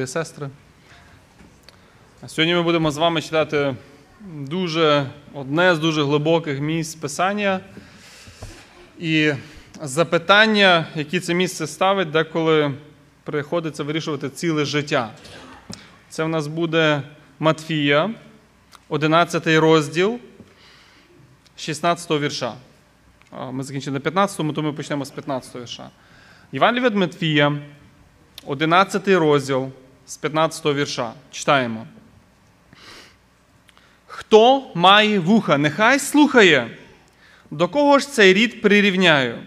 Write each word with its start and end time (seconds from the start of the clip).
брати 0.00 0.02
і 0.02 0.06
сестри. 0.06 0.50
Сьогодні 2.26 2.54
ми 2.54 2.62
будемо 2.62 2.90
з 2.90 2.96
вами 2.96 3.22
читати 3.22 3.76
дуже 4.20 5.06
одне 5.34 5.74
з 5.74 5.78
дуже 5.78 6.02
глибоких 6.02 6.60
місць 6.60 6.94
Писання. 6.94 7.60
І 8.98 9.32
запитання, 9.82 10.86
які 10.94 11.20
це 11.20 11.34
місце 11.34 11.66
ставить, 11.66 12.10
деколи 12.10 12.74
приходиться 13.24 13.82
вирішувати 13.82 14.28
ціле 14.30 14.64
життя. 14.64 15.10
Це 16.08 16.24
в 16.24 16.28
нас 16.28 16.46
буде 16.46 17.02
Матфія, 17.38 18.10
11 18.88 19.46
розділ 19.46 20.18
16 21.56 22.10
вірша. 22.10 22.54
Ми 23.52 23.62
закінчили 23.62 23.94
на 23.94 24.00
15, 24.00 24.54
то 24.54 24.62
ми 24.62 24.72
почнемо 24.72 25.04
з 25.04 25.10
15 25.10 25.56
вірша. 25.56 25.90
Іван 26.52 26.80
від 26.80 26.94
Матфія, 26.94 27.58
11 28.46 29.08
розділ 29.08 29.70
з 30.10 30.16
15 30.16 30.66
вірша. 30.66 31.12
Читаємо. 31.30 31.86
Хто 34.06 34.70
має 34.74 35.18
вуха, 35.18 35.58
нехай 35.58 35.98
слухає. 35.98 36.70
До 37.50 37.68
кого 37.68 37.98
ж 37.98 38.08
цей 38.08 38.32
рід 38.32 38.62
прирівняю? 38.62 39.38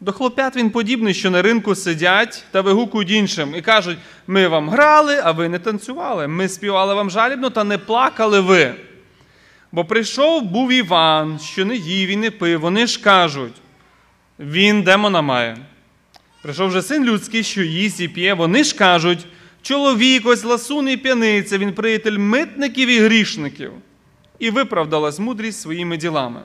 До 0.00 0.12
хлопят 0.12 0.56
він 0.56 0.70
подібний, 0.70 1.14
що 1.14 1.30
на 1.30 1.42
ринку 1.42 1.74
сидять 1.74 2.44
та 2.50 2.60
вигукують 2.60 3.10
іншим 3.10 3.54
і 3.56 3.62
кажуть: 3.62 3.98
ми 4.26 4.48
вам 4.48 4.70
грали, 4.70 5.20
а 5.24 5.30
ви 5.30 5.48
не 5.48 5.58
танцювали. 5.58 6.28
Ми 6.28 6.48
співали 6.48 6.94
вам 6.94 7.10
жалібно, 7.10 7.50
та 7.50 7.64
не 7.64 7.78
плакали 7.78 8.40
ви. 8.40 8.74
Бо 9.72 9.84
прийшов 9.84 10.42
був 10.42 10.72
Іван, 10.72 11.38
що 11.38 11.64
не 11.64 11.76
їв 11.76 12.08
і 12.08 12.16
не 12.16 12.30
пив. 12.30 12.60
Вони 12.60 12.86
ж 12.86 13.02
кажуть, 13.02 13.54
він 14.38 14.82
демона 14.82 15.22
має. 15.22 15.56
Прийшов 16.42 16.68
вже 16.68 16.82
син 16.82 17.04
людський, 17.04 17.42
що 17.42 17.62
їсть 17.62 18.00
і 18.00 18.08
п'є. 18.08 18.34
Вони 18.34 18.64
ж 18.64 18.76
кажуть, 18.76 19.26
чоловік 19.62 20.26
ось 20.26 20.44
ласун 20.44 20.88
і 20.88 20.96
п'яниця, 20.96 21.58
він 21.58 21.72
приятель 21.72 22.18
митників 22.18 22.88
і 22.88 22.98
грішників. 22.98 23.72
І 24.38 24.50
виправдалась 24.50 25.18
мудрість 25.18 25.60
своїми 25.60 25.96
ділами. 25.96 26.40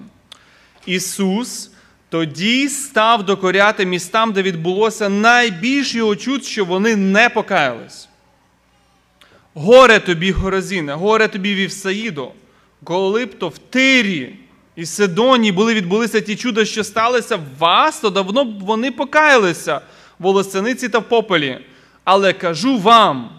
Ісус 0.85 1.71
тоді 2.09 2.69
став 2.69 3.23
докоряти 3.25 3.85
містам, 3.85 4.33
де 4.33 4.41
відбулося 4.41 5.09
найбільш 5.09 5.95
його 5.95 6.15
чуд, 6.15 6.45
що 6.45 6.65
вони 6.65 6.95
не 6.95 7.29
покаялись. 7.29 8.09
Горе 9.53 9.99
тобі, 9.99 10.31
Горазіне, 10.31 10.93
горе 10.93 11.27
тобі 11.27 11.55
Вівсаїдо, 11.55 12.31
коли 12.83 13.25
б 13.25 13.39
то 13.39 13.47
в 13.47 13.57
Тирі 13.57 14.35
і 14.75 14.85
Сидоні 14.85 15.51
були 15.51 15.73
відбулися 15.73 16.21
ті 16.21 16.35
чуда, 16.35 16.65
що 16.65 16.83
сталися 16.83 17.35
в 17.35 17.57
вас, 17.59 17.99
то 17.99 18.09
давно 18.09 18.45
б 18.45 18.63
вони 18.63 18.91
покаялися 18.91 19.77
в 20.19 20.23
волосяниці 20.23 20.89
та 20.89 20.99
в 20.99 21.09
попелі. 21.09 21.59
Але 22.05 22.33
кажу 22.33 22.77
вам, 22.77 23.29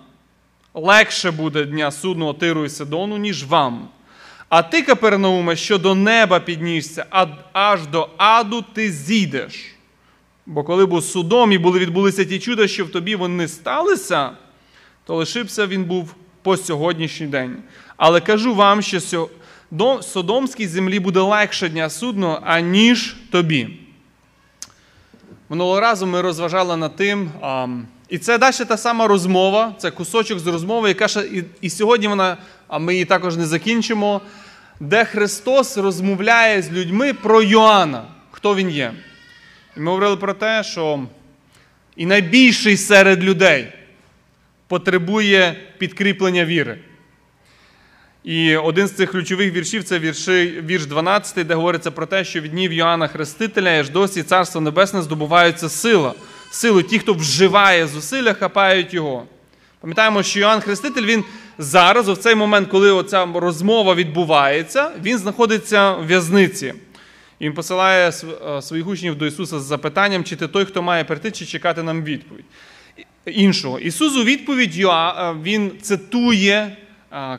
легше 0.75 1.31
буде 1.31 1.65
дня 1.65 1.91
судного 1.91 2.35
Тиру 2.35 2.65
і 2.65 2.69
Сидону, 2.69 3.17
ніж 3.17 3.45
вам. 3.45 3.89
А 4.49 4.63
ти, 4.63 4.83
Капернауме, 4.83 5.57
що 5.57 5.79
до 5.79 5.95
неба 5.95 6.41
піднісся, 6.41 7.07
аж 7.53 7.87
до 7.87 8.09
аду 8.17 8.65
ти 8.73 8.93
зійдеш. 8.93 9.65
Бо 10.47 10.65
коли 10.65 10.87
був 10.87 11.05
судом 11.05 11.53
і 11.53 11.59
були 11.59 11.79
відбулися 11.79 12.25
ті 12.25 12.39
чуда, 12.39 12.69
що 12.69 12.85
в 12.85 12.91
тобі 12.91 13.17
вони 13.17 13.49
сталися, 13.49 14.31
то 15.05 15.17
лишився 15.17 15.67
він 15.67 15.85
був 15.85 16.15
по 16.43 16.57
сьогоднішній 16.57 17.27
день. 17.27 17.57
Але 17.97 18.21
кажу 18.21 18.55
вам, 18.55 18.83
що 18.83 19.29
Содомській 20.01 20.67
землі 20.67 21.01
буде 21.01 21.21
легше 21.21 21.69
дня 21.69 21.91
судного, 21.91 22.41
аніж 22.45 23.17
тобі. 23.31 23.69
Минулого 25.49 25.81
разу 25.81 26.07
ми 26.07 26.21
розважали 26.21 26.77
над 26.77 26.97
тим, 26.97 27.31
і 28.09 28.19
це 28.19 28.39
далі 28.39 28.65
та 28.69 28.77
сама 28.77 29.07
розмова, 29.07 29.75
це 29.79 29.91
кусочок 29.91 30.39
з 30.39 30.47
розмови, 30.47 30.89
яка 30.89 31.09
ще 31.09 31.21
і, 31.21 31.45
і 31.61 31.71
сьогодні 31.71 32.09
вона, 32.09 32.37
а 32.69 32.79
ми 32.79 32.93
її 32.93 33.05
також 33.05 33.37
не 33.37 33.47
закінчимо, 33.47 34.21
де 34.81 35.05
Христос 35.05 35.77
розмовляє 35.77 36.63
з 36.63 36.73
людьми 36.73 37.15
про 37.15 37.43
Йоанна, 37.43 38.05
хто 38.31 38.55
він 38.55 38.71
є. 38.71 38.93
І 39.77 39.81
ми 39.81 39.91
говорили 39.91 40.17
про 40.17 40.35
те, 40.35 40.65
що 40.65 41.01
і 41.97 42.07
найбільший 42.07 42.77
серед 42.77 43.25
людей 43.25 43.73
потребує 44.69 45.57
підкріплення 45.79 46.45
віри. 46.45 46.79
І 48.25 48.57
один 48.57 48.89
з 48.89 48.93
цих 48.93 49.11
ключових 49.11 49.53
віршів 49.53 49.85
це 49.85 49.99
вірші, 49.99 50.63
вірш 50.67 50.87
12, 50.87 51.47
де 51.47 51.55
говориться 51.55 51.91
про 51.91 52.07
те, 52.07 52.25
що 52.25 52.41
від 52.41 52.51
днів 52.51 52.73
Йоанна 52.73 53.09
Хрестителя 53.09 53.71
аж 53.71 53.91
досі 53.91 54.23
Царство 54.23 54.61
Небесне 54.61 55.03
здобувається 55.03 55.69
сила. 55.69 56.15
Силу 56.51 56.83
ті, 56.83 56.99
хто 56.99 57.15
вживає 57.15 57.87
зусилля, 57.87 58.33
хапають 58.35 58.95
його. 58.95 59.27
Пам'ятаємо, 59.81 60.23
що 60.23 60.41
Йоанн 60.41 60.61
Хреститель 60.61 61.03
він 61.03 61.25
зараз, 61.59 62.09
в 62.09 62.17
цей 62.17 62.35
момент, 62.35 62.69
коли 62.69 62.93
оця 62.93 63.29
розмова 63.35 63.95
відбувається, 63.95 64.91
він 65.03 65.19
знаходиться 65.19 65.93
в 65.93 66.07
в'язниці. 66.07 66.75
І 67.39 67.45
він 67.45 67.53
посилає 67.53 68.13
своїх 68.61 68.87
учнів 68.87 69.19
до 69.19 69.27
Ісуса 69.27 69.61
з 69.61 69.63
запитанням, 69.63 70.25
чи 70.25 70.37
ти 70.37 70.49
той, 70.49 70.65
хто 70.65 70.83
має 70.83 71.05
прийти, 71.05 71.31
чи 71.31 71.47
чекати 71.47 71.83
нам 71.83 72.05
відповідь. 72.05 72.45
Іншого. 73.27 73.79
Ісус 73.79 74.17
у 74.17 74.25
відповідь 74.25 74.77
Він 75.43 75.73
цитує 75.83 76.77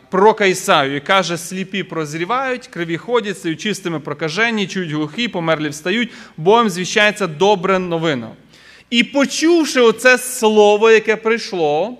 пророка 0.09 0.45
Ісаю 0.45 0.95
і 0.95 0.99
каже: 0.99 1.37
сліпі 1.37 1.83
прозрівають, 1.83 2.67
криві 2.67 2.97
ходять, 2.97 3.37
стають 3.37 3.61
чистими 3.61 3.99
прокажені, 3.99 4.67
чують 4.67 4.91
глухі, 4.91 5.27
померлі 5.27 5.69
встають, 5.69 6.09
Богом 6.37 6.69
звіщається 6.69 7.27
добра 7.27 7.79
новина. 7.79 8.29
І 8.89 9.03
почувши 9.03 9.81
оце 9.81 10.17
слово, 10.17 10.91
яке 10.91 11.15
прийшло, 11.15 11.97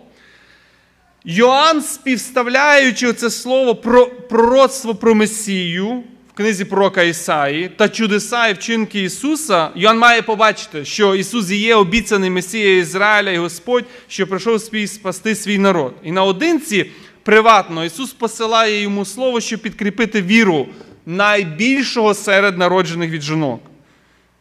Йоанн, 1.26 1.82
співставляючи 1.82 3.14
це 3.14 3.30
слово 3.30 3.76
про 3.76 4.06
пророцтво 4.08 4.96
про 4.96 5.16
Месію 5.16 6.04
в 6.34 6.38
книзі 6.38 6.66
пророка 6.66 7.04
Ісаї 7.04 7.70
та 7.78 7.90
чудеса 7.90 8.48
і 8.48 8.54
вчинки 8.54 9.04
Ісуса, 9.04 9.70
Йоанн 9.76 9.98
має 9.98 10.22
побачити, 10.22 10.86
що 10.86 11.16
Ісус 11.16 11.50
є 11.50 11.76
обіцяний 11.76 12.30
Месія 12.30 12.78
Ізраїля 12.78 13.32
і 13.32 13.38
Господь, 13.38 13.86
що 14.08 14.28
прийшов 14.28 14.62
спасти 14.88 15.36
свій 15.36 15.58
народ. 15.58 15.94
І 16.04 16.12
наодинці 16.12 16.92
приватно. 17.24 17.86
Ісус 17.86 18.14
посилає 18.14 18.82
йому 18.82 19.06
слово, 19.06 19.42
щоб 19.42 19.60
підкріпити 19.60 20.22
віру 20.22 20.68
найбільшого 21.06 22.14
серед 22.14 22.58
народжених 22.58 23.12
від 23.12 23.22
жінок. 23.22 23.62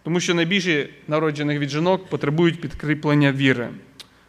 Тому 0.06 0.20
що 0.20 0.34
найбільше 0.34 0.88
народжених 1.08 1.58
від 1.58 1.70
жінок 1.70 2.08
потребують 2.08 2.60
підкріплення 2.60 3.32
віри. 3.32 3.68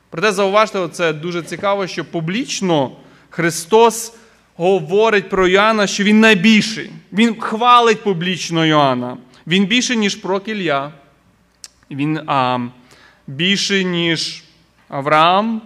Проте 0.10 0.32
зауважте, 0.32 0.88
це 0.88 1.14
дуже 1.14 1.42
цікаво, 1.42 1.88
що 1.88 2.06
публічно 2.06 2.92
Христос 3.30 4.14
говорить 4.56 5.30
про 5.30 5.48
Йоанна, 5.48 5.88
що 5.88 6.04
Він 6.04 6.20
найбільший. 6.20 6.92
Він 7.14 7.40
хвалить 7.40 8.04
публічно 8.04 8.66
Йоанна. 8.66 9.18
Він 9.48 9.66
більший, 9.66 9.98
ніж 9.98 10.16
пророк 10.16 10.48
Ілля. 10.48 10.92
Він 11.92 12.20
а, 12.28 12.60
більший, 13.28 13.86
ніж 13.86 14.44
Авраам, 14.90 15.62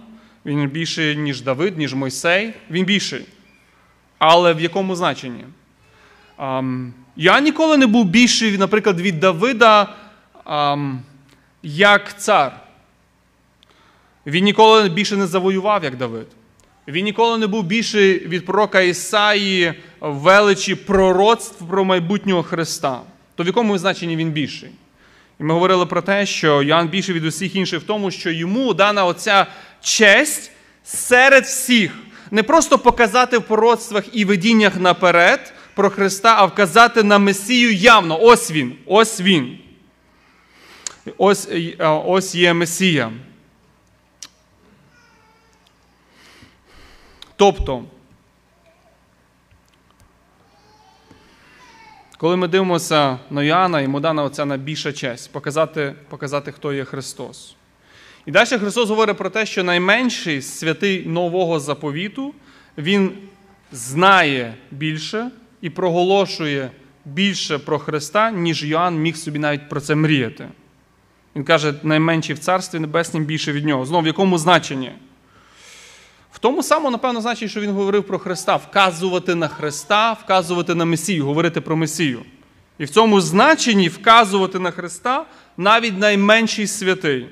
він 0.46 0.68
більший, 0.68 1.16
ніж 1.16 1.40
Давид, 1.40 1.78
ніж 1.78 1.94
Мойсей. 1.94 2.54
Він 2.70 2.84
більший. 2.84 3.24
Але 4.18 4.54
в 4.54 4.60
якому 4.60 4.96
значенні? 4.96 5.44
Я 7.16 7.40
ніколи 7.40 7.76
не 7.76 7.86
був 7.86 8.04
більший, 8.04 8.58
наприклад, 8.58 9.00
від 9.00 9.20
Давида 9.20 10.01
як 11.62 12.20
цар. 12.20 12.60
Він 14.26 14.44
ніколи 14.44 14.88
більше 14.88 15.16
не 15.16 15.26
завоював, 15.26 15.84
як 15.84 15.96
Давид. 15.96 16.26
Він 16.88 17.04
ніколи 17.04 17.38
не 17.38 17.46
був 17.46 17.64
більший 17.64 18.26
від 18.26 18.46
пророка 18.46 18.80
Ісаї 18.80 19.74
величі 20.00 20.74
пророцтв 20.74 21.68
про 21.68 21.84
майбутнього 21.84 22.42
Христа. 22.42 23.00
То 23.34 23.42
в 23.42 23.46
якому 23.46 23.78
значенні 23.78 24.16
він 24.16 24.30
більший? 24.30 24.70
І 25.40 25.44
ми 25.44 25.54
говорили 25.54 25.86
про 25.86 26.02
те, 26.02 26.26
що 26.26 26.62
Йоанн 26.62 26.88
більший 26.88 27.14
від 27.14 27.24
усіх 27.24 27.56
інших 27.56 27.82
в 27.82 27.86
тому, 27.86 28.10
що 28.10 28.30
йому 28.30 28.74
дана 28.74 29.04
оця 29.04 29.46
честь 29.80 30.50
серед 30.84 31.44
всіх. 31.44 31.92
Не 32.30 32.42
просто 32.42 32.78
показати 32.78 33.38
в 33.38 33.42
пророцтвах 33.42 34.04
і 34.12 34.24
видіннях 34.24 34.80
наперед 34.80 35.52
про 35.74 35.90
Христа, 35.90 36.34
а 36.38 36.44
вказати 36.44 37.02
на 37.02 37.18
Месію 37.18 37.72
явно. 37.72 38.18
Ось 38.20 38.50
він, 38.50 38.72
ось 38.86 39.20
він. 39.20 39.58
Ось, 41.18 41.48
е, 41.50 41.86
Ось 41.86 42.34
є 42.34 42.52
Месія. 42.52 43.12
Тобто, 47.36 47.84
коли 52.18 52.36
ми 52.36 52.48
дивимося 52.48 53.18
на 53.30 53.42
Йоанна, 53.42 53.80
йому 53.80 54.00
дана 54.00 54.22
оця 54.22 54.44
найбільша 54.44 54.92
честь 54.92 55.32
показати, 55.32 55.94
показати, 56.08 56.52
хто 56.52 56.72
є 56.72 56.84
Христос. 56.84 57.54
І 58.26 58.30
далі 58.30 58.46
Христос 58.46 58.88
говорить 58.88 59.18
про 59.18 59.30
те, 59.30 59.46
що 59.46 59.64
найменший 59.64 60.42
святий 60.42 61.06
нового 61.06 61.60
заповіту, 61.60 62.34
Він 62.78 63.18
знає 63.72 64.54
більше 64.70 65.30
і 65.60 65.70
проголошує 65.70 66.70
більше 67.04 67.58
про 67.58 67.78
Христа, 67.78 68.30
ніж 68.30 68.64
Йоанн 68.64 68.96
міг 68.96 69.16
собі 69.16 69.38
навіть 69.38 69.68
про 69.68 69.80
це 69.80 69.94
мріяти. 69.94 70.48
Він 71.36 71.44
каже, 71.44 71.74
найменший 71.82 72.34
в 72.34 72.38
Царстві 72.38 72.78
Небеснім 72.78 73.24
більше 73.24 73.52
від 73.52 73.64
нього. 73.64 73.86
Знову 73.86 74.02
в 74.02 74.06
якому 74.06 74.38
значенні? 74.38 74.92
В 76.32 76.38
тому 76.38 76.62
самому, 76.62 76.90
напевно, 76.90 77.20
значить, 77.20 77.50
що 77.50 77.60
він 77.60 77.70
говорив 77.70 78.04
про 78.04 78.18
Христа, 78.18 78.56
вказувати 78.56 79.34
на 79.34 79.48
Христа, 79.48 80.12
вказувати 80.12 80.74
на 80.74 80.84
Месію, 80.84 81.26
говорити 81.26 81.60
про 81.60 81.76
Месію. 81.76 82.20
І 82.78 82.84
в 82.84 82.90
цьому 82.90 83.20
значенні 83.20 83.88
вказувати 83.88 84.58
на 84.58 84.70
Христа 84.70 85.24
навіть 85.56 85.98
найменший 85.98 86.66
святий 86.66 87.26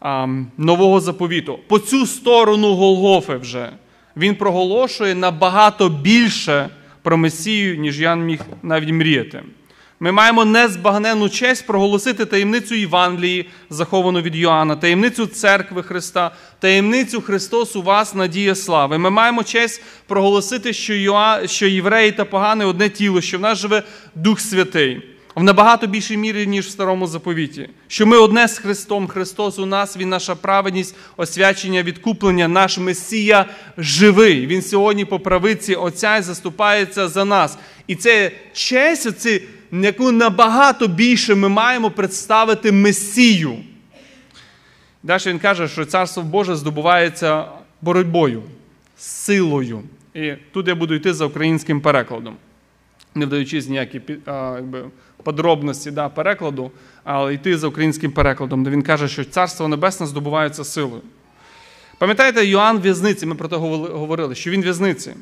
а, 0.00 0.26
нового 0.56 1.00
заповіту. 1.00 1.58
По 1.68 1.78
цю 1.78 2.06
сторону 2.06 2.74
Голгофи 2.74 3.36
вже 3.36 3.72
він 4.16 4.34
проголошує 4.34 5.14
набагато 5.14 5.88
більше 5.88 6.68
про 7.02 7.16
Месію, 7.16 7.76
ніж 7.76 8.00
Ян 8.00 8.24
міг 8.24 8.40
навіть 8.62 8.90
мріяти. 8.90 9.42
Ми 10.02 10.12
маємо 10.12 10.44
незбагненну 10.44 11.28
честь 11.28 11.66
проголосити 11.66 12.24
таємницю 12.24 12.74
Євангелії, 12.74 13.48
заховану 13.70 14.20
від 14.20 14.36
Йоанна, 14.36 14.76
таємницю 14.76 15.26
церкви 15.26 15.82
Христа, 15.82 16.30
таємницю 16.58 17.20
Христос 17.20 17.76
у 17.76 17.82
вас, 17.82 18.14
надія 18.14 18.54
слави. 18.54 18.98
Ми 18.98 19.10
маємо 19.10 19.44
честь 19.44 19.82
проголосити, 20.06 20.72
що 20.72 20.94
Йоа... 20.94 21.46
що 21.46 21.66
євреї 21.66 22.12
та 22.12 22.24
погани 22.24 22.64
одне 22.64 22.88
тіло, 22.88 23.20
що 23.20 23.38
в 23.38 23.40
нас 23.40 23.58
живе 23.58 23.82
Дух 24.14 24.40
Святий. 24.40 25.02
В 25.34 25.42
набагато 25.42 25.86
більшій 25.86 26.16
мірі, 26.16 26.46
ніж 26.46 26.66
в 26.66 26.70
старому 26.70 27.06
заповіті, 27.06 27.68
що 27.88 28.06
ми 28.06 28.16
одне 28.16 28.48
з 28.48 28.58
Христом, 28.58 29.06
Христос 29.06 29.58
у 29.58 29.66
нас, 29.66 29.96
Він 29.96 30.08
наша 30.08 30.34
праведність, 30.34 30.94
освячення, 31.16 31.82
відкуплення, 31.82 32.48
наш 32.48 32.78
Месія 32.78 33.46
живий. 33.78 34.46
Він 34.46 34.62
сьогодні 34.62 35.04
по 35.04 35.20
правиці 35.20 35.74
Отця 35.74 36.16
і 36.16 36.22
заступається 36.22 37.08
за 37.08 37.24
нас. 37.24 37.58
І 37.86 37.94
це 37.94 38.32
честь, 38.52 39.06
оці 39.06 39.42
яку 39.72 40.12
набагато 40.12 40.88
більше 40.88 41.34
ми 41.34 41.48
маємо 41.48 41.90
представити 41.90 42.72
Месію. 42.72 43.56
Далі 45.02 45.22
він 45.26 45.38
каже, 45.38 45.68
що 45.68 45.84
Царство 45.84 46.22
Боже 46.22 46.56
здобувається 46.56 47.44
боротьбою, 47.80 48.42
силою. 48.96 49.82
І 50.14 50.32
тут 50.52 50.68
я 50.68 50.74
буду 50.74 50.94
йти 50.94 51.14
за 51.14 51.26
українським 51.26 51.80
перекладом, 51.80 52.36
не 53.14 53.26
вдаючись 53.26 53.68
ніякі 53.68 54.00
якби, 54.26 54.84
подробності 55.22 55.90
да, 55.90 56.08
перекладу, 56.08 56.70
але 57.04 57.34
йти 57.34 57.58
за 57.58 57.68
українським 57.68 58.12
перекладом, 58.12 58.64
де 58.64 58.70
він 58.70 58.82
каже, 58.82 59.08
що 59.08 59.24
Царство 59.24 59.68
Небесне 59.68 60.06
здобувається 60.06 60.64
силою. 60.64 61.02
Пам'ятаєте, 61.98 62.46
Йоанн 62.46 62.80
в'язниці, 62.80 63.26
ми 63.26 63.34
про 63.34 63.48
це 63.48 63.56
говорили, 63.56 64.34
що 64.34 64.50
він 64.50 64.62
в'язниці. 64.62 65.14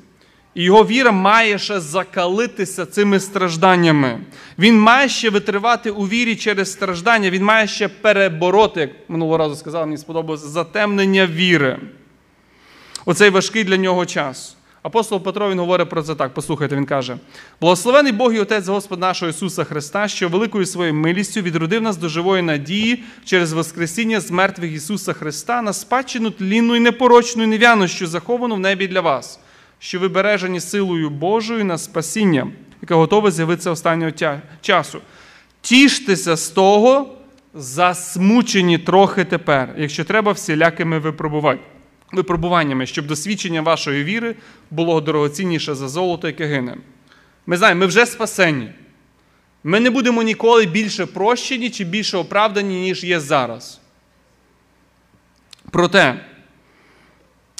І 0.54 0.62
його 0.62 0.84
віра 0.84 1.12
має 1.12 1.58
ще 1.58 1.80
закалитися 1.80 2.86
цими 2.86 3.20
стражданнями. 3.20 4.20
Він 4.58 4.80
має 4.80 5.08
ще 5.08 5.30
витривати 5.30 5.90
у 5.90 6.08
вірі 6.08 6.36
через 6.36 6.72
страждання, 6.72 7.30
він 7.30 7.44
має 7.44 7.66
ще 7.66 7.88
перебороти, 7.88 8.80
як 8.80 8.90
минулого 9.08 9.38
разу 9.38 9.56
сказав, 9.56 9.86
мені 9.86 9.98
сподобалося, 9.98 10.46
затемнення 10.46 11.26
віри. 11.26 11.78
Оцей 13.04 13.30
важкий 13.30 13.64
для 13.64 13.76
нього 13.76 14.06
час. 14.06 14.56
Апостол 14.82 15.22
Петро 15.22 15.50
він 15.50 15.58
говорить 15.58 15.88
про 15.88 16.02
це 16.02 16.14
так. 16.14 16.34
Послухайте, 16.34 16.76
він 16.76 16.86
каже: 16.86 17.16
Благословений 17.60 18.12
Бог 18.12 18.34
і 18.34 18.40
Отець 18.40 18.68
Господа 18.68 19.00
нашого 19.00 19.30
Ісуса 19.30 19.64
Христа, 19.64 20.08
що 20.08 20.28
великою 20.28 20.66
своєю 20.66 20.94
милістю 20.94 21.40
відродив 21.40 21.82
нас 21.82 21.96
до 21.96 22.08
живої 22.08 22.42
надії 22.42 23.04
через 23.24 23.52
Воскресіння 23.52 24.20
з 24.20 24.30
мертвих 24.30 24.72
Ісуса 24.72 25.12
Христа 25.12 25.62
на 25.62 25.72
спадщину 25.72 26.30
тлінну 26.30 26.76
і 26.76 26.80
непорочну 26.80 27.42
і 27.42 27.46
нев'яну, 27.46 27.88
що 27.88 28.06
заховану 28.06 28.54
в 28.54 28.60
небі 28.60 28.86
для 28.86 29.00
вас 29.00 29.40
що 29.80 29.98
ви 29.98 30.08
бережені 30.08 30.60
силою 30.60 31.10
Божою 31.10 31.64
на 31.64 31.78
спасіння, 31.78 32.46
яке 32.82 32.94
готове 32.94 33.30
з'явитися 33.30 33.70
останнього 33.70 34.12
часу. 34.60 35.00
Тіштеся 35.60 36.36
з 36.36 36.48
того, 36.48 37.16
засмучені 37.54 38.78
трохи 38.78 39.24
тепер, 39.24 39.74
якщо 39.78 40.04
треба, 40.04 40.32
всілякими 40.32 40.98
випробуваннями, 42.12 42.86
щоб 42.86 43.06
досвідчення 43.06 43.62
вашої 43.62 44.04
віри 44.04 44.34
було 44.70 45.00
дорогоцінніше 45.00 45.74
за 45.74 45.88
золото, 45.88 46.26
яке 46.26 46.46
гине. 46.46 46.76
Ми 47.46 47.56
знаємо, 47.56 47.80
ми 47.80 47.86
вже 47.86 48.06
спасені. 48.06 48.70
Ми 49.64 49.80
не 49.80 49.90
будемо 49.90 50.22
ніколи 50.22 50.66
більше 50.66 51.06
прощені 51.06 51.70
чи 51.70 51.84
більше 51.84 52.16
оправдані, 52.16 52.80
ніж 52.80 53.04
є 53.04 53.20
зараз. 53.20 53.80
Проте, 55.70 56.24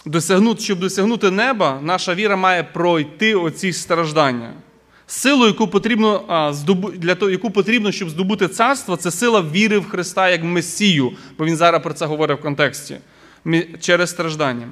досягнути, 0.07 0.61
щоб 0.61 0.79
досягнути 0.79 1.31
неба, 1.31 1.81
наша 1.83 2.15
віра 2.15 2.37
має 2.37 2.63
пройти 2.63 3.35
оці 3.35 3.73
страждання. 3.73 4.53
Силу, 5.07 5.47
яку 5.47 5.69
потрібно 5.69 6.53
для 6.97 7.15
того, 7.15 7.31
яку 7.31 7.51
потрібно, 7.51 7.93
щоб 7.93 8.11
здобути 8.11 8.49
царство, 8.49 8.97
це 8.97 9.11
сила 9.11 9.45
віри 9.53 9.79
в 9.79 9.89
Христа 9.89 10.29
як 10.29 10.45
Месію, 10.45 11.13
бо 11.39 11.45
він 11.45 11.57
зараз 11.57 11.83
про 11.83 11.93
це 11.93 12.07
говорить 12.07 12.39
в 12.39 12.43
контексті 12.43 12.97
через 13.81 14.11
страждання. 14.11 14.69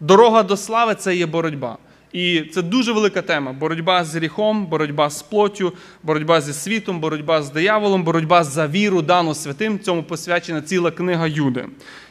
Дорога 0.00 0.42
до 0.42 0.56
слави 0.56 0.94
це 0.94 1.16
є 1.16 1.26
боротьба. 1.26 1.78
І 2.12 2.40
це 2.40 2.62
дуже 2.62 2.92
велика 2.92 3.22
тема: 3.22 3.52
боротьба 3.52 4.04
з 4.04 4.14
гріхом, 4.14 4.66
боротьба 4.66 5.10
з 5.10 5.22
плоттю, 5.22 5.72
боротьба 6.02 6.40
зі 6.40 6.52
світом, 6.52 7.00
боротьба 7.00 7.42
з 7.42 7.50
дияволом, 7.50 8.02
боротьба 8.04 8.44
за 8.44 8.66
віру, 8.66 9.02
дану 9.02 9.34
святим. 9.34 9.78
Цьому 9.80 10.02
посвячена 10.02 10.62
ціла 10.62 10.90
книга 10.90 11.26
Юди. 11.26 11.66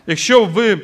Якщо 0.07 0.45
ви 0.45 0.79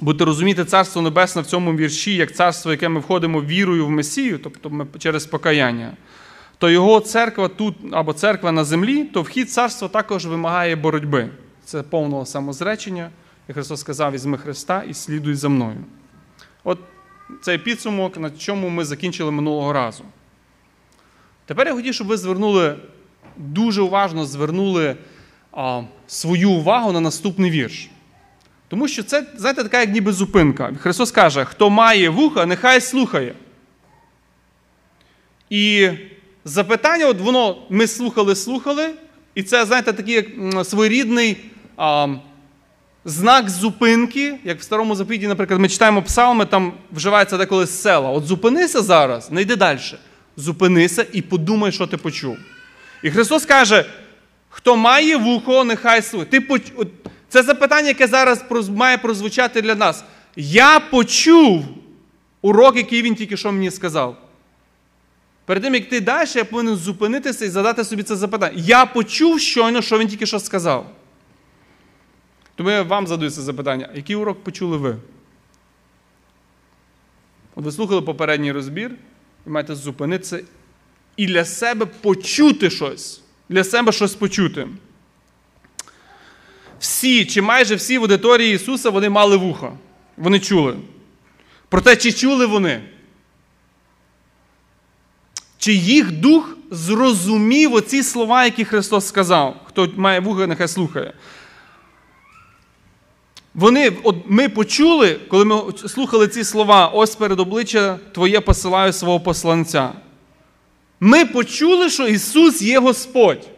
Будете 0.00 0.24
розуміти 0.24 0.64
Царство 0.64 1.02
Небесне 1.02 1.42
в 1.42 1.46
цьому 1.46 1.76
вірші, 1.76 2.14
як 2.14 2.34
царство, 2.34 2.70
яке 2.70 2.88
ми 2.88 3.00
входимо 3.00 3.42
вірою 3.42 3.86
в 3.86 3.90
Месію, 3.90 4.38
тобто 4.38 4.70
ми 4.70 4.86
через 4.98 5.26
покаяння, 5.26 5.96
то 6.58 6.70
його 6.70 7.00
церква 7.00 7.48
тут 7.48 7.74
або 7.92 8.12
церква 8.12 8.52
на 8.52 8.64
землі, 8.64 9.04
то 9.04 9.22
вхід 9.22 9.50
царства 9.50 9.88
також 9.88 10.26
вимагає 10.26 10.76
боротьби. 10.76 11.30
Це 11.64 11.82
повного 11.82 12.26
самозречення. 12.26 13.10
І 13.48 13.52
Христос 13.52 13.80
сказав: 13.80 14.12
візьми 14.12 14.38
Христа 14.38 14.82
і 14.82 14.94
слідуй 14.94 15.34
за 15.34 15.48
мною. 15.48 15.76
От 16.64 16.78
цей 17.42 17.58
підсумок, 17.58 18.18
на 18.18 18.30
чому 18.30 18.68
ми 18.68 18.84
закінчили 18.84 19.30
минулого 19.30 19.72
разу. 19.72 20.04
Тепер 21.46 21.66
я 21.66 21.74
хотів, 21.74 21.94
щоб 21.94 22.06
ви 22.06 22.16
звернули 22.16 22.76
дуже 23.36 23.82
уважно 23.82 24.24
звернули 24.24 24.96
а, 25.52 25.82
свою 26.06 26.50
увагу 26.50 26.92
на 26.92 27.00
наступний 27.00 27.50
вірш. 27.50 27.90
Тому 28.68 28.88
що 28.88 29.02
це, 29.02 29.26
знаєте, 29.36 29.62
така 29.62 29.80
як 29.80 29.90
ніби 29.90 30.12
зупинка. 30.12 30.72
Христос 30.80 31.10
каже, 31.10 31.44
хто 31.44 31.70
має 31.70 32.08
вуха, 32.08 32.46
нехай 32.46 32.80
слухає. 32.80 33.34
І 35.50 35.88
запитання, 36.44 37.06
от 37.06 37.20
воно 37.20 37.56
ми 37.70 37.86
слухали-слухали, 37.86 38.90
і 39.34 39.42
це, 39.42 39.66
знаєте, 39.66 39.92
такий 39.92 40.14
як 40.14 40.26
своєрідний 40.66 41.36
а, 41.76 42.08
знак 43.04 43.50
зупинки, 43.50 44.34
як 44.44 44.60
в 44.60 44.62
старому 44.62 44.94
заповіті, 44.94 45.28
наприклад, 45.28 45.60
ми 45.60 45.68
читаємо 45.68 46.02
псалми, 46.02 46.46
там 46.46 46.72
вживається 46.92 47.36
деколи 47.36 47.66
села. 47.66 48.10
От 48.10 48.24
зупинися 48.24 48.82
зараз, 48.82 49.30
не 49.30 49.42
йди 49.42 49.56
далі. 49.56 49.78
Зупинися 50.36 51.06
і 51.12 51.22
подумай, 51.22 51.72
що 51.72 51.86
ти 51.86 51.96
почув. 51.96 52.36
І 53.02 53.10
Христос 53.10 53.44
каже: 53.44 53.84
хто 54.48 54.76
має 54.76 55.16
вухо, 55.16 55.64
нехай 55.64 56.02
слухає. 56.02 56.30
Ти. 56.30 56.60
Це 57.28 57.42
запитання, 57.42 57.88
яке 57.88 58.06
зараз 58.06 58.44
має 58.70 58.98
прозвучати 58.98 59.62
для 59.62 59.74
нас. 59.74 60.04
Я 60.36 60.80
почув 60.80 61.64
урок, 62.42 62.76
який 62.76 63.02
він 63.02 63.14
тільки 63.14 63.36
що 63.36 63.52
мені 63.52 63.70
сказав. 63.70 64.16
Перед 65.44 65.62
тим, 65.62 65.74
як 65.74 65.88
ти 65.88 66.00
далі, 66.00 66.28
я 66.34 66.44
повинен 66.44 66.76
зупинитися 66.76 67.44
і 67.44 67.48
задати 67.48 67.84
собі 67.84 68.02
це 68.02 68.16
запитання. 68.16 68.52
Я 68.56 68.86
почув 68.86 69.40
щойно, 69.40 69.82
що 69.82 69.98
він 69.98 70.08
тільки 70.08 70.26
що 70.26 70.38
сказав. 70.38 70.90
Тому 72.54 72.70
я 72.70 72.82
вам 72.82 73.06
задаю 73.06 73.30
це 73.30 73.40
запитання. 73.40 73.88
Який 73.94 74.16
урок 74.16 74.44
почули 74.44 74.76
ви? 74.76 74.96
Ви 77.54 77.72
слухали 77.72 78.02
попередній 78.02 78.52
розбір, 78.52 78.90
і 79.46 79.50
маєте 79.50 79.74
зупинитися 79.74 80.40
і 81.16 81.26
для 81.26 81.44
себе 81.44 81.86
почути 81.86 82.70
щось. 82.70 83.20
Для 83.48 83.64
себе 83.64 83.92
щось 83.92 84.14
почути 84.14 84.68
всі, 86.80 87.24
чи 87.24 87.42
майже 87.42 87.74
всі 87.74 87.98
в 87.98 88.00
аудиторії 88.00 88.54
Ісуса 88.54 88.90
вони 88.90 89.08
мали 89.08 89.36
вуха. 89.36 89.72
Вони 90.16 90.40
чули. 90.40 90.76
Проте, 91.68 91.96
чи 91.96 92.12
чули 92.12 92.46
вони? 92.46 92.82
Чи 95.58 95.72
їх 95.72 96.12
дух 96.12 96.56
зрозумів 96.70 97.74
оці 97.74 98.02
слова, 98.02 98.44
які 98.44 98.64
Христос 98.64 99.06
сказав? 99.06 99.60
Хто 99.64 99.88
має 99.96 100.20
вуха, 100.20 100.46
нехай 100.46 100.68
слухає. 100.68 101.12
Вони, 103.54 103.92
от 104.02 104.16
Ми 104.26 104.48
почули, 104.48 105.20
коли 105.28 105.44
ми 105.44 105.62
слухали 105.88 106.28
ці 106.28 106.44
слова, 106.44 106.86
ось 106.86 107.16
перед 107.16 107.40
обличчя 107.40 107.98
Твоє 108.12 108.40
посилаю 108.40 108.92
свого 108.92 109.20
посланця. 109.20 109.92
Ми 111.00 111.24
почули, 111.24 111.90
що 111.90 112.06
Ісус 112.08 112.62
є 112.62 112.78
Господь. 112.78 113.48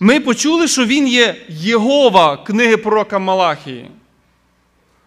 Ми 0.00 0.20
почули, 0.20 0.68
що 0.68 0.84
Він 0.84 1.08
є 1.08 1.36
Єгова 1.48 2.36
книги 2.36 2.76
пророка 2.76 3.18
Малахії. 3.18 3.90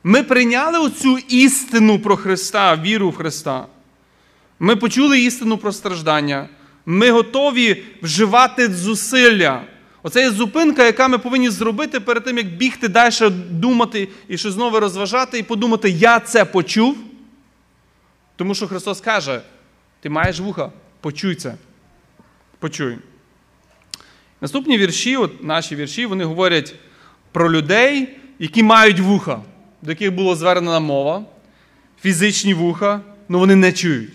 Ми 0.04 0.24
прийняли 0.24 0.80
оцю 0.80 1.18
істину 1.18 2.00
про 2.00 2.18
Христа, 2.18 2.76
віру 2.76 3.10
в 3.10 3.16
Христа. 3.16 3.66
Ми 4.60 4.76
почули 4.76 5.20
істину 5.20 5.58
про 5.58 5.72
страждання. 5.72 6.50
Ми 6.86 7.12
готові 7.12 7.84
вживати 8.02 8.74
зусилля, 8.74 9.62
Оце 10.04 10.22
є 10.22 10.32
зупинка, 10.32 10.86
яка 10.86 11.08
ми 11.08 11.18
повинні 11.18 11.50
зробити 11.50 12.00
перед 12.00 12.24
тим, 12.24 12.38
як 12.38 12.48
бігти 12.48 12.88
далі, 12.88 13.30
думати 13.50 14.08
і 14.28 14.38
щось 14.38 14.54
знову 14.54 14.80
розважати, 14.80 15.40
і 15.40 15.44
подумати, 15.44 15.90
я 15.90 16.20
це 16.20 16.46
почув. 16.46 16.98
Тому 18.36 18.56
що 18.56 18.68
Христос 18.68 19.02
каже: 19.02 19.42
ти 20.00 20.10
маєш 20.10 20.40
вуха, 20.40 20.72
почуй 21.02 21.36
це. 21.36 21.56
Почуй. 22.60 22.98
Наступні 24.42 24.78
вірші, 24.78 25.18
от 25.18 25.44
наші 25.44 25.76
вірші, 25.76 26.06
вони 26.06 26.24
говорять 26.24 26.76
про 27.32 27.52
людей, 27.52 28.18
які 28.40 28.64
мають 28.64 29.00
вуха, 29.00 29.42
до 29.82 29.92
яких 29.92 30.14
було 30.14 30.36
звернена 30.36 30.80
мова, 30.80 31.26
фізичні 32.02 32.54
вуха, 32.54 33.02
але 33.30 33.40
вони 33.40 33.56
не 33.56 33.72
чують. 33.72 34.14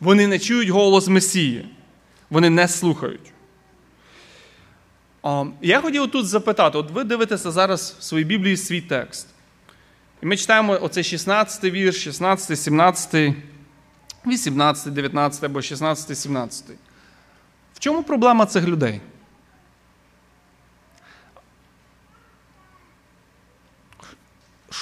Вони 0.00 0.26
не 0.26 0.38
чують 0.38 0.68
голос 0.68 1.08
Месії. 1.08 1.66
Вони 2.30 2.50
не 2.50 2.68
слухають. 2.68 3.32
Я 5.62 5.80
хотів 5.80 6.10
тут 6.10 6.26
запитати: 6.26 6.78
от 6.78 6.90
ви 6.90 7.04
дивитеся 7.04 7.50
зараз 7.50 7.96
в 7.98 8.02
своїй 8.02 8.24
Біблії 8.24 8.56
свій 8.56 8.80
текст. 8.80 9.28
І 10.22 10.26
ми 10.26 10.36
читаємо 10.36 10.78
оцей 10.82 11.04
16 11.04 11.64
вірш, 11.64 12.04
16, 12.04 12.58
17, 12.60 13.34
18, 14.26 14.92
19 14.92 15.44
або 15.44 15.62
16, 15.62 16.18
17. 16.18 16.64
В 17.74 17.78
чому 17.78 18.02
проблема 18.02 18.46
цих 18.46 18.64
людей? 18.64 19.00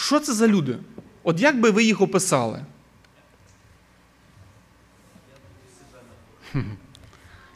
Що 0.09 0.21
це 0.21 0.33
за 0.33 0.49
люди? 0.49 0.77
От 1.23 1.41
як 1.41 1.61
би 1.61 1.71
ви 1.71 1.85
їх 1.85 2.01
описали? 2.01 2.65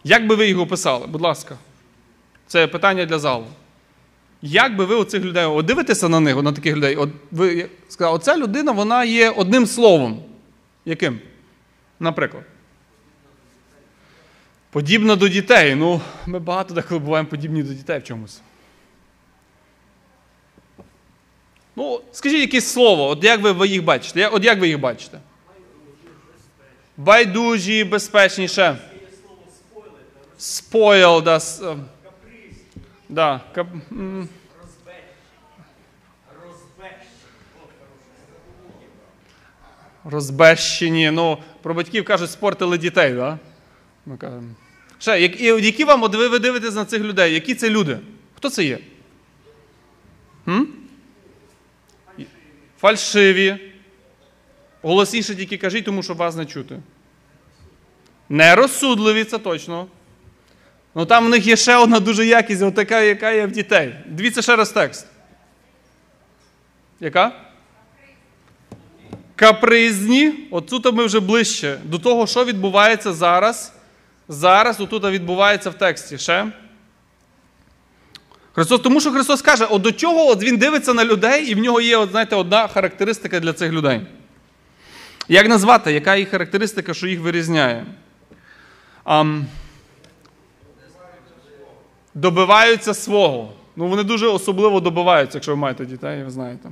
Як 0.04 0.26
би 0.26 0.35
ви 0.35 0.47
їх 0.47 0.59
описали? 0.59 1.06
Будь 1.06 1.21
ласка. 1.21 1.56
Це 2.47 2.66
питання 2.66 3.04
для 3.04 3.18
залу. 3.18 3.47
Як 4.42 4.76
би 4.76 4.85
ви 4.85 4.94
оцих 4.94 5.25
людей 5.25 5.44
от 5.44 5.66
дивитеся 5.66 6.09
на 6.09 6.21
них, 6.21 6.42
на 6.42 6.52
таких 6.52 6.76
людей? 6.76 6.97
От 6.97 7.11
ви 7.30 7.68
сказали, 7.88 8.16
оця 8.16 8.37
людина 8.37 8.73
вона 8.73 9.04
є 9.04 9.30
одним 9.30 9.66
словом. 9.66 10.23
Яким? 10.85 11.21
Наприклад. 12.00 12.44
Подібна 14.71 15.16
до 15.16 15.28
дітей. 15.28 15.75
Ну, 15.75 16.00
ми 16.26 16.38
багато 16.38 16.75
деколи 16.75 17.00
буваємо 17.00 17.28
подібні 17.28 17.62
до 17.62 17.75
дітей 17.75 17.99
в 17.99 18.04
чомусь. 18.04 18.40
Ну, 21.76 22.00
скажіть 22.12 22.41
якесь 22.41 22.73
слово, 22.73 23.09
от 23.09 23.25
як 23.25 23.41
ви 23.41 23.69
їх 23.69 23.85
бачите? 23.85 24.29
От 24.29 24.45
як 24.45 24.61
ви 24.61 24.69
їх 24.69 24.81
бачите? 24.81 25.21
Байдужі, 26.97 27.85
безпечніше. 27.85 28.79
Спойл, 30.38 31.23
да. 31.23 31.41
Да. 33.09 33.41
Кап... 33.55 33.67
Розбещені. 40.05 41.11
Ну, 41.11 41.38
про 41.62 41.75
батьків 41.75 42.05
кажуть, 42.05 42.31
спортили 42.31 42.79
дітей, 42.79 43.14
да? 43.14 43.38
Ми 44.07 44.17
кажемо. 44.17 44.49
Ще, 44.99 45.21
які 45.61 45.85
вам, 45.85 46.02
от 46.02 46.14
ви 46.14 46.38
дивитесь 46.38 46.75
на 46.75 46.85
цих 46.85 47.02
людей? 47.02 47.35
Які 47.35 47.55
це 47.55 47.71
люди? 47.71 47.99
Хто 48.37 48.50
це 48.50 48.64
є? 48.64 48.79
М? 50.49 50.82
Фальшиві. 52.83 53.57
Голосніше 54.83 55.35
тільки 55.35 55.59
кажіть, 55.59 55.85
тому 55.85 56.03
що 56.03 56.15
вас 56.15 56.37
не 56.37 56.47
чути. 56.47 56.81
Нерозсудливі, 58.29 59.25
це 59.25 59.39
точно. 59.39 59.87
Ну 60.95 61.07
там 61.07 61.27
в 61.27 61.29
них 61.29 61.47
є 61.47 61.57
ще 61.57 61.77
одна 61.77 62.01
дуже 62.01 62.27
якість, 62.27 62.62
от 62.62 62.75
така, 62.75 63.01
яка 63.01 63.31
є 63.31 63.47
в 63.47 63.53
дітей. 63.53 63.95
Дивіться 64.07 64.43
ще 64.43 64.57
раз 64.57 64.71
текст. 64.71 65.07
Яка? 67.01 67.33
Капризні. 69.37 70.49
От 70.51 70.67
тут 70.67 70.93
ми 70.95 71.05
вже 71.05 71.21
ближче 71.21 71.79
до 71.85 71.99
того, 71.99 72.27
що 72.27 72.45
відбувається 72.45 73.12
зараз. 73.12 73.73
Зараз 74.29 74.81
отут 74.81 75.05
відбувається 75.05 75.71
в 75.71 75.75
тексті. 75.75 76.19
Ще. 76.19 76.53
Христос, 78.54 78.80
Тому 78.80 79.00
що 79.00 79.12
Христос 79.12 79.42
каже, 79.42 79.64
от 79.64 79.82
до 79.82 79.92
чого 79.92 80.26
от 80.26 80.42
Він 80.42 80.56
дивиться 80.56 80.94
на 80.94 81.04
людей, 81.04 81.47
і 81.47 81.54
в 81.54 81.59
нього 81.59 81.80
є 81.80 81.97
от, 81.97 82.11
знаєте, 82.11 82.37
одна 82.37 82.68
характеристика 82.68 83.40
для 83.40 83.52
цих 83.52 83.73
людей. 83.73 84.00
Як 85.28 85.49
назвати, 85.49 85.92
яка 85.92 86.16
їх 86.16 86.28
характеристика, 86.28 86.94
що 86.94 87.06
їх 87.06 87.21
вирізняє? 87.21 87.87
Um, 89.04 89.44
добиваються 92.14 92.94
свого. 92.94 93.52
Ну, 93.76 93.88
вони 93.88 94.02
дуже 94.02 94.26
особливо 94.26 94.80
добиваються, 94.80 95.38
якщо 95.38 95.52
ви 95.52 95.56
маєте 95.56 95.87
дітей, 95.87 96.25
ви 96.25 96.30
знаєте. 96.30 96.68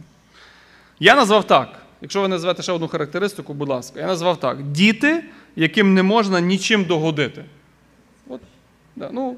Я 1.01 1.15
назвав 1.15 1.47
так. 1.47 1.69
Якщо 2.01 2.21
ви 2.21 2.29
назвете 2.29 2.63
ще 2.63 2.73
одну 2.73 2.89
характеристику, 2.89 3.55
будь 3.55 3.69
ласка, 3.69 4.01
я 4.01 4.07
назвав 4.07 4.41
так: 4.41 4.63
діти, 4.63 5.25
яким 5.57 5.95
не 5.95 6.03
можна 6.03 6.41
нічим 6.41 6.85
догодити. 6.85 7.45
От, 8.29 8.41
да, 8.97 9.11
ну, 9.13 9.37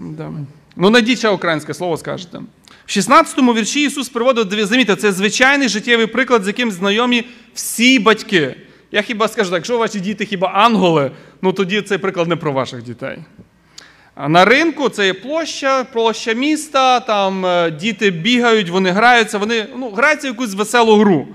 да. 0.00 0.32
ну, 0.76 0.90
найдіть 0.90 1.18
ще 1.18 1.28
українське 1.28 1.74
слово 1.74 1.96
скажете. 1.96 2.40
В 2.86 2.90
16-му 2.90 3.54
вірші 3.54 3.82
Ісус 3.82 4.08
приводить, 4.08 4.66
замітьте, 4.66 4.96
це 4.96 5.12
звичайний 5.12 5.68
життєвий 5.68 6.06
приклад, 6.06 6.44
з 6.44 6.46
яким 6.46 6.70
знайомі 6.70 7.24
всі 7.54 7.98
батьки. 7.98 8.56
Я 8.92 9.02
хіба 9.02 9.28
скажу 9.28 9.50
так, 9.50 9.56
якщо 9.56 9.78
ваші 9.78 10.00
діти 10.00 10.24
хіба 10.24 10.48
ангели, 10.48 11.10
ну 11.42 11.52
тоді 11.52 11.82
цей 11.82 11.98
приклад 11.98 12.28
не 12.28 12.36
про 12.36 12.52
ваших 12.52 12.82
дітей. 12.82 13.18
На 14.28 14.44
ринку 14.44 14.88
це 14.88 15.06
є 15.06 15.14
площа, 15.14 15.84
площа 15.84 16.32
міста, 16.32 17.00
там 17.00 17.46
е, 17.46 17.70
діти 17.70 18.10
бігають, 18.10 18.70
вони 18.70 18.90
граються, 18.90 19.38
вони 19.38 19.66
ну, 19.76 19.90
граються 19.90 20.28
в 20.28 20.30
якусь 20.30 20.54
веселу 20.54 20.96
гру. 20.96 21.26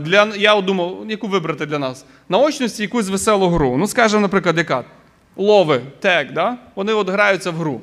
Для, 0.00 0.32
Я 0.36 0.60
думав, 0.60 1.06
яку 1.08 1.26
вибрати 1.26 1.66
для 1.66 1.78
нас? 1.78 2.04
На 2.28 2.38
очності 2.38 2.82
якусь 2.82 3.08
веселу 3.08 3.48
гру. 3.48 3.76
Ну, 3.76 3.86
скажімо, 3.86 4.20
наприклад, 4.20 4.58
яка? 4.58 4.84
Лови, 5.36 5.80
тег, 6.00 6.32
да? 6.32 6.56
вони 6.74 6.92
от 6.92 7.08
граються 7.08 7.50
в 7.50 7.54
гру. 7.54 7.80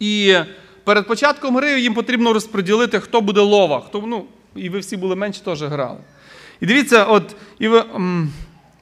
І 0.00 0.36
перед 0.84 1.06
початком 1.06 1.56
гри 1.56 1.80
їм 1.80 1.94
потрібно 1.94 2.32
розподілити, 2.32 3.00
хто 3.00 3.20
буде 3.20 3.40
лова. 3.40 3.82
Хто, 3.88 4.04
ну, 4.06 4.24
І 4.56 4.68
ви 4.68 4.78
всі 4.78 4.96
були 4.96 5.16
менші, 5.16 5.40
теж 5.44 5.62
грали. 5.62 5.98
І 6.60 6.66
дивіться, 6.66 7.04
от, 7.04 7.36
і 7.58 7.68
ви, 7.68 7.84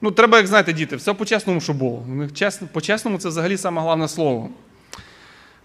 ну, 0.00 0.10
треба, 0.10 0.38
як 0.38 0.46
знаєте, 0.46 0.72
діти, 0.72 0.96
все 0.96 1.14
по-чесному, 1.14 1.60
що 1.60 1.72
було. 1.72 2.06
По-чесному 2.72 3.18
це 3.18 3.28
взагалі 3.28 3.56
саме 3.56 3.80
головне 3.80 4.08
слово. 4.08 4.48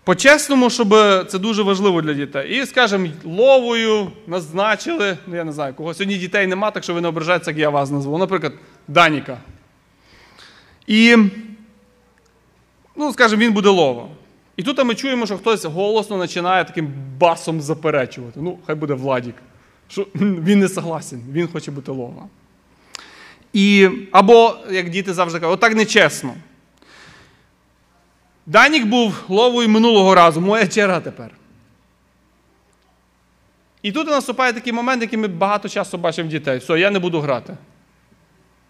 По-чесному, 0.03 0.69
щоб 0.69 0.89
це 1.27 1.39
дуже 1.39 1.63
важливо 1.63 2.01
для 2.01 2.13
дітей. 2.13 2.61
І, 2.61 2.65
скажімо, 2.65 3.07
ловою 3.23 4.11
назначили, 4.27 5.17
ну 5.27 5.35
я 5.35 5.43
не 5.43 5.51
знаю, 5.51 5.73
кого 5.73 5.93
сьогодні 5.93 6.17
дітей 6.17 6.47
нема, 6.47 6.71
так 6.71 6.83
що 6.83 6.93
ви 6.93 7.01
не 7.01 7.07
ображаєтеся, 7.07 7.51
як 7.51 7.59
я 7.59 7.69
вас 7.69 7.91
назву. 7.91 8.17
Наприклад, 8.17 8.53
Даніка. 8.87 9.37
І, 10.87 11.17
ну, 12.97 13.13
скажімо, 13.13 13.41
він 13.41 13.53
буде 13.53 13.69
лова. 13.69 14.07
І 14.57 14.63
тут 14.63 14.85
ми 14.85 14.95
чуємо, 14.95 15.25
що 15.25 15.37
хтось 15.37 15.65
голосно 15.65 16.17
починає 16.17 16.65
таким 16.65 16.93
басом 17.19 17.61
заперечувати. 17.61 18.39
Ну, 18.41 18.57
хай 18.65 18.75
буде 18.75 18.93
Владік 18.93 19.35
що 19.89 20.07
він 20.15 20.59
не 20.59 20.69
согласен, 20.69 21.21
він 21.31 21.47
хоче 21.47 21.71
бути 21.71 21.91
лова. 21.91 22.27
І, 23.53 23.89
Або, 24.11 24.57
як 24.71 24.89
діти 24.89 25.13
завжди 25.13 25.39
кажуть, 25.39 25.53
отак 25.53 25.75
нечесно. 25.75 26.33
Данік 28.45 28.85
був 28.85 29.23
ловою 29.27 29.69
минулого 29.69 30.15
разу, 30.15 30.41
моя 30.41 30.67
черга 30.67 30.99
тепер. 30.99 31.31
І 33.81 33.91
тут 33.91 34.07
наступає 34.07 34.53
такий 34.53 34.73
момент, 34.73 35.01
який 35.01 35.19
ми 35.19 35.27
багато 35.27 35.69
часу 35.69 35.97
бачимо 35.97 36.29
дітей. 36.29 36.57
Все, 36.57 36.79
я 36.79 36.91
не 36.91 36.99
буду 36.99 37.19
грати. 37.19 37.57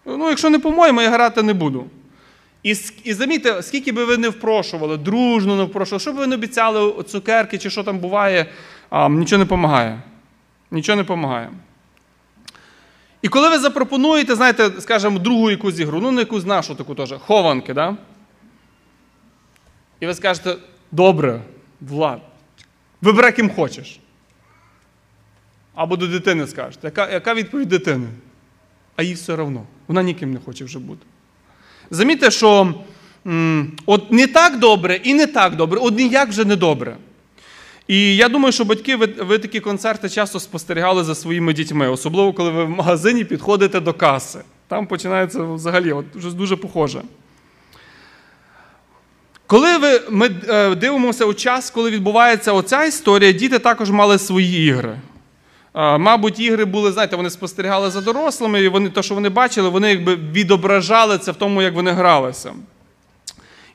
Ну, 0.04 0.28
якщо 0.28 0.50
не 0.50 0.58
по-моєму, 0.58 1.02
я 1.02 1.10
грати 1.10 1.42
не 1.42 1.54
буду. 1.54 1.86
І 2.62 2.74
і 3.04 3.14
замітьте, 3.14 3.62
скільки 3.62 3.92
би 3.92 4.04
ви 4.04 4.16
не 4.16 4.28
впрошували, 4.28 4.96
дружно 4.96 5.56
не 5.56 5.64
впрошували, 5.64 6.00
що 6.00 6.12
б 6.12 6.16
ви 6.16 6.26
не 6.26 6.34
обіцяли 6.34 7.02
цукерки 7.02 7.58
чи 7.58 7.70
що 7.70 7.84
там 7.84 7.98
буває, 7.98 8.46
а, 8.90 9.08
нічого 9.08 9.38
не 9.38 9.44
допомагає. 9.44 10.02
Нічого 10.70 10.96
не 10.96 11.02
допомагає. 11.02 11.50
І 13.22 13.28
коли 13.28 13.48
ви 13.48 13.58
запропонуєте, 13.58 14.34
знаєте, 14.34 14.70
скажімо, 14.80 15.18
другу 15.18 15.50
якусь 15.50 15.78
ігру, 15.78 16.00
ну 16.00 16.10
не 16.10 16.20
якусь 16.20 16.44
нашу 16.44 16.74
таку 16.74 16.94
теж, 16.94 17.14
хованки, 17.26 17.74
да? 17.74 17.96
і 20.00 20.06
ви 20.06 20.14
скажете, 20.14 20.56
добре, 20.92 21.42
Влад, 21.80 22.20
вибирай 23.00 23.36
ким 23.36 23.50
хочеш. 23.50 24.00
Або 25.74 25.96
до 25.96 26.06
дитини 26.06 26.46
скажете, 26.46 26.86
яка 26.86 27.10
яка 27.10 27.34
відповідь 27.34 27.68
дитини? 27.68 28.08
А 28.96 29.02
їй 29.02 29.14
все 29.14 29.32
одно. 29.32 29.66
Вона 29.88 30.02
ніким 30.02 30.32
не 30.32 30.40
хоче 30.40 30.64
вже 30.64 30.78
бути. 30.78 31.06
Замітьте, 31.90 32.30
що 32.30 32.74
от 33.86 34.12
не 34.12 34.26
так 34.26 34.58
добре 34.58 35.00
і 35.04 35.14
не 35.14 35.26
так 35.26 35.56
добре, 35.56 35.80
от 35.82 35.96
ніяк 35.96 36.28
вже 36.28 36.44
не 36.44 36.56
добре. 36.56 36.96
І 37.88 38.16
я 38.16 38.28
думаю, 38.28 38.52
що 38.52 38.64
батьки, 38.64 38.96
ви, 38.96 39.06
ви 39.06 39.38
такі 39.38 39.60
концерти 39.60 40.08
часто 40.08 40.40
спостерігали 40.40 41.04
за 41.04 41.14
своїми 41.14 41.52
дітьми, 41.52 41.88
особливо 41.88 42.32
коли 42.32 42.50
ви 42.50 42.64
в 42.64 42.70
магазині 42.70 43.24
підходите 43.24 43.80
до 43.80 43.92
каси. 43.92 44.38
Там 44.68 44.86
починається 44.86 45.42
взагалі 45.42 45.92
от, 45.92 46.06
дуже 46.36 46.56
похоже. 46.56 47.02
Коли 49.46 49.78
ви, 49.78 50.00
ми 50.10 50.30
е, 50.48 50.74
дивимося 50.74 51.24
у 51.24 51.34
час, 51.34 51.70
коли 51.70 51.90
відбувається 51.90 52.52
оця 52.52 52.84
історія, 52.84 53.32
діти 53.32 53.58
також 53.58 53.90
мали 53.90 54.18
свої 54.18 54.66
ігри. 54.66 54.98
Мабуть, 55.74 56.40
ігри 56.40 56.64
були, 56.64 56.92
знаєте, 56.92 57.16
вони 57.16 57.30
спостерігали 57.30 57.90
за 57.90 58.00
дорослими, 58.00 58.62
і 58.62 58.68
вони, 58.68 58.90
те, 58.90 59.02
що 59.02 59.14
вони 59.14 59.28
бачили, 59.28 59.68
вони 59.68 59.90
якби 59.90 60.16
відображали 60.16 61.18
це 61.18 61.32
в 61.32 61.36
тому, 61.36 61.62
як 61.62 61.74
вони 61.74 61.90
гралися. 61.90 62.52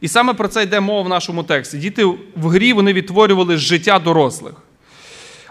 І 0.02 0.08
саме 0.08 0.34
про 0.34 0.48
це 0.48 0.64
йде 0.64 0.80
мова 0.80 1.02
в 1.02 1.10
нашому 1.10 1.44
тексті. 1.44 1.78
Діти 1.78 2.06
в 2.36 2.48
грі 2.48 2.74
вони 2.74 2.94
відтворювали 2.94 3.58
життя 3.58 4.00
дорослих. 4.00 4.54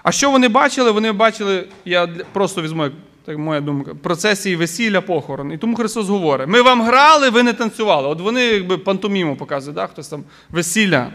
А 0.03 0.13
що 0.13 0.31
вони 0.31 0.49
бачили? 0.49 0.91
Вони 0.91 1.13
бачили, 1.13 1.65
я 1.85 2.09
просто 2.33 2.63
візьму, 2.63 2.89
так 3.25 3.39
моя 3.39 3.61
думка, 3.61 3.95
процесії 3.95 4.57
весілля, 4.57 5.01
похорон. 5.01 5.53
І 5.53 5.59
тому 5.59 5.77
Христос 5.77 6.09
говорить: 6.09 6.49
ми 6.49 6.63
вам 6.63 6.83
грали, 6.83 7.31
ви 7.31 7.43
не 7.43 7.53
танцювали. 7.53 8.09
От 8.09 8.21
вони 8.21 8.45
якби 8.45 8.79
пантоміму 8.79 9.37
показують, 9.37 9.77
да? 9.77 9.87
хтось 9.87 10.09
там 10.09 10.25
весілля. 10.51 11.11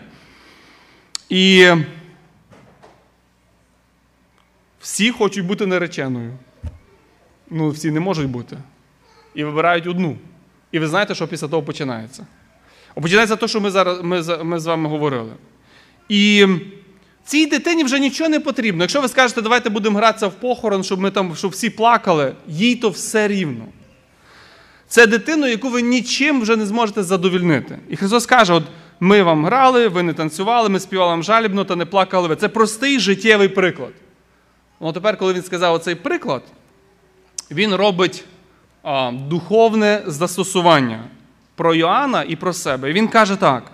І 1.29 1.67
всі 4.88 5.12
хочуть 5.12 5.46
бути 5.46 5.65
нареченою. 5.65 6.34
Ну, 7.50 7.70
всі 7.70 7.91
не 7.91 8.00
можуть 8.00 8.29
бути. 8.29 8.58
І 9.36 9.44
вибирають 9.44 9.88
одну. 9.88 10.17
І 10.72 10.79
ви 10.79 10.88
знаєте, 10.88 11.15
що 11.15 11.27
після 11.27 11.48
того 11.48 11.63
починається? 11.63 12.27
Починається 13.01 13.36
те, 13.36 13.48
що 13.48 13.62
ми 13.62 13.72
зараз 13.72 14.01
ми, 14.03 14.24
ми 14.44 14.60
з 14.60 14.65
вами 14.65 14.89
говорили. 14.89 15.32
І 16.10 16.46
цій 17.25 17.46
дитині 17.46 17.84
вже 17.84 18.00
нічого 18.00 18.29
не 18.29 18.39
потрібно. 18.39 18.84
Якщо 18.84 19.01
ви 19.01 19.08
скажете, 19.08 19.41
давайте 19.41 19.70
будемо 19.70 19.98
гратися 19.98 20.27
в 20.27 20.34
похорон, 20.34 20.84
щоб 20.84 21.00
ми 21.00 21.12
там, 21.12 21.36
щоб 21.36 21.51
всі 21.51 21.70
плакали, 21.70 22.36
їй 22.48 22.75
то 22.75 22.89
все 22.89 23.27
рівно. 23.27 23.65
Це 24.88 25.08
дитину, 25.08 25.48
яку 25.48 25.70
ви 25.70 25.82
нічим 25.82 26.41
вже 26.41 26.56
не 26.56 26.65
зможете 26.65 27.03
задовільнити. 27.03 27.77
І 27.89 27.96
Христос 27.96 28.25
каже: 28.25 28.53
от 28.53 28.63
ми 29.00 29.24
вам 29.24 29.46
грали, 29.46 29.88
ви 29.88 30.03
не 30.03 30.13
танцювали, 30.13 30.70
ми 30.70 30.79
співали 30.79 31.10
вам 31.10 31.24
жалібно 31.24 31.65
та 31.65 31.75
не 31.75 31.86
плакали 31.86 32.27
ви. 32.27 32.36
Це 32.36 32.50
простий 32.50 33.00
життєвий 33.00 33.48
приклад. 33.48 33.91
Ну, 34.79 34.93
тепер, 34.93 35.17
коли 35.17 35.34
він 35.34 35.43
сказав 35.43 35.74
оцей 35.74 35.96
приклад, 35.96 36.43
він 37.51 37.75
робить 37.75 38.25
а, 38.84 39.12
духовне 39.12 40.03
застосування 40.05 41.03
про 41.55 41.75
Йоанна 41.75 42.24
і 42.24 42.36
про 42.36 42.53
себе. 42.53 42.89
І 42.89 42.93
він 42.93 43.07
каже 43.07 43.36
так. 43.36 43.72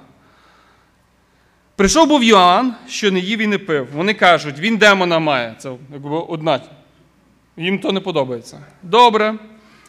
Прийшов 1.76 2.08
був 2.08 2.24
Йоанн, 2.24 2.74
що 2.88 3.12
не 3.12 3.20
їв 3.20 3.40
і 3.40 3.48
не 3.48 3.58
пив. 3.58 3.88
Вони 3.94 4.14
кажуть, 4.14 4.60
він 4.60 4.78
демона 4.78 5.20
має. 5.20 5.56
Це 5.58 5.72
якби 5.92 6.18
одна. 6.18 6.60
Їм 7.58 7.80
то 7.80 7.92
не 7.92 8.00
подобається. 8.00 8.60
Добре. 8.84 9.36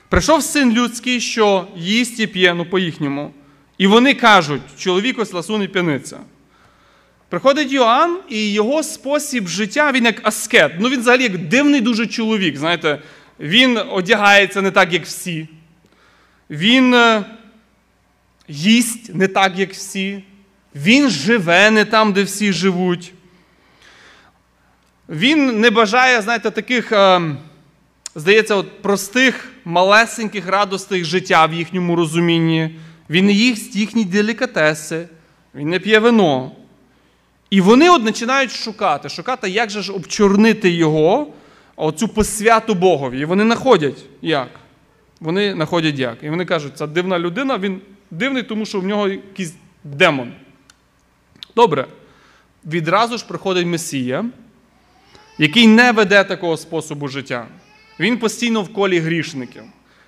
Прийшов 0.09 0.43
син 0.43 0.73
людський, 0.73 1.21
що 1.21 1.67
їсть 1.77 2.21
і 2.21 2.27
п'є, 2.27 2.55
ну 2.55 2.65
по-їхньому. 2.65 3.31
І 3.79 3.87
вони 3.87 4.15
кажуть, 4.15 4.63
чоловік 4.79 5.19
ось 5.19 5.33
ласун 5.33 5.63
і 5.63 5.69
п'яниця. 5.69 6.19
Приходить 7.35 7.73
Йоанн, 7.73 8.19
і 8.29 8.53
його 8.53 8.83
спосіб 8.83 9.49
життя, 9.49 9.93
він 9.93 10.05
як 10.05 10.29
аскет. 10.29 10.73
Ну, 10.79 10.89
він 10.89 11.01
взагалі 11.01 11.23
як 11.23 11.39
дивний 11.39 11.81
дуже 11.81 12.07
чоловік. 12.07 12.57
Знаєте, 12.57 12.99
він 13.41 13.81
одягається 13.91 14.63
не 14.63 14.71
так, 14.71 14.93
як 14.93 15.05
всі. 15.05 15.49
Він 16.51 16.95
е, 16.95 17.25
їсть 18.49 19.15
не 19.15 19.29
так, 19.29 19.59
як 19.59 19.73
всі. 19.73 20.25
Він 20.75 21.11
живе 21.11 21.71
не 21.71 21.85
там, 21.85 22.13
де 22.13 22.23
всі 22.23 22.53
живуть. 22.53 23.13
Він 25.09 25.61
не 25.61 25.71
бажає, 25.71 26.23
знаєте, 26.23 26.51
таких, 26.51 26.93
е, 26.93 27.21
здається, 28.15 28.55
от 28.55 28.83
простих, 28.83 29.53
малесеньких 29.65 30.49
радостей 30.49 31.05
життя 31.05 31.47
в 31.47 31.55
їхньому 31.55 31.97
розумінні. 31.97 32.79
Він 33.11 33.27
не 33.27 33.33
їсть 33.33 33.77
їхні 33.77 34.05
делікатеси, 34.05 35.09
він 35.55 35.69
не 35.69 35.79
п'є 35.79 35.99
вино. 35.99 36.53
І 37.51 37.61
вони 37.61 37.91
от 37.91 38.05
починають 38.05 38.51
шукати, 38.51 39.09
шукати, 39.09 39.51
як 39.51 39.71
же 39.71 39.83
ж 39.83 39.93
обчорнити 39.93 40.71
його, 40.71 41.27
оцю 41.77 42.09
посвяту 42.09 42.75
Богові. 42.75 43.21
І 43.21 43.25
вони 43.25 43.45
знаходять 43.45 44.05
як? 44.23 44.49
Вони 45.21 45.53
знаходять 45.53 45.99
як. 45.99 46.23
І 46.23 46.31
вони 46.31 46.45
кажуть, 46.45 46.79
це 46.79 46.87
дивна 46.87 47.19
людина, 47.19 47.59
він 47.59 47.81
дивний, 48.11 48.43
тому 48.43 48.67
що 48.67 48.81
в 48.81 48.87
нього 48.87 49.09
якийсь 49.09 49.55
демон. 49.85 50.33
Добре. 51.57 51.87
Відразу 52.67 53.19
ж 53.19 53.27
приходить 53.27 53.67
Месія, 53.67 54.25
який 55.39 55.67
не 55.67 55.93
веде 55.93 56.25
такого 56.25 56.57
способу 56.57 57.09
життя. 57.09 57.47
Він 58.01 58.19
постійно 58.19 58.63
в 58.63 58.73
колі 58.73 58.99
грішників. 58.99 59.63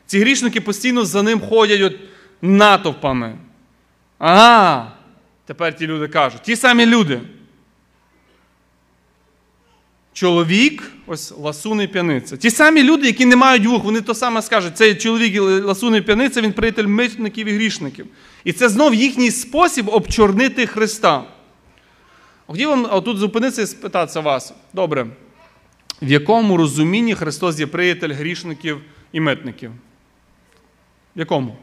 Ці 0.06 0.20
грішники 0.20 0.60
постійно 0.60 1.04
за 1.04 1.22
ним 1.22 1.40
ходять 1.40 1.80
от 1.80 1.96
натовпами. 2.42 3.38
Ага, 4.18 4.92
тепер 5.46 5.76
ті 5.76 5.86
люди 5.86 6.08
кажуть, 6.08 6.42
ті 6.42 6.56
самі 6.56 6.86
люди. 6.86 7.20
Чоловік, 10.12 10.92
ось 11.06 11.32
ласун 11.38 11.82
і 11.82 11.86
п'яниця. 11.86 12.36
Ті 12.36 12.50
самі 12.50 12.82
люди, 12.82 13.06
які 13.06 13.26
не 13.26 13.36
мають 13.36 13.66
вух, 13.66 13.84
вони 13.84 14.00
то 14.00 14.14
саме 14.14 14.42
скажуть, 14.42 14.76
цей 14.76 14.94
чоловік 14.94 15.40
ласун 15.64 15.94
і 15.94 16.00
п'яниця, 16.00 16.40
він 16.40 16.52
приятель 16.52 16.86
митників 16.86 17.46
і 17.46 17.54
грішників. 17.54 18.06
І 18.44 18.52
це 18.52 18.68
знов 18.68 18.94
їхній 18.94 19.30
спосіб 19.30 19.88
обчорнити 19.88 20.66
Христа. 20.66 21.24
Хотів 22.46 22.68
вам 22.68 23.02
тут 23.02 23.18
зупинитися 23.18 23.62
і 23.62 23.66
спитатися 23.66 24.20
вас. 24.20 24.54
Добре. 24.72 25.06
В 26.02 26.10
якому 26.10 26.56
розумінні 26.56 27.14
Христос 27.14 27.60
є 27.60 27.66
приятель 27.66 28.12
грішників 28.12 28.80
і 29.12 29.20
митників? 29.20 29.72
В 31.16 31.18
якому? 31.18 31.56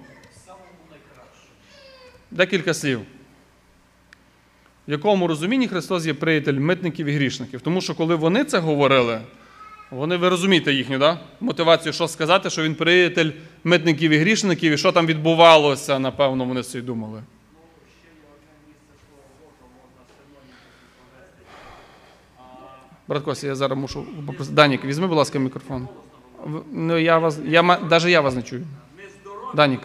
Декілька 2.31 2.73
слів. 2.73 3.01
В 4.87 4.91
якому 4.91 5.27
розумінні 5.27 5.67
Христос 5.67 6.05
є 6.05 6.13
приятель 6.13 6.53
митників 6.53 7.07
і 7.07 7.11
грішників? 7.11 7.61
Тому 7.61 7.81
що 7.81 7.95
коли 7.95 8.15
вони 8.15 8.43
це 8.43 8.59
говорили, 8.59 9.21
вони, 9.91 10.17
ви 10.17 10.29
розумієте 10.29 10.73
їхню 10.73 10.97
да? 10.97 11.19
мотивацію, 11.39 11.93
що 11.93 12.07
сказати, 12.07 12.49
що 12.49 12.63
він 12.63 12.75
приятель 12.75 13.31
митників 13.63 14.11
і 14.11 14.17
грішників, 14.17 14.73
і 14.73 14.77
що 14.77 14.91
там 14.91 15.05
відбувалося, 15.05 15.99
напевно, 15.99 16.45
вони 16.45 16.63
собі 16.63 16.85
думали. 16.85 17.23
Брат 23.07 23.23
Костя, 23.23 23.47
я 23.47 23.55
зараз 23.55 23.77
мушу 23.77 24.05
попросити. 24.25 24.55
Данік, 24.55 24.85
візьми, 24.85 25.07
будь 25.07 25.17
ласка, 25.17 25.39
мікрофон. 25.39 25.87
Ну, 26.71 26.97
я 26.97 27.17
вас, 27.17 27.39
я, 27.45 27.63
Навіть 27.63 28.05
я 28.05 28.21
вас 28.21 28.35
не 28.35 28.43
чую. 28.43 28.67
Данік. 29.55 29.81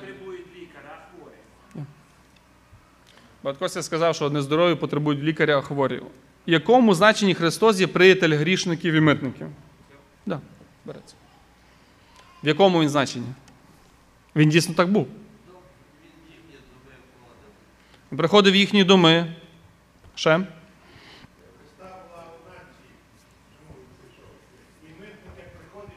Брат 3.42 3.56
Костя 3.56 3.82
сказав, 3.82 4.14
що 4.14 4.30
нездорові 4.30 4.74
потребують 4.74 5.20
лікаря, 5.22 5.62
а. 5.62 6.06
В 6.46 6.50
якому 6.50 6.94
значенні 6.94 7.34
Христос 7.34 7.80
є 7.80 7.86
приятель 7.86 8.34
грішників 8.36 8.94
і 8.94 9.00
митників? 9.00 9.46
Да, 10.26 10.40
береться. 10.84 11.14
В 12.44 12.46
якому 12.48 12.80
він 12.80 12.88
значенні? 12.88 13.26
Він 14.36 14.48
дійсно 14.48 14.74
так 14.74 14.92
був. 14.92 15.08
Він 18.12 18.18
приходив 18.18 18.52
в 18.52 18.56
їхні 18.56 18.84
доми. 18.84 19.34
Ще? 20.14 20.40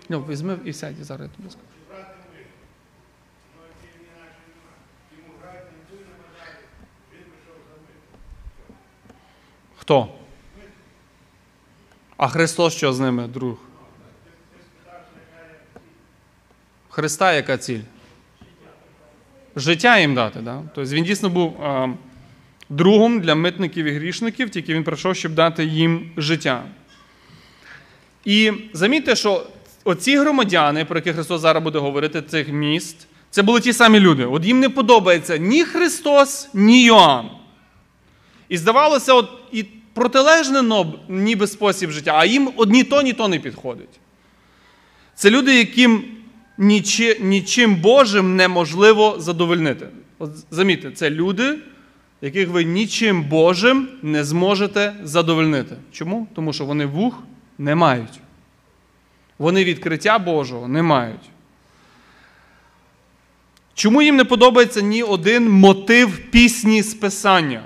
Ну, 0.10 0.26
візьми 0.30 0.60
і 0.66 0.74
сядь 0.74 1.04
зараз, 1.04 1.30
ласка. 1.46 1.62
Хто? 9.82 10.08
А 12.18 12.28
Христос 12.28 12.74
що 12.74 12.94
з 12.94 13.00
ними, 13.00 13.28
друг? 13.28 13.58
Христа 16.90 17.34
яка 17.34 17.58
ціль? 17.58 17.80
Життя 19.56 20.00
їм 20.00 20.16
дати. 20.16 20.40
Да? 20.40 20.62
Тобто 20.76 20.96
він 20.96 21.04
дійсно 21.04 21.30
був 21.30 21.58
другом 22.70 23.22
для 23.22 23.36
митників 23.36 23.86
і 23.86 23.92
грішників, 23.92 24.50
тільки 24.50 24.74
він 24.74 24.84
прийшов, 24.84 25.16
щоб 25.16 25.34
дати 25.34 25.66
їм 25.66 26.12
життя. 26.18 26.64
І 28.26 28.52
замітьте, 28.74 29.16
що 29.16 29.48
оці 29.84 30.18
громадяни, 30.18 30.86
про 30.86 30.98
які 30.98 31.14
Христос 31.14 31.42
зараз 31.42 31.64
буде 31.64 31.80
говорити, 31.80 32.22
цих 32.22 32.50
міст, 32.50 33.08
це 33.30 33.42
були 33.42 33.60
ті 33.60 33.74
самі 33.74 34.00
люди. 34.00 34.26
От 34.26 34.46
їм 34.46 34.60
не 34.60 34.70
подобається 34.70 35.38
ні 35.38 35.64
Христос, 35.64 36.50
ні 36.54 36.84
Йоанн. 36.84 37.41
І 38.52 38.58
здавалося, 38.58 39.14
от 39.14 39.30
і 39.52 39.64
протилежне 39.94 40.86
ніби 41.10 41.48
спосіб 41.48 41.92
життя, 41.92 42.14
а 42.16 42.26
їм 42.26 42.50
одні 42.56 42.84
то, 42.84 43.02
ні 43.02 43.14
то 43.14 43.28
не 43.28 43.40
підходить. 43.40 44.00
Це 45.16 45.30
люди, 45.30 45.58
яким 45.58 46.04
нічи, 46.58 47.18
нічим 47.22 47.76
Божим 47.76 48.36
неможливо 48.36 49.16
задовольнити. 49.20 49.88
От 50.20 50.32
Замітьте, 50.52 50.92
це 50.92 51.10
люди, 51.10 51.58
яких 52.22 52.50
ви 52.50 52.64
нічим 52.64 53.24
Божим 53.24 53.88
не 54.02 54.24
зможете 54.24 54.94
задовольнити. 55.04 55.76
Чому? 55.92 56.28
Тому 56.36 56.54
що 56.54 56.66
вони 56.66 56.86
вух 56.86 57.24
не 57.58 57.76
мають. 57.76 58.20
Вони 59.38 59.64
відкриття 59.64 60.20
Божого 60.20 60.68
не 60.68 60.82
мають. 60.82 61.30
Чому 63.74 64.02
їм 64.02 64.16
не 64.16 64.26
подобається 64.26 64.82
ні 64.82 65.04
один 65.04 65.50
мотив 65.50 66.20
пісні 66.32 66.82
з 66.82 66.94
Писання? 66.94 67.64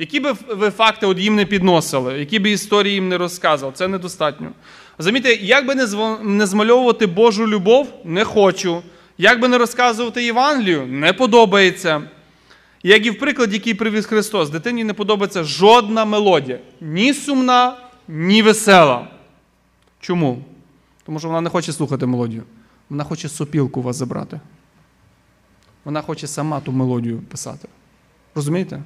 Які 0.00 0.20
би 0.20 0.32
ви 0.48 0.70
факти 0.70 1.06
от 1.06 1.18
їм 1.18 1.34
не 1.34 1.44
підносили, 1.44 2.18
які 2.18 2.38
би 2.38 2.50
історії 2.50 2.94
їм 2.94 3.08
не 3.08 3.18
розказували, 3.18 3.76
це 3.76 3.88
недостатньо. 3.88 4.50
Замітьте, 4.98 5.34
як 5.34 5.66
би 5.66 5.74
не, 6.22 6.46
змальовувати 6.46 7.06
Божу 7.06 7.48
любов, 7.48 8.00
не 8.04 8.24
хочу. 8.24 8.82
Як 9.18 9.40
би 9.40 9.48
не 9.48 9.58
розказувати 9.58 10.24
Євангелію, 10.24 10.86
не 10.86 11.12
подобається. 11.12 12.02
Як 12.82 13.06
і 13.06 13.10
в 13.10 13.18
прикладі, 13.18 13.54
який 13.54 13.74
привіз 13.74 14.06
Христос, 14.06 14.50
дитині 14.50 14.84
не 14.84 14.94
подобається 14.94 15.44
жодна 15.44 16.04
мелодія. 16.04 16.58
Ні 16.80 17.14
сумна, 17.14 17.76
ні 18.08 18.42
весела. 18.42 19.08
Чому? 20.00 20.44
Тому 21.06 21.18
що 21.18 21.28
вона 21.28 21.40
не 21.40 21.50
хоче 21.50 21.72
слухати 21.72 22.06
мелодію. 22.06 22.42
Вона 22.90 23.04
хоче 23.04 23.28
сопілку 23.28 23.80
у 23.80 23.82
вас 23.82 23.96
забрати. 23.96 24.40
Вона 25.84 26.02
хоче 26.02 26.26
сама 26.26 26.60
ту 26.60 26.72
мелодію 26.72 27.18
писати. 27.18 27.68
Розумієте? 28.34 28.82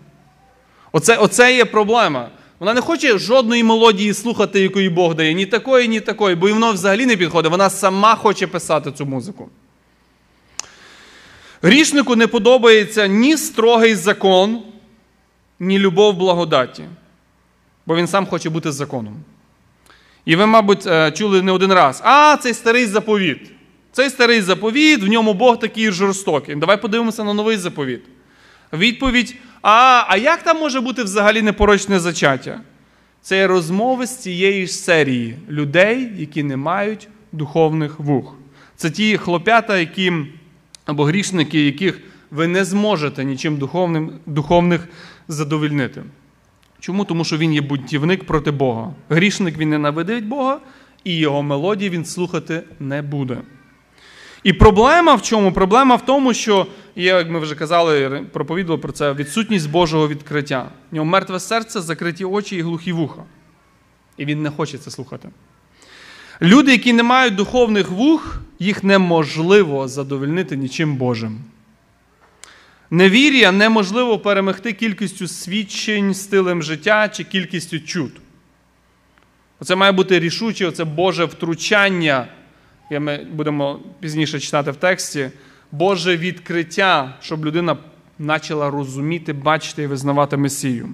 Оце, 0.96 1.16
Оце 1.16 1.56
є 1.56 1.64
проблема. 1.64 2.28
Вона 2.58 2.74
не 2.74 2.80
хоче 2.80 3.18
жодної 3.18 3.64
мелодії 3.64 4.14
слухати, 4.14 4.60
якої 4.60 4.88
Бог 4.88 5.14
дає, 5.14 5.34
ні 5.34 5.46
такої, 5.46 5.88
ні 5.88 6.00
такої, 6.00 6.36
бо 6.36 6.48
і 6.48 6.52
воно 6.52 6.72
взагалі 6.72 7.06
не 7.06 7.16
підходить. 7.16 7.50
Вона 7.50 7.70
сама 7.70 8.14
хоче 8.14 8.46
писати 8.46 8.92
цю 8.92 9.06
музику. 9.06 9.48
Грішнику 11.62 12.16
не 12.16 12.26
подобається 12.26 13.06
ні 13.06 13.36
строгий 13.36 13.94
закон, 13.94 14.62
ні 15.60 15.78
любов 15.78 16.16
благодаті, 16.16 16.84
бо 17.86 17.96
він 17.96 18.06
сам 18.06 18.26
хоче 18.26 18.50
бути 18.50 18.72
законом. 18.72 19.16
І 20.24 20.36
ви, 20.36 20.46
мабуть, 20.46 20.86
е, 20.86 21.12
чули 21.12 21.42
не 21.42 21.52
один 21.52 21.72
раз: 21.72 22.02
а, 22.04 22.36
цей 22.36 22.54
старий 22.54 22.86
заповіт. 22.86 23.50
Цей 23.92 24.10
старий 24.10 24.40
заповіт, 24.40 25.02
в 25.02 25.06
ньому 25.06 25.34
Бог 25.34 25.58
такий 25.58 25.90
жорстокий. 25.90 26.54
Давай 26.54 26.80
подивимося 26.80 27.24
на 27.24 27.34
новий 27.34 27.56
заповіт. 27.56 28.02
Відповідь: 28.72 29.36
а 29.64 30.04
а 30.08 30.16
як 30.16 30.42
там 30.42 30.58
може 30.58 30.80
бути 30.80 31.02
взагалі 31.02 31.42
непорочне 31.42 32.00
зачаття? 32.00 32.60
Це 33.22 33.38
є 33.38 33.46
розмови 33.46 34.06
з 34.06 34.16
цієї 34.16 34.66
ж 34.66 34.72
серії 34.72 35.36
людей, 35.48 36.10
які 36.16 36.42
не 36.42 36.56
мають 36.56 37.08
духовних 37.32 38.00
вух. 38.00 38.34
Це 38.76 38.90
ті 38.90 39.16
хлопята, 39.16 39.78
які, 39.78 40.12
або 40.84 41.04
грішники, 41.04 41.64
яких 41.64 42.00
ви 42.30 42.46
не 42.46 42.64
зможете 42.64 43.24
нічим 43.24 43.56
духовним, 43.56 44.12
духовних 44.26 44.88
задовільнити. 45.28 46.02
Чому? 46.80 47.04
Тому 47.04 47.24
що 47.24 47.36
він 47.36 47.54
є 47.54 47.60
бунтівник 47.60 48.24
проти 48.24 48.50
Бога. 48.50 48.92
Грішник 49.08 49.58
він 49.58 49.70
ненавидить 49.70 50.26
Бога, 50.26 50.60
і 51.04 51.16
його 51.16 51.42
мелодії 51.42 51.90
він 51.90 52.04
слухати 52.04 52.62
не 52.80 53.02
буде. 53.02 53.38
І 54.44 54.52
проблема 54.52 55.14
в 55.14 55.22
чому? 55.22 55.52
Проблема 55.52 55.96
в 55.96 56.06
тому, 56.06 56.34
що 56.34 56.66
як 56.96 57.30
ми 57.30 57.38
вже 57.38 57.54
казали, 57.54 58.22
проповідували 58.32 58.82
про 58.82 58.92
це, 58.92 59.12
відсутність 59.12 59.70
Божого 59.70 60.08
відкриття. 60.08 60.68
У 60.92 60.94
нього 60.94 61.04
мертве 61.04 61.40
серце, 61.40 61.80
закриті 61.80 62.24
очі 62.24 62.56
і 62.56 62.62
глухі 62.62 62.92
вуха. 62.92 63.22
І 64.16 64.24
він 64.24 64.42
не 64.42 64.50
хоче 64.50 64.78
це 64.78 64.90
слухати. 64.90 65.28
Люди, 66.42 66.72
які 66.72 66.92
не 66.92 67.02
мають 67.02 67.34
духовних 67.34 67.90
вух, 67.90 68.40
їх 68.58 68.84
неможливо 68.84 69.88
задовольнити 69.88 70.56
нічим 70.56 70.96
Божим. 70.96 71.38
Невір'я 72.90 73.52
неможливо 73.52 74.18
перемогти 74.18 74.72
кількістю 74.72 75.28
свідчень, 75.28 76.14
стилем 76.14 76.62
життя 76.62 77.08
чи 77.08 77.24
кількістю 77.24 77.80
чуд. 77.80 78.12
Оце 79.60 79.74
має 79.74 79.92
бути 79.92 80.18
рішуче, 80.18 80.66
оце 80.66 80.84
Боже 80.84 81.24
втручання 81.24 82.28
ми 82.90 83.26
будемо 83.32 83.80
пізніше 84.00 84.40
читати 84.40 84.70
в 84.70 84.76
тексті, 84.76 85.30
Боже 85.72 86.16
відкриття, 86.16 87.14
щоб 87.20 87.46
людина 87.46 87.76
почала 88.26 88.70
розуміти, 88.70 89.32
бачити 89.32 89.82
і 89.82 89.86
визнавати 89.86 90.36
Месію. 90.36 90.88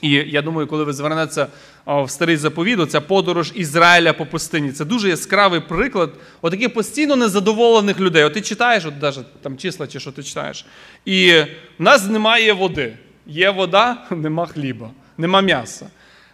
І 0.00 0.10
я 0.10 0.42
думаю, 0.42 0.66
коли 0.66 0.84
ви 0.84 0.92
звернетеся 0.92 1.46
в 1.86 2.10
старий 2.10 2.36
заповіт, 2.36 2.90
ця 2.90 3.00
подорож 3.00 3.52
Ізраїля 3.54 4.12
по 4.12 4.26
пустині. 4.26 4.72
Це 4.72 4.84
дуже 4.84 5.08
яскравий 5.08 5.60
приклад 5.60 6.10
отаких 6.40 6.74
постійно 6.74 7.16
незадоволених 7.16 8.00
людей. 8.00 8.24
От 8.24 8.34
ти 8.34 8.40
читаєш, 8.40 8.84
от 8.84 9.02
навіть 9.02 9.42
там 9.42 9.56
числа 9.56 9.86
чи 9.86 10.00
що 10.00 10.12
ти 10.12 10.22
читаєш, 10.22 10.66
і 11.04 11.32
в 11.78 11.82
нас 11.82 12.08
немає 12.08 12.52
води. 12.52 12.96
Є 13.26 13.50
вода, 13.50 13.96
нема 14.10 14.46
хліба, 14.46 14.90
нема 15.18 15.40
м'яса. 15.40 15.86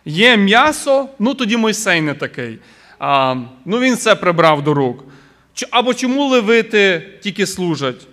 Є 0.04 0.36
м'ясо, 0.36 1.08
ну 1.18 1.34
тоді 1.34 1.56
Мойсей 1.56 2.00
не 2.00 2.14
такий 2.14 2.58
а, 2.98 3.36
ну 3.64 3.78
він 3.78 3.94
все 3.94 4.14
прибрав 4.14 4.64
до 4.64 4.74
рук. 4.74 5.04
Або 5.70 5.94
чому 5.94 6.24
левити 6.24 7.02
тільки 7.22 7.46
служать? 7.46 8.06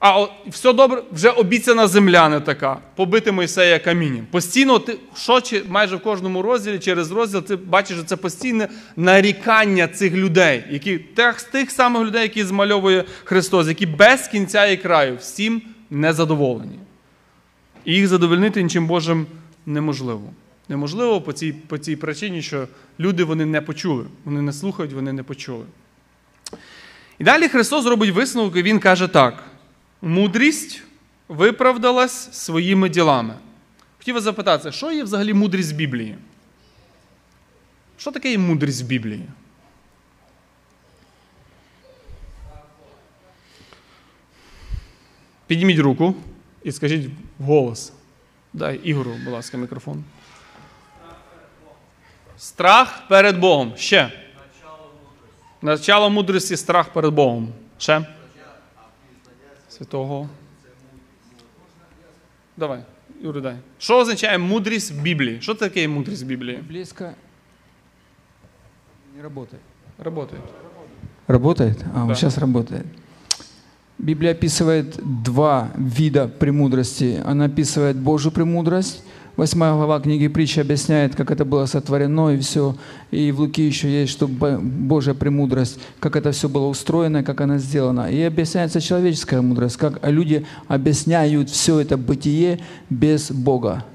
А 0.00 0.26
все 0.46 0.72
добре, 0.72 1.02
вже 1.12 1.30
обіцяна 1.30 1.86
земля 1.86 2.28
не 2.28 2.40
така, 2.40 2.78
побити 2.96 3.32
Мойсея 3.32 3.78
камінням. 3.78 4.26
Постійно, 4.30 4.78
ти, 4.78 4.96
що 5.14 5.40
майже 5.68 5.96
в 5.96 6.00
кожному 6.00 6.42
розділі, 6.42 6.78
через 6.78 7.12
розділ, 7.12 7.42
ти 7.42 7.56
бачиш, 7.56 7.96
що 7.96 8.06
це 8.06 8.16
постійне 8.16 8.68
нарікання 8.96 9.88
цих 9.88 10.12
людей, 10.14 10.64
які 10.70 10.98
тих, 10.98 11.42
тих 11.42 11.70
самих 11.70 12.02
людей, 12.02 12.22
які 12.22 12.44
змальовує 12.44 13.04
Христос, 13.24 13.68
які 13.68 13.86
без 13.86 14.28
кінця 14.28 14.66
і 14.66 14.76
краю 14.76 15.16
всім 15.16 15.62
незадоволені. 15.90 16.78
І 17.84 17.94
їх 17.94 18.08
задовольнити 18.08 18.62
нічим 18.62 18.86
Божим 18.86 19.26
неможливо. 19.66 20.30
Неможливо 20.68 21.20
по 21.20 21.32
цій 21.32 21.52
по 21.52 21.78
цій 21.78 21.96
причині, 21.96 22.42
що 22.42 22.68
люди 23.00 23.24
вони 23.24 23.46
не 23.46 23.60
почули, 23.60 24.06
вони 24.24 24.42
не 24.42 24.52
слухають, 24.52 24.92
вони 24.92 25.12
не 25.12 25.22
почули. 25.22 25.64
І 27.18 27.24
далі 27.24 27.48
Христос 27.48 27.86
робить 27.86 28.10
висновок, 28.10 28.56
і 28.56 28.62
Він 28.62 28.78
каже 28.78 29.08
так: 29.08 29.44
мудрість 30.02 30.82
виправдалась 31.28 32.32
своїми 32.32 32.88
ділами. 32.88 33.34
Хотів 33.98 34.14
вас 34.14 34.24
запитати, 34.24 34.72
що 34.72 34.92
є 34.92 35.04
взагалі 35.04 35.34
мудрість 35.34 35.72
в 35.72 35.76
Біблії? 35.76 36.16
Що 37.96 38.12
таке 38.12 38.30
є 38.30 38.38
мудрість 38.38 38.82
в 38.82 38.86
Біблії? 38.86 39.26
Підніміть 45.46 45.78
руку 45.78 46.14
і 46.64 46.72
скажіть 46.72 47.10
вголос. 47.38 47.92
Дай 48.52 48.80
Ігору, 48.84 49.12
будь 49.24 49.32
ласка, 49.32 49.58
мікрофон. 49.58 50.04
Страх 52.38 53.08
перед 53.08 53.38
Богом. 53.38 53.72
Ще. 53.76 54.12
Начало 55.62 56.10
мудрості 56.10 56.56
страх 56.56 56.92
перед 56.92 57.14
Богом. 57.14 57.48
Ще. 57.78 58.06
Святого. 59.68 60.28
Давай, 62.56 62.80
Юрий, 63.22 63.42
дай. 63.42 63.56
Що 63.78 63.98
означає 63.98 64.38
мудрість 64.38 64.92
в 64.92 65.00
Біблії? 65.00 65.40
Що 65.40 65.54
таке 65.54 65.88
мудрість 65.88 66.22
в 66.22 66.26
Біблії? 66.26 66.58
Близко 66.68 67.10
не 69.16 69.22
работает. 69.22 69.62
Работает. 69.98 70.44
Работает? 71.28 71.84
А, 71.94 72.06
да. 72.06 72.14
сейчас 72.14 72.38
работает. 72.38 72.84
Библия 73.98 74.32
описывает 74.32 75.00
два 75.22 75.70
вида 75.74 76.28
премудрости. 76.28 77.22
Она 77.26 77.46
описывает 77.46 77.96
Божью 77.96 78.30
премудрость– 78.32 79.02
Восьмая 79.37 79.73
глава 79.73 79.99
книги 79.99 80.27
притчи 80.27 80.59
объясняет, 80.59 81.15
как 81.15 81.31
это 81.31 81.45
было 81.45 81.65
сотворено 81.65 82.29
и 82.29 82.37
все. 82.37 82.75
И 83.11 83.31
в 83.31 83.39
Луки 83.39 83.65
еще 83.65 83.89
есть, 83.89 84.11
что 84.11 84.27
Божья 84.27 85.13
премудрость, 85.13 85.79
как 85.99 86.15
это 86.15 86.31
все 86.31 86.49
было 86.49 86.67
устроено, 86.67 87.23
как 87.23 87.41
она 87.41 87.57
сделана. 87.57 88.11
И 88.11 88.21
объясняется 88.21 88.81
человеческая 88.81 89.41
мудрость, 89.41 89.77
как 89.77 90.05
люди 90.07 90.45
объясняют 90.67 91.49
все 91.49 91.79
это 91.79 91.97
бытие 91.97 92.59
без 92.89 93.31
Бога. 93.31 93.85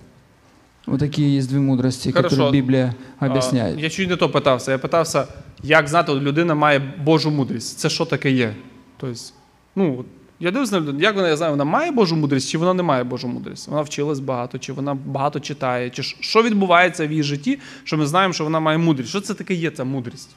Вот 0.86 1.00
такие 1.00 1.36
есть 1.36 1.48
две 1.48 1.58
мудрости, 1.58 2.12
Хорошо. 2.12 2.36
которые 2.36 2.50
Біблія 2.52 2.94
об'ясняє. 3.20 3.76
Я 3.78 3.90
чуть 3.90 4.08
не 4.08 4.16
то 4.16 4.28
питався. 4.30 4.72
Я 4.72 4.78
питався, 4.78 5.26
як 5.62 5.88
знати, 5.88 6.12
людина 6.12 6.54
має 6.54 6.78
Божу 7.04 7.30
мудрість. 7.30 7.78
Це 7.78 7.88
що 7.88 8.04
таке 8.04 8.30
є? 8.30 8.54
Тобто, 8.96 9.20
ну, 9.76 10.04
я 10.41 10.51
дивлюся 10.51 10.75
на 10.75 10.81
людину, 10.81 10.99
як 10.99 11.15
вона 11.15 11.27
я 11.27 11.37
знаю, 11.37 11.51
вона 11.51 11.63
має 11.63 11.91
Божу 11.91 12.15
мудрість, 12.15 12.49
чи 12.49 12.57
вона 12.57 12.73
не 12.73 12.83
має 12.83 13.03
Божу 13.03 13.27
мудрість? 13.27 13.67
Вона 13.67 13.81
вчилась 13.81 14.19
багато, 14.19 14.59
чи 14.59 14.73
вона 14.73 14.93
багато 14.93 15.39
читає, 15.39 15.89
чи 15.89 16.03
що 16.03 16.43
відбувається 16.43 17.07
в 17.07 17.11
її 17.11 17.23
житті, 17.23 17.59
що 17.83 17.97
ми 17.97 18.05
знаємо, 18.05 18.33
що 18.33 18.43
вона 18.43 18.59
має 18.59 18.77
мудрість. 18.77 19.09
Що 19.09 19.21
це 19.21 19.33
таке 19.33 19.53
є 19.53 19.71
ця 19.71 19.83
мудрість? 19.83 20.29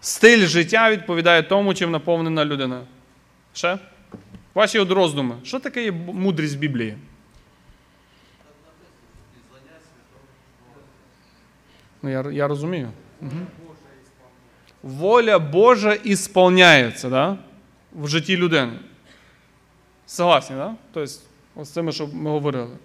Стиль 0.00 0.46
життя 0.46 0.90
відповідає 0.90 1.42
тому, 1.42 1.74
чим 1.74 1.90
наповнена 1.90 2.44
людина. 2.44 2.80
Ще? 3.52 3.78
Ваші 4.54 4.78
от 4.78 4.90
роздуми. 4.90 5.34
Що 5.42 5.60
таке 5.60 5.84
є 5.84 5.92
мудрість 5.92 6.58
Біблії? 6.58 6.96
Ну, 12.02 12.10
я 12.10 12.24
я 12.30 12.48
розумію. 12.48 12.90
Угу 13.20 13.46
воля 14.88 15.38
Божа 15.38 15.92
ісполняється 15.92 17.08
да? 17.08 17.36
в 17.92 18.08
житті 18.08 18.36
людини. 18.36 18.72
Согласні, 20.06 20.56
да? 20.56 20.74
Тобто, 20.92 21.12
ось 21.56 21.70
це 21.70 21.82
ми, 21.82 21.92
що 21.92 22.06
ми 22.06 22.30
говорили. 22.30 22.76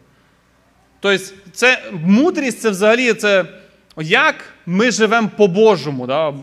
Тобто, 1.00 1.26
це 1.52 1.92
мудрість 1.92 2.62
це 2.62 2.70
взагалі 2.70 3.14
це 3.14 3.46
як 3.98 4.36
ми 4.66 4.92
живемо 4.92 5.30
по-божому. 5.38 6.08
Да? 6.08 6.34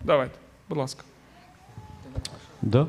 Давайте, 0.00 0.34
будь 0.68 0.78
ласка. 0.78 1.02
Да. 2.62 2.86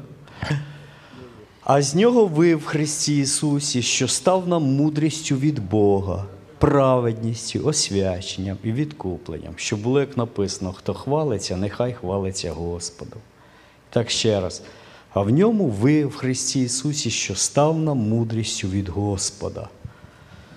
А 1.64 1.82
з 1.82 1.96
нього 1.96 2.26
ви 2.26 2.56
в 2.56 2.66
Христі 2.66 3.18
Ісусі, 3.18 3.82
що 3.82 4.08
став 4.08 4.48
нам 4.48 4.64
мудрістю 4.64 5.36
від 5.36 5.70
Бога, 5.70 6.26
праведністю, 6.64 7.66
освяченням 7.66 8.58
і 8.64 8.72
відкупленням, 8.72 9.54
що 9.58 9.78
було, 9.78 10.00
як 10.00 10.18
написано, 10.18 10.74
хто 10.74 10.94
хвалиться, 10.94 11.58
нехай 11.58 11.94
хвалиться 11.94 12.52
Господом. 12.52 13.20
Так 13.90 14.10
ще 14.10 14.42
раз. 14.42 14.64
А 15.14 15.22
в 15.22 15.30
ньому 15.30 15.68
ви 15.68 16.06
в 16.06 16.16
Христі 16.16 16.62
Ісусі, 16.62 17.10
що 17.10 17.36
став 17.36 17.80
нам 17.80 17.98
мудрістю 17.98 18.68
від 18.68 18.90
Господа. 18.90 19.70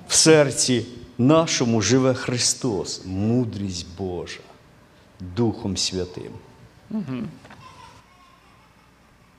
В 0.08 0.14
серці 0.14 0.86
нашому 1.18 1.80
живе 1.80 2.14
Христос, 2.14 3.06
мудрість 3.06 3.86
Божа, 3.98 4.40
Духом 5.20 5.76
Святим. 5.76 6.32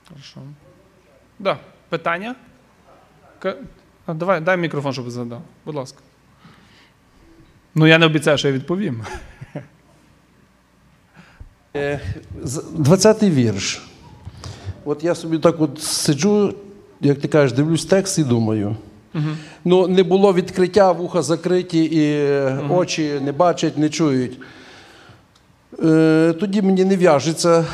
Хорошо. 0.08 0.40
Да. 1.38 1.58
Питання? 1.88 2.34
Давай, 4.08 4.40
дай 4.40 4.56
мікрофон, 4.56 4.92
щоб 4.92 5.10
задав. 5.10 5.42
Будь 5.64 5.74
ласка. 5.74 5.98
Ну, 7.78 7.86
я 7.86 7.98
не 7.98 8.06
обіцяю, 8.06 8.38
що 8.38 8.48
я 8.48 8.54
відповім. 8.54 9.02
Е, 11.76 12.00
20-й 12.78 13.30
вірш. 13.30 13.88
От 14.84 15.04
я 15.04 15.14
собі 15.14 15.38
так 15.38 15.60
от 15.60 15.82
сиджу, 15.82 16.54
як 17.00 17.18
ти 17.18 17.28
кажеш, 17.28 17.56
дивлюсь 17.56 17.84
текст 17.84 18.18
і 18.18 18.24
думаю. 18.24 18.76
Ну, 19.64 19.88
не 19.88 20.02
було 20.02 20.34
відкриття, 20.34 20.92
вуха 20.92 21.22
закриті, 21.22 21.84
і 21.84 22.02
е, 22.02 22.58
очі 22.70 23.20
не 23.22 23.32
бачать, 23.32 23.78
не 23.78 23.88
чують. 23.88 24.38
Е, 25.84 26.34
тоді 26.40 26.62
мені 26.62 26.84
не 26.84 26.96
в'яжеться. 26.96 27.66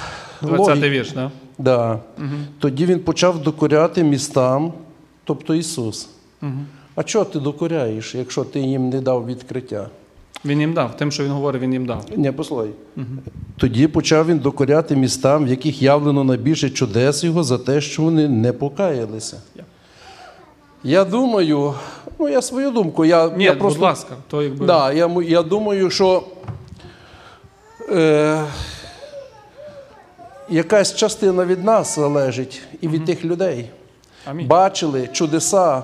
20-й 0.43 0.57
логіка. 0.59 0.89
вірш, 0.89 1.13
да? 1.13 1.31
Да. 1.59 1.99
Тоді 2.59 2.87
він 2.87 3.01
почав 3.01 3.43
докоряти 3.43 4.05
містам, 4.05 4.73
тобто 5.25 5.55
Ісус. 5.55 6.09
А 6.97 7.03
чого 7.03 7.25
ти 7.25 7.39
докоряєш, 7.39 8.15
якщо 8.15 8.45
ти 8.45 8.61
їм 8.61 8.89
не 8.89 9.01
дав 9.01 9.27
відкриття? 9.27 9.89
Він 10.45 10.61
їм 10.61 10.73
дав. 10.73 10.97
Тим, 10.97 11.13
що 11.13 11.25
він 11.25 11.31
говорить, 11.31 11.63
він 11.63 11.73
їм 11.73 11.87
дав. 11.87 12.05
Ні, 12.17 12.33
послухай. 12.33 12.71
Тоді 13.57 13.87
почав 13.87 14.27
він 14.27 14.39
докоряти 14.39 14.97
містам, 14.97 15.45
в 15.45 15.49
яких 15.49 15.83
явлено 15.83 16.25
найбільше 16.25 16.71
чудес 16.71 17.25
його 17.25 17.45
за 17.45 17.59
те, 17.59 17.81
що 17.81 18.03
вони 18.03 18.29
не 18.29 18.53
покаялися. 18.53 19.37
Я 20.85 21.05
думаю, 21.05 21.75
ну 22.19 22.29
я 22.29 22.43
свою 22.43 22.71
думку, 22.71 23.05
я, 23.05 23.29
Ні, 23.29 23.45
я 23.45 23.55
просто. 23.55 23.79
будь 23.79 23.85
ласка, 23.89 24.15
то 24.29 24.43
якби. 24.43 24.67
Да, 24.67 24.93
я, 24.93 25.11
я 25.27 25.43
думаю, 25.43 25.91
що 25.91 26.23
е, 27.91 28.45
якась 30.51 30.95
частина 30.95 31.45
від 31.45 31.65
нас 31.65 31.95
залежить 31.95 32.63
і 32.81 32.89
від 32.89 33.05
тих 33.05 33.25
людей. 33.25 33.71
Амінь. 34.25 34.47
Бачили 34.47 35.09
чудеса, 35.13 35.83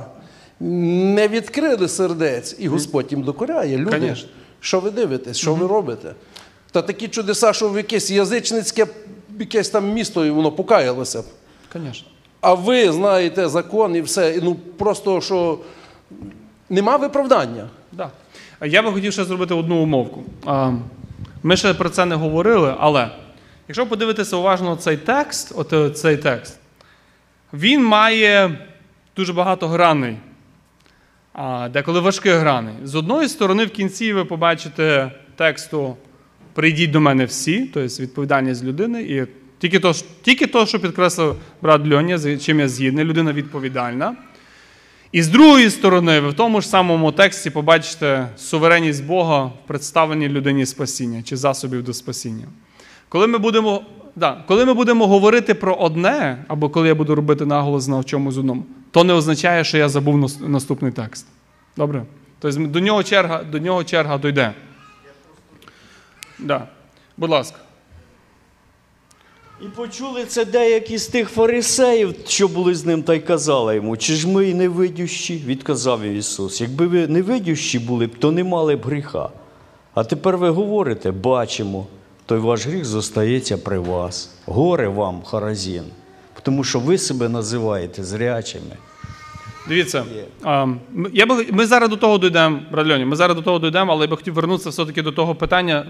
не 0.60 1.28
відкрили 1.28 1.88
сердець, 1.88 2.56
і 2.58 2.68
Господь 2.68 3.06
їм 3.10 3.22
докоряє. 3.22 3.78
Люди, 3.78 3.90
Конечно. 3.90 4.28
що 4.60 4.80
ви 4.80 4.90
дивитесь, 4.90 5.36
що 5.36 5.54
ви 5.54 5.66
робите? 5.66 6.14
Та 6.72 6.82
такі 6.82 7.08
чудеса, 7.08 7.52
що 7.52 7.68
в 7.68 7.76
якесь 7.76 8.10
язичницьке 8.10 8.86
якесь 9.38 9.68
там 9.68 9.92
місто, 9.92 10.26
і 10.26 10.30
воно 10.30 10.52
покаялося 10.52 11.22
б. 11.22 11.24
Звісно. 11.72 12.08
А 12.40 12.54
ви 12.54 12.92
знаєте 12.92 13.48
закон 13.48 13.96
і 13.96 14.00
все. 14.00 14.34
і 14.34 14.40
Ну 14.42 14.54
просто 14.54 15.20
що 15.20 15.58
нема 16.70 16.96
виправдання. 16.96 17.68
Да. 17.92 18.10
Я 18.64 18.82
би 18.82 18.92
хотів 18.92 19.12
ще 19.12 19.24
зробити 19.24 19.54
одну 19.54 19.82
умовку. 19.82 20.22
Ми 21.42 21.56
ще 21.56 21.74
про 21.74 21.90
це 21.90 22.04
не 22.06 22.14
говорили, 22.14 22.74
але 22.78 23.10
якщо 23.68 23.86
подивитися 23.86 24.36
уважно 24.36 24.76
цей 24.76 24.96
текст, 24.96 25.52
от 25.56 25.72
е, 25.72 25.90
цей 25.90 26.16
текст, 26.16 26.58
він 27.52 27.84
має 27.84 28.58
дуже 29.16 29.32
багато 29.32 29.68
граней, 29.68 30.16
деколи 31.70 32.00
важких 32.00 32.34
граней. 32.34 32.74
З 32.84 32.94
одної 32.94 33.28
сторони, 33.28 33.64
в 33.64 33.70
кінці 33.70 34.12
ви 34.12 34.24
побачите 34.24 35.12
тексту 35.36 35.96
Прийдіть 36.52 36.90
до 36.90 37.00
мене 37.00 37.24
всі, 37.24 37.70
тобто 37.74 38.02
відповідальність 38.02 38.64
людини. 38.64 39.02
І 39.02 39.26
тільки 39.58 39.80
то, 39.80 39.92
тільки 40.22 40.46
то, 40.46 40.66
що 40.66 40.80
підкреслив 40.80 41.36
брат 41.62 41.92
Льоня, 41.92 42.18
з 42.18 42.38
чим 42.38 42.60
я 42.60 42.68
згідний, 42.68 43.04
людина 43.04 43.32
відповідальна. 43.32 44.16
І 45.12 45.22
з 45.22 45.28
другої 45.28 45.70
сторони, 45.70 46.20
ви 46.20 46.28
в 46.28 46.34
тому 46.34 46.60
ж 46.60 46.68
самому 46.68 47.12
тексті 47.12 47.50
побачите 47.50 48.28
суверенність 48.36 49.04
Бога 49.04 49.44
в 49.44 49.52
представленій 49.66 50.28
людині 50.28 50.66
спасіння 50.66 51.22
чи 51.22 51.36
засобів 51.36 51.82
до 51.82 51.94
спасіння. 51.94 52.44
Коли 53.08 53.26
ми 53.26 53.38
будемо, 53.38 53.82
да, 54.16 54.44
коли 54.46 54.64
ми 54.64 54.74
будемо 54.74 55.06
говорити 55.06 55.54
про 55.54 55.74
одне, 55.74 56.44
або 56.48 56.68
коли 56.68 56.88
я 56.88 56.94
буду 56.94 57.14
робити 57.14 57.46
наголос 57.46 57.88
на 57.88 58.04
чомусь 58.04 58.36
одному, 58.36 58.64
то 58.90 59.04
не 59.04 59.12
означає, 59.12 59.64
що 59.64 59.78
я 59.78 59.88
забув 59.88 60.40
наступний 60.40 60.92
текст. 60.92 61.26
Добре? 61.76 62.04
Тобто 62.38 62.60
до 62.60 62.80
нього 62.80 63.02
черга, 63.02 63.42
до 63.42 63.58
нього 63.58 63.84
черга 63.84 64.18
дойде. 64.18 64.54
Да. 66.38 66.68
Будь 67.16 67.30
ласка. 67.30 67.58
І 69.62 69.64
почули 69.64 70.24
це 70.24 70.44
деякі 70.44 70.98
з 70.98 71.06
тих 71.06 71.28
фарисеїв, 71.28 72.14
що 72.26 72.48
були 72.48 72.74
з 72.74 72.86
ним, 72.86 73.02
та 73.02 73.14
й 73.14 73.20
казали 73.20 73.74
йому, 73.74 73.96
чи 73.96 74.14
ж 74.14 74.28
ми 74.28 74.54
невидющі? 74.54 75.42
Відказав 75.46 76.02
Ісус. 76.02 76.60
Якби 76.60 76.86
ви 76.86 77.06
невидющі 77.06 77.78
були 77.78 78.06
б, 78.06 78.18
то 78.18 78.32
не 78.32 78.44
мали 78.44 78.76
б 78.76 78.82
гріха. 78.84 79.30
А 79.94 80.04
тепер 80.04 80.36
ви 80.36 80.48
говорите, 80.48 81.10
бачимо, 81.10 81.86
той 82.26 82.38
ваш 82.38 82.66
гріх 82.66 82.84
зостається 82.84 83.58
при 83.58 83.78
вас. 83.78 84.30
Горе 84.46 84.88
вам, 84.88 85.22
Харазін, 85.22 85.84
тому 86.42 86.64
що 86.64 86.80
ви 86.80 86.98
себе 86.98 87.28
називаєте 87.28 88.04
зрячими. 88.04 88.76
Дивіться, 89.68 90.04
а, 90.42 90.66
я 91.12 91.26
би, 91.26 91.46
ми 91.52 91.66
зараз 91.66 91.90
до 91.90 91.96
того 91.96 92.18
дійдемо, 92.18 92.60
брат 92.72 92.86
Льоні, 92.86 93.04
ми 93.04 93.16
зараз 93.16 93.36
до 93.36 93.42
того 93.42 93.58
дійдемо, 93.58 93.92
але 93.92 94.04
я 94.04 94.10
би 94.10 94.16
хотів 94.16 94.34
вернутися 94.34 94.70
все-таки 94.70 95.02
до 95.02 95.12
того 95.12 95.34
питання 95.34 95.86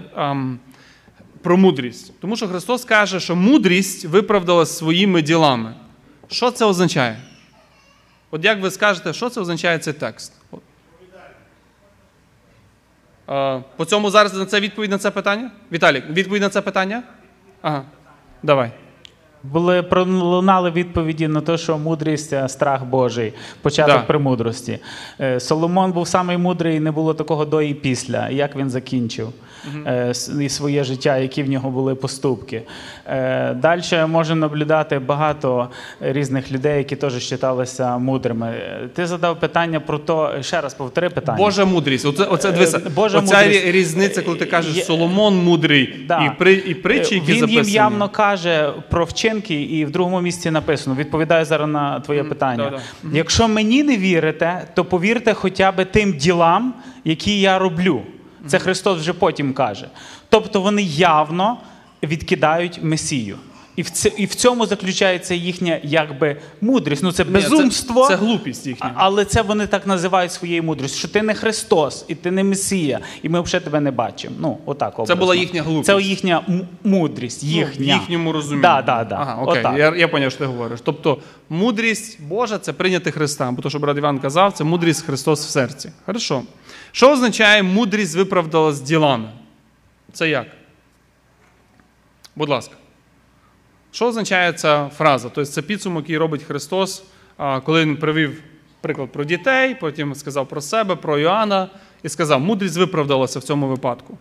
про 1.41 1.57
мудрість. 1.57 2.19
Тому 2.19 2.35
що 2.35 2.47
Христос 2.47 2.85
каже, 2.85 3.19
що 3.19 3.35
мудрість 3.35 4.05
виправдала 4.05 4.65
своїми 4.65 5.21
ділами. 5.21 5.73
Що 6.27 6.51
це 6.51 6.65
означає? 6.65 7.17
От 8.31 8.45
як 8.45 8.61
ви 8.61 8.71
скажете, 8.71 9.13
що 9.13 9.29
це 9.29 9.41
означає 9.41 9.79
цей 9.79 9.93
текст? 9.93 10.33
А, 13.27 13.59
по 13.75 13.85
цьому 13.85 14.09
зараз 14.09 14.33
на 14.33 14.45
це 14.45 14.59
відповідь 14.59 14.91
на 14.91 14.97
це 14.97 15.11
питання? 15.11 15.51
Віталік, 15.71 16.09
відповідь 16.09 16.41
на 16.41 16.49
це 16.49 16.61
питання? 16.61 17.03
Ага. 17.61 17.83
Давай. 18.43 18.71
Були 19.43 19.83
пролунали 19.83 20.71
відповіді 20.71 21.27
на 21.27 21.41
те, 21.41 21.57
що 21.57 21.77
мудрість 21.77 22.33
е, 22.33 22.49
страх 22.49 22.85
Божий, 22.85 23.33
початок 23.61 23.95
Да. 23.95 24.01
премудрості. 24.01 24.79
Е, 25.19 25.39
Соломон 25.39 25.91
був 25.91 26.07
самий 26.07 26.37
мудрий, 26.37 26.77
і 26.77 26.79
не 26.79 26.91
було 26.91 27.13
такого 27.13 27.45
до 27.45 27.61
і 27.61 27.73
після. 27.73 28.29
Як 28.29 28.55
він 28.55 28.69
закінчив 28.69 29.29
і 30.41 30.49
своє 30.49 30.83
життя, 30.83 31.17
які 31.17 31.43
в 31.43 31.49
нього 31.49 31.69
були 31.69 31.95
поступки. 31.95 32.61
Далі 33.55 33.81
можемо 34.07 34.39
наблюдати 34.39 34.99
багато 34.99 35.69
різних 36.01 36.51
людей, 36.51 36.77
які 36.77 36.95
теж 36.95 37.31
вважалися 37.31 37.97
мудрими. 37.97 38.53
Ти 38.95 39.05
задав 39.05 39.39
питання 39.39 39.79
про 39.79 39.97
те, 39.97 40.43
ще 40.43 40.61
раз 40.61 40.73
повтори 40.73 41.09
питання. 41.09 41.37
Божа 41.37 41.65
мудрість. 41.65 42.05
Оце, 42.05 42.23
оце 42.23 42.51
дивися, 42.51 42.81
Божа 42.95 43.19
оця 43.19 43.37
мудрість. 43.43 43.65
різниця, 43.65 44.21
коли 44.21 44.37
ти 44.37 44.45
кажеш 44.45 44.85
Соломон 44.85 45.35
мудрий 45.43 46.05
Да. 46.07 46.19
і, 46.25 46.31
при, 46.39 46.53
і 46.53 46.73
притчі, 46.75 47.15
які 47.15 47.27
Він 47.31 47.37
їм 47.37 47.47
записані. 47.49 47.71
явно 47.71 48.09
каже 48.09 48.69
про 48.89 49.05
вчинки, 49.31 49.61
і 49.61 49.85
в 49.85 49.91
другому 49.91 50.21
місці 50.21 50.51
написано. 50.51 50.95
Відповідаю 50.95 51.45
зараз 51.45 51.69
на 51.69 51.99
твоє 51.99 52.23
питання. 52.23 52.69
да-да. 52.69 53.17
Якщо 53.17 53.47
мені 53.47 53.83
не 53.83 53.97
вірите, 53.97 54.67
то 54.73 54.85
повірте 54.85 55.33
хоча 55.33 55.71
б 55.71 55.85
тим 55.85 56.13
ділам, 56.13 56.73
які 57.05 57.39
я 57.39 57.59
роблю. 57.59 58.01
Це 58.47 58.59
Христос 58.59 58.99
вже 58.99 59.13
потім 59.13 59.53
каже. 59.53 59.87
Тобто 60.29 60.61
вони 60.61 60.81
явно 60.83 61.57
відкидають 62.03 62.83
Месію. 62.83 63.37
І 63.81 63.83
в, 63.83 63.89
ц- 63.89 64.11
і 64.17 64.25
в 64.25 64.35
цьому 64.35 64.65
заключається 64.65 65.33
їхня 65.35 65.79
якби 65.83 66.37
мудрість. 66.61 67.03
Ну 67.03 67.11
це 67.11 67.25
Ні, 67.25 67.31
безумство. 67.31 68.07
Це, 68.07 68.07
це 68.07 68.15
глупість 68.15 68.67
їхня. 68.67 68.91
Але 68.95 69.25
це 69.25 69.41
вони 69.41 69.67
так 69.67 69.87
називають 69.87 70.31
своєю 70.31 70.63
мудрістю, 70.63 70.97
що 70.97 71.07
ти 71.07 71.21
не 71.21 71.33
Христос, 71.33 72.05
і 72.07 72.15
ти 72.15 72.31
не 72.31 72.43
Месія, 72.43 72.99
і 73.23 73.29
ми 73.29 73.41
взагалі 73.41 73.63
тебе 73.63 73.79
не 73.79 73.91
бачимо. 73.91 74.35
Ну, 74.39 74.57
отак 74.65 74.99
образно. 74.99 75.15
була 75.15 75.35
їхня 75.35 75.63
глупість. 75.63 75.85
Це 75.85 76.01
їхня 76.01 76.43
мудрість, 76.83 77.43
Ну, 77.43 77.49
їхня. 77.49 77.95
в 77.95 77.99
їхньому 77.99 78.31
розумінні. 78.31 78.61
Да, 78.61 78.81
да, 78.81 79.03
да. 79.03 79.15
Ага, 79.15 79.41
окей, 79.43 79.59
Отак. 79.61 79.77
я, 79.77 79.95
я 79.95 80.07
поняв, 80.07 80.31
що 80.31 80.39
ти 80.39 80.45
говориш. 80.45 80.79
Тобто, 80.83 81.17
мудрість 81.49 82.21
Божа 82.21 82.57
це 82.59 82.73
прийняти 82.73 83.11
Христа. 83.11 83.51
Бо 83.51 83.61
то, 83.61 83.69
що 83.69 83.79
брат 83.79 83.97
Іван 83.97 84.19
казав, 84.19 84.53
це 84.53 84.63
мудрість 84.63 85.05
Христос 85.05 85.45
в 85.45 85.49
серці. 85.49 85.91
Хорошо. 86.05 86.41
Що 86.91 87.11
означає 87.11 87.63
мудрість 87.63 88.15
виправдала 88.15 88.73
з 88.73 88.81
ділами? 88.81 89.29
Це 90.13 90.29
як? 90.29 90.45
Будь 92.35 92.49
ласка. 92.49 92.73
Що 93.91 94.07
означає 94.07 94.53
ця 94.53 94.89
фраза? 94.89 95.29
Тобто 95.29 95.51
це 95.51 95.61
підсумок, 95.61 96.03
який 96.03 96.17
робить 96.17 96.43
Христос, 96.43 97.03
коли 97.63 97.81
він 97.81 97.97
привів 97.97 98.43
приклад 98.81 99.11
про 99.11 99.23
дітей, 99.23 99.75
потім 99.75 100.15
сказав 100.15 100.47
про 100.47 100.61
себе, 100.61 100.95
про 100.95 101.19
Йоанна 101.19 101.69
і 102.03 102.09
сказав, 102.09 102.41
мудрість 102.41 102.77
виправдалася 102.77 103.39
в 103.39 103.43
цьому 103.43 103.67
випадку. 103.67 104.17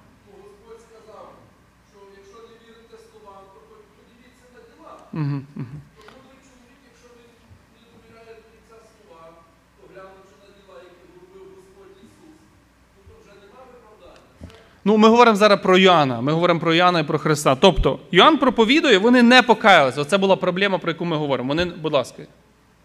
Ну, 14.87 14.97
ми 14.97 15.09
говоримо 15.09 15.37
зараз 15.37 15.59
про 15.63 15.77
Йоанна, 15.77 16.21
ми 16.21 16.31
говоримо 16.31 16.59
про 16.59 16.73
Йоанна 16.73 16.99
і 16.99 17.03
про 17.03 17.19
Христа. 17.19 17.55
Тобто, 17.55 17.99
Йоанн 18.11 18.37
проповідує, 18.37 18.97
вони 18.97 19.23
не 19.23 19.41
покаялися. 19.41 20.01
Оце 20.01 20.17
була 20.17 20.35
проблема, 20.35 20.77
про 20.77 20.91
яку 20.91 21.05
ми 21.05 21.15
говоримо. 21.17 21.47
Вони, 21.47 21.65
будь 21.65 21.93
ласка, 21.93 22.23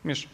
Міш. 0.05 0.29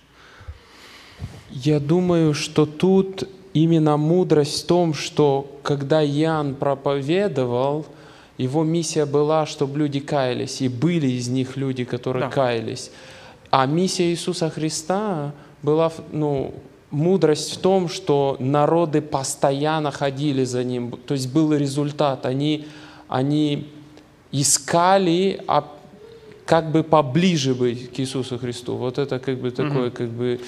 Я 1.52 1.80
думаю, 1.80 2.34
что 2.34 2.66
тут 2.66 3.24
именно 3.54 3.96
мудрость 3.98 4.64
в 4.64 4.66
том, 4.66 4.94
что 4.94 5.44
когда 5.62 6.02
Иоанн 6.02 6.54
проповедовал, 6.54 7.86
его 8.38 8.64
миссия 8.64 9.04
была, 9.06 9.46
чтобы 9.46 9.78
люди 9.78 10.00
каялись, 10.00 10.60
и 10.62 10.68
были 10.68 11.06
из 11.18 11.28
них 11.28 11.56
люди, 11.56 11.84
которые 11.84 12.20
Да. 12.20 12.28
каялись. 12.28 12.90
А 13.50 13.66
миссия 13.66 14.10
Иисуса 14.10 14.50
Христа 14.50 15.32
была, 15.62 15.88
в- 15.88 16.00
ну, 16.12 16.52
мудрость 16.90 17.52
в 17.52 17.58
том, 17.58 17.88
что 17.88 18.36
народы 18.40 19.00
постоянно 19.00 19.90
ходили 19.90 20.44
за 20.44 20.64
Ним, 20.64 20.94
то 21.06 21.14
есть 21.14 21.32
был 21.32 21.52
результат. 21.54 22.26
Они, 22.26 22.66
они 23.08 23.66
искали, 24.32 25.40
а 25.46 25.64
как 26.46 26.70
бы 26.70 26.82
поближе 26.82 27.54
быть 27.54 27.92
к 27.92 27.98
Иисусу 28.00 28.38
Христу. 28.38 28.76
Вот 28.76 28.98
это 28.98 29.18
как 29.18 29.40
бы 29.40 29.50
такое, 29.50 29.90
как 29.90 30.08
бы... 30.08 30.38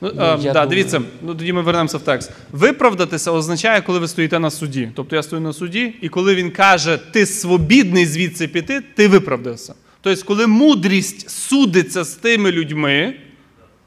Ну, 0.00 0.10
Ну, 0.14 0.22
е, 0.22 0.24
я 0.24 0.36
да, 0.36 0.52
думаю. 0.52 0.68
дивіться, 0.68 1.02
ну 1.22 1.34
тоді 1.34 1.52
ми 1.52 1.62
вернемося 1.62 1.98
в 1.98 2.02
текст. 2.02 2.30
Виправдатися 2.52 3.32
означає, 3.32 3.80
коли 3.80 3.98
ви 3.98 4.08
стоїте 4.08 4.38
на 4.38 4.50
суді. 4.50 4.90
Тобто 4.94 5.16
я 5.16 5.22
стою 5.22 5.42
на 5.42 5.52
суді, 5.52 5.94
і 6.00 6.08
коли 6.08 6.34
він 6.34 6.50
каже, 6.50 6.98
ти 7.12 7.26
свобідний 7.26 8.06
звідси 8.06 8.48
піти, 8.48 8.80
ти 8.80 9.08
виправдався. 9.08 9.74
Тобто, 10.00 10.24
коли 10.24 10.46
мудрість 10.46 11.30
судиться 11.30 12.04
з 12.04 12.14
тими 12.14 12.52
людьми, 12.52 13.14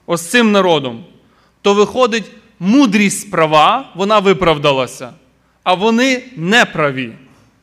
ось 0.05 0.21
цим 0.21 0.51
народом, 0.51 1.05
то 1.66 1.74
виходить, 1.74 2.24
мудрість 2.58 3.30
права, 3.30 3.92
вона 3.94 4.18
виправдалася, 4.18 5.12
а 5.62 5.74
вони 5.74 6.22
не 6.36 6.64
праві. 6.64 7.12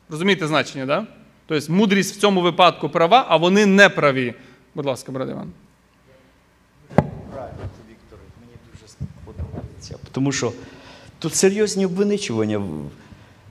Розумієте 0.08 0.46
значення? 0.46 0.86
Да? 0.86 1.06
Тобто 1.46 1.72
мудрість 1.72 2.16
в 2.16 2.20
цьому 2.20 2.40
випадку 2.40 2.88
права, 2.88 3.26
а 3.28 3.36
вони 3.36 3.66
не 3.66 3.88
праві. 3.88 4.34
Будь 4.74 4.86
ласка, 4.86 5.12
брат 5.12 5.30
Іван. 5.30 5.52
Правильно, 6.94 7.68
Віктор, 7.90 8.18
мені 8.40 8.52
дуже 8.72 8.92
подобається. 9.24 9.96
Тому 10.12 10.32
що 10.32 10.52
тут 11.18 11.34
серйозні 11.34 11.86
обвиничування 11.86 12.62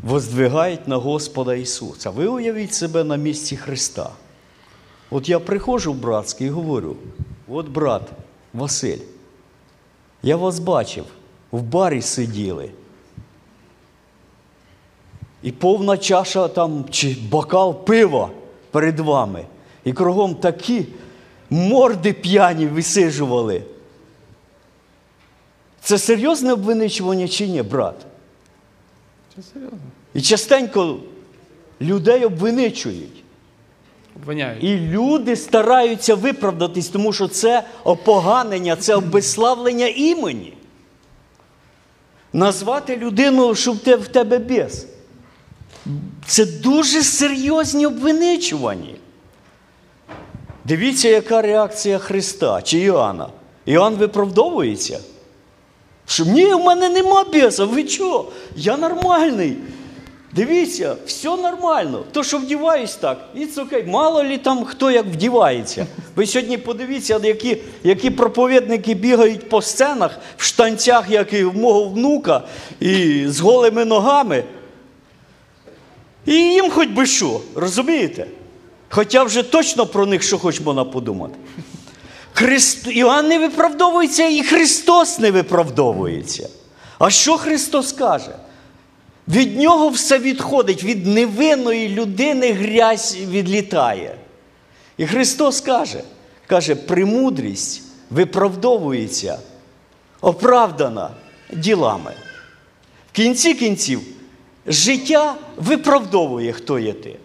воздвигають 0.04 0.88
на 0.88 0.96
Господа 0.96 1.56
Ісуса. 1.56 2.10
Ви 2.10 2.28
уявіть 2.28 2.74
себе 2.74 3.04
на 3.04 3.16
місці 3.16 3.58
Христа. 3.58 4.10
От 5.10 5.30
я 5.30 5.40
приходжу 5.40 5.94
в 5.94 5.96
братський 5.96 6.48
і 6.48 6.50
говорю: 6.50 6.96
от 7.48 7.70
брат 7.70 8.12
Василь, 8.54 9.00
я 10.24 10.36
вас 10.36 10.60
бачив, 10.60 11.06
в 11.52 11.62
барі 11.62 12.02
сиділи. 12.02 12.70
І 15.44 15.52
повна 15.52 15.98
чаша 15.98 16.48
там 16.48 16.86
чи 16.90 17.18
бокал 17.30 17.86
пива 17.86 18.30
перед 18.72 19.00
вами. 19.00 19.46
І 19.84 19.94
кругом 19.94 20.36
такі 20.36 20.86
морди 21.50 22.14
п'яні 22.14 22.66
висижували. 22.66 23.64
Це 25.82 25.98
серйозне 25.98 26.54
обвиничування 26.54 27.28
чи 27.28 27.48
ні, 27.48 27.62
брат? 27.62 28.06
Це 29.36 29.42
серйозно. 29.54 29.80
І 30.14 30.22
частенько 30.22 31.00
людей 31.82 32.26
обвиничують. 32.26 33.23
Обвиняють. 34.24 34.64
І 34.64 34.78
люди 34.78 35.36
стараються 35.36 36.16
виправдатись, 36.16 36.88
тому 36.88 37.14
що 37.14 37.28
це 37.28 37.64
опоганення, 37.84 38.76
це 38.76 38.96
обезславлення 38.96 39.88
імені. 39.88 40.54
Назвати 42.34 42.98
людину, 42.98 43.56
що 43.56 43.72
в 43.72 43.78
те- 43.78 43.96
в 43.96 44.08
тебе 44.08 44.38
без. 44.38 44.88
Це 46.26 46.46
дуже 46.46 47.04
серйозні 47.04 47.86
обвиничування. 47.86 48.94
Дивіться, 50.66 51.10
яка 51.10 51.42
реакція 51.42 51.98
Христа 51.98 52.62
чи 52.62 52.80
Іоанна. 52.80 53.30
Іоанн 53.66 53.96
виправдовується. 53.96 55.00
Що 56.08 56.26
ні, 56.26 56.46
в 56.46 56.60
мене 56.60 56.90
нема 56.90 57.24
біса. 57.24 57.66
Ви 57.66 57.88
що? 57.88 58.26
Я 58.56 58.78
нормальний. 58.78 59.58
Дивіться, 60.36 60.96
все 61.06 61.30
нормально. 61.30 62.04
То, 62.12 62.24
що 62.24 62.38
вдіваюсь 62.38 62.96
так, 62.96 63.30
it's 63.36 63.62
окей. 63.62 63.84
Мало 63.88 64.24
лі 64.24 64.38
там 64.38 64.66
хто 64.66 64.92
як 64.92 65.06
вдівається. 65.06 65.86
Ви 66.16 66.28
сьогодні 66.28 66.58
подивіться, 66.58 67.20
які, 67.24 67.58
які 67.84 68.10
проповідники 68.10 68.94
бігають 68.94 69.50
по 69.50 69.62
сценах 69.62 70.20
в 70.38 70.44
штанцях, 70.44 71.10
як 71.10 71.34
і 71.34 71.44
в 71.44 71.58
мого 71.58 71.86
внука, 71.86 72.42
і 72.80 73.24
з 73.28 73.40
голими 73.40 73.86
ногами. 73.86 74.44
І 76.26 76.34
їм 76.34 76.72
хоч 76.72 76.88
би 76.88 77.06
що, 77.06 77.42
розумієте? 77.56 78.28
Хоча 78.90 79.24
вже 79.24 79.44
точно 79.44 79.86
про 79.86 80.06
них 80.06 80.24
що 80.24 80.38
хоч 80.38 80.62
можна 80.62 80.86
подумати. 80.86 81.36
Христ... 82.34 82.88
Іоанн 82.88 83.28
не 83.28 83.40
виправдовується, 83.40 84.28
і 84.28 84.44
Христос 84.44 85.20
не 85.20 85.32
виправдовується. 85.32 86.50
А 87.00 87.10
що 87.10 87.38
Христос 87.38 87.92
каже? 87.92 88.36
Від 89.28 89.60
нього 89.60 89.90
все 89.90 90.20
відходить, 90.20 90.84
від 90.84 91.08
невинної 91.08 91.90
людини 91.90 92.52
грязь 92.52 93.18
відлітає. 93.30 94.16
І 94.98 95.06
Христос 95.06 95.62
каже, 95.62 96.04
каже, 96.48 96.76
премудрість 96.76 97.84
виправдовується, 98.10 99.40
оправдана 100.22 101.10
ділами. 101.54 102.14
В 103.12 103.16
кінці 103.16 103.54
кінців 103.54 104.02
життя 104.68 105.36
виправдовує, 105.58 106.54
хто 106.54 106.80
є 106.80 106.94
ти. 106.94 107.16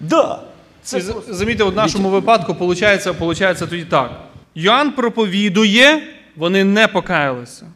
Да, 0.00 0.42
це 0.82 1.00
Це 1.00 1.14
Замітьте, 1.28 1.64
в 1.64 1.74
нашому 1.74 2.08
випадку 2.08 2.52
виходить, 2.52 3.06
виходить 3.06 3.58
тоді 3.58 3.84
так. 3.84 4.20
Йоанн 4.54 4.92
проповідує, 4.92 6.02
вони 6.36 6.64
не 6.64 6.88
покаялися. 6.88 7.66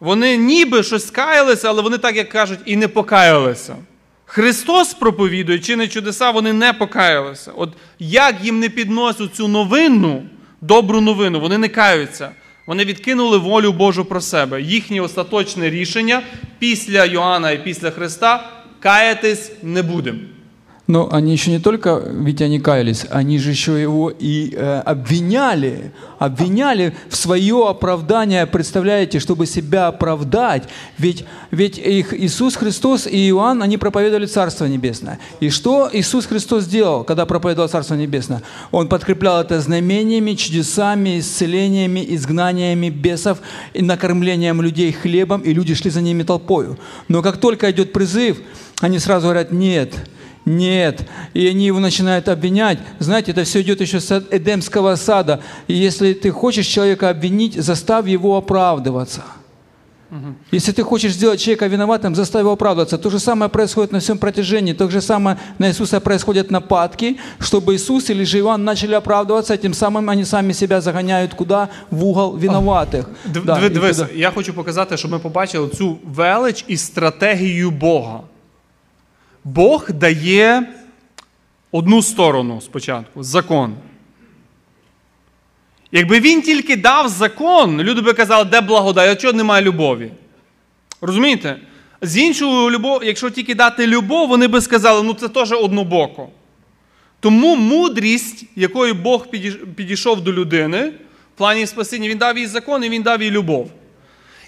Вони 0.00 0.36
ніби 0.36 0.82
щось 0.82 1.10
каялися, 1.10 1.68
але 1.68 1.82
вони, 1.82 1.98
так 1.98 2.16
як 2.16 2.28
кажуть, 2.28 2.58
і 2.64 2.76
не 2.76 2.88
покаялися. 2.88 3.76
Христос 4.24 4.94
проповідує, 4.94 5.58
чинить 5.58 5.92
чудеса, 5.92 6.30
вони 6.30 6.52
не 6.52 6.72
покаялися. 6.72 7.52
От 7.56 7.72
як 7.98 8.44
їм 8.44 8.60
не 8.60 8.68
підносять 8.68 9.34
цю 9.34 9.48
новину, 9.48 10.22
добру 10.60 11.00
новину, 11.00 11.40
вони 11.40 11.58
не 11.58 11.68
каються. 11.68 12.30
Вони 12.66 12.84
відкинули 12.84 13.38
волю 13.38 13.72
Божу 13.72 14.04
про 14.04 14.20
себе. 14.20 14.62
Їхнє 14.62 15.00
остаточне 15.00 15.70
рішення 15.70 16.22
після 16.58 17.04
Йоанна 17.04 17.50
і 17.50 17.64
після 17.64 17.90
Христа 17.90 18.50
каятись 18.80 19.52
не 19.62 19.82
будемо. 19.82 20.18
Но 20.88 21.12
они 21.12 21.32
еще 21.32 21.50
не 21.50 21.58
только, 21.58 22.02
ведь 22.06 22.40
они 22.40 22.58
каялись, 22.58 23.04
они 23.10 23.38
же 23.38 23.50
еще 23.50 23.80
его 23.80 24.10
и 24.10 24.54
э, 24.56 24.80
обвиняли, 24.86 25.92
обвиняли 26.18 26.96
в 27.10 27.16
свое 27.16 27.68
оправдание, 27.68 28.46
представляете, 28.46 29.18
чтобы 29.18 29.44
себя 29.44 29.88
оправдать. 29.88 30.62
Ведь, 30.96 31.26
ведь 31.50 31.76
их 31.76 32.18
Иисус 32.18 32.56
Христос 32.56 33.06
и 33.06 33.28
Иоанн, 33.28 33.62
они 33.62 33.76
проповедовали 33.76 34.24
Царство 34.24 34.64
Небесное. 34.64 35.18
И 35.40 35.50
что 35.50 35.90
Иисус 35.92 36.24
Христос 36.24 36.64
делал, 36.64 37.04
когда 37.04 37.26
проповедовал 37.26 37.68
Царство 37.68 37.94
Небесное? 37.94 38.42
Он 38.70 38.88
подкреплял 38.88 39.42
это 39.42 39.60
знамениями, 39.60 40.32
чудесами, 40.32 41.20
исцелениями, 41.20 42.02
изгнаниями 42.14 42.88
бесов 42.88 43.40
и 43.74 43.82
накормлением 43.82 44.62
людей 44.62 44.92
хлебом, 44.92 45.42
и 45.42 45.52
люди 45.52 45.74
шли 45.74 45.90
за 45.90 46.00
ними 46.00 46.22
толпою. 46.22 46.78
Но 47.08 47.20
как 47.20 47.36
только 47.36 47.70
идет 47.70 47.92
призыв, 47.92 48.38
они 48.80 48.98
сразу 48.98 49.24
говорят, 49.26 49.52
нет, 49.52 49.92
нет. 50.47 51.01
И 51.33 51.47
они 51.47 51.65
его 51.67 51.79
начинают 51.79 52.27
обвинять. 52.27 52.79
Знаете, 52.99 53.31
это 53.31 53.43
все 53.43 53.61
идет 53.61 53.81
еще 53.81 53.99
с 53.99 54.23
Эдемского 54.31 54.95
сада. 54.95 55.39
И 55.67 55.73
если 55.73 56.13
ты 56.13 56.31
хочешь 56.31 56.67
человека 56.67 57.09
обвинить, 57.09 57.53
заставь 57.63 58.07
его 58.07 58.35
оправдываться. 58.37 59.21
Если 60.51 60.71
ты 60.73 60.83
хочешь 60.83 61.13
сделать 61.13 61.39
человека 61.41 61.65
виноватым, 61.65 62.13
заставь 62.15 62.41
его 62.41 62.51
оправдываться. 62.51 62.97
То 62.99 63.09
же 63.09 63.17
самое 63.19 63.49
происходит 63.49 63.91
на 63.91 63.99
всем 63.99 64.19
протяжении. 64.19 64.73
То 64.73 64.87
же 64.89 65.01
самое 65.01 65.37
на 65.57 65.67
Иисуса 65.69 65.99
происходят 65.99 66.51
нападки, 66.51 67.17
чтобы 67.39 67.73
Иисус 67.73 68.11
или 68.11 68.23
же 68.23 68.37
Иоанн 68.37 68.63
начали 68.63 68.93
оправдываться, 68.93 69.57
тем 69.57 69.73
самым 69.73 70.09
они 70.11 70.23
сами 70.25 70.53
себя 70.53 70.81
загоняют 70.81 71.33
куда? 71.33 71.69
В 71.89 72.05
угол 72.05 72.37
виноватых. 72.37 73.09
Див- 73.25 73.43
Да, 73.45 73.55
диви- 73.59 73.65
и 73.65 73.69
Дивися, 73.69 74.05
туда. 74.05 74.19
я 74.19 74.31
хочу 74.31 74.53
показати, 74.53 74.97
щоб 74.97 75.11
ми 75.11 75.19
побачили 75.19 75.69
цю 75.69 75.97
велич 76.03 76.65
і 76.67 76.77
стратегію 76.77 77.71
Бога. 77.71 78.19
Бог 79.54 79.92
дає 79.92 80.62
одну 81.72 82.02
сторону 82.02 82.60
спочатку 82.60 83.22
закон. 83.22 83.74
Якби 85.92 86.20
він 86.20 86.42
тільки 86.42 86.76
дав 86.76 87.08
закон, 87.08 87.82
люди 87.82 88.00
би 88.00 88.12
казали, 88.12 88.44
де 88.44 88.60
благодать, 88.60 89.10
а 89.10 89.16
чого 89.16 89.32
немає 89.32 89.62
любові. 89.62 90.10
Розумієте? 91.00 91.60
З 92.02 92.16
іншого, 92.16 92.70
любов, 92.70 93.04
якщо 93.04 93.30
тільки 93.30 93.54
дати 93.54 93.86
любов, 93.86 94.28
вони 94.28 94.48
би 94.48 94.60
сказали, 94.60 95.02
ну 95.02 95.14
це 95.14 95.28
теж 95.28 95.52
однобоко. 95.52 96.28
Тому 97.20 97.56
мудрість, 97.56 98.44
якою 98.56 98.94
Бог 98.94 99.26
підійшов 99.76 100.20
до 100.20 100.32
людини, 100.32 100.92
в 101.34 101.38
плані 101.38 101.66
спасіння, 101.66 102.08
він 102.08 102.18
дав 102.18 102.38
їй 102.38 102.46
закон 102.46 102.84
і 102.84 102.88
він 102.88 103.02
дав 103.02 103.22
їй 103.22 103.30
любов. 103.30 103.70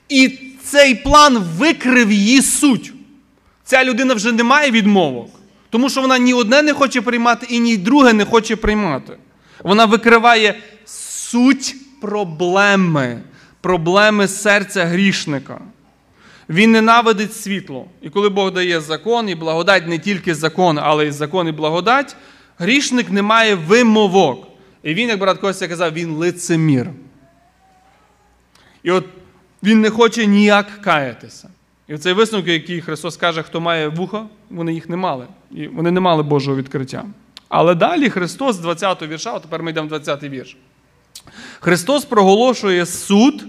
І 0.09 0.39
цей 0.63 0.95
план 0.95 1.39
викрив 1.39 2.13
її 2.13 2.43
суть. 2.43 2.93
Ця 3.71 3.85
людина 3.85 4.15
вже 4.15 4.33
не 4.33 4.45
має 4.45 4.71
відмовок, 4.71 5.31
тому 5.71 5.91
що 5.91 6.01
вона 6.01 6.19
ні 6.19 6.35
одне 6.35 6.63
не 6.63 6.73
хоче 6.73 7.01
приймати 7.01 7.47
і 7.51 7.61
ні 7.61 7.77
друге 7.77 8.13
не 8.13 8.25
хоче 8.25 8.57
приймати. 8.57 9.17
Вона 9.65 9.85
викриває 9.85 10.55
суть 10.85 11.77
проблеми, 12.01 13.23
проблеми 13.61 14.29
серця 14.29 14.85
грішника. 14.85 15.61
Він 16.49 16.73
ненавидить 16.73 17.37
світло. 17.37 17.87
І 18.03 18.11
коли 18.11 18.29
Бог 18.29 18.53
дає 18.53 18.81
закон 18.81 19.29
і 19.29 19.35
благодать 19.35 19.89
не 19.89 19.99
тільки 19.99 20.35
закон, 20.35 20.79
але 20.79 21.07
й 21.07 21.11
закон 21.11 21.49
і 21.49 21.53
благодать, 21.53 22.17
грішник 22.59 23.11
не 23.11 23.23
має 23.23 23.55
вимовок. 23.55 24.47
І 24.83 24.95
він, 24.95 25.09
як 25.09 25.19
брат 25.19 25.39
Костя 25.39 25.69
казав, 25.69 25.93
він 25.93 26.11
лицемір. 26.11 26.91
І 28.83 28.91
от 28.91 29.05
він 29.63 29.81
не 29.81 29.91
хоче 29.91 30.27
ніяк 30.27 30.67
каятися. 30.83 31.49
І 31.91 31.99
цей 31.99 32.13
висновок, 32.13 32.49
який 32.49 32.81
Христос 32.81 33.17
каже, 33.17 33.43
хто 33.43 33.61
має 33.61 33.89
вуха, 33.89 34.27
вони 34.51 34.75
їх 34.75 34.89
не 34.89 34.97
мали. 34.97 35.27
І 35.51 35.67
вони 35.67 35.91
не 35.91 36.01
мали 36.01 36.23
Божого 36.23 36.57
відкриття. 36.57 37.05
Але 37.49 37.75
далі 37.75 38.11
Христос 38.11 38.57
з 38.57 38.65
20-го 38.65 39.07
вірша, 39.07 39.35
а 39.35 39.39
тепер 39.39 39.63
ми 39.63 39.71
йдемо 39.71 39.89
в 39.89 39.93
20-й 39.93 40.29
вірш. 40.29 40.57
Христос 41.61 42.05
проголошує 42.05 42.87
суд 42.87 43.45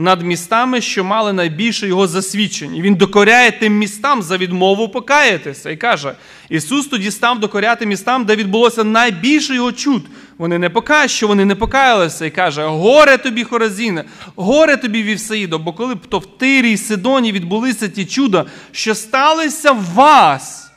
над 0.00 0.22
містами, 0.22 0.80
що 0.80 1.04
мали 1.04 1.32
найбільше 1.32 1.88
його 1.88 2.06
засвідчень. 2.06 2.76
І 2.76 2.82
він 2.82 2.94
докоряє 2.94 3.52
тим 3.52 3.78
містам 3.78 4.22
за 4.22 4.36
відмову 4.36 4.88
покаятися. 4.88 5.70
І 5.70 5.76
каже: 5.76 6.12
Ісус 6.48 6.86
тоді 6.86 7.10
став 7.10 7.40
докоряти 7.40 7.86
містам, 7.86 8.24
де 8.24 8.36
відбулося 8.36 8.84
найбільше 8.84 9.54
його 9.54 9.72
чуд. 9.72 10.02
Вони 10.38 10.58
не 10.58 10.70
покають, 10.70 11.10
що 11.10 11.28
вони 11.28 11.44
не 11.44 11.54
покаялися, 11.54 12.26
і 12.26 12.30
каже: 12.30 12.64
Горе 12.64 13.18
тобі, 13.18 13.44
Хоразіне, 13.44 14.04
горе 14.36 14.76
тобі, 14.76 15.02
Вівсаїдо, 15.02 15.58
бо 15.58 15.72
коли 15.72 15.94
б 15.94 16.06
то 16.06 16.18
в 16.18 16.38
Тирі 16.38 16.72
і 16.72 16.76
Сидоні 16.76 17.32
відбулися 17.32 17.88
ті 17.88 18.04
чуда, 18.04 18.44
що 18.72 18.94
сталися 18.94 19.72
в 19.72 19.84
вас. 19.94 20.70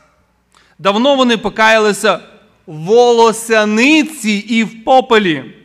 Давно 0.80 1.16
вони 1.16 1.38
покаялися 1.38 2.20
в 2.68 2.76
волосяниці 2.76 4.32
і 4.32 4.64
в 4.64 4.84
попелі. 4.84 5.63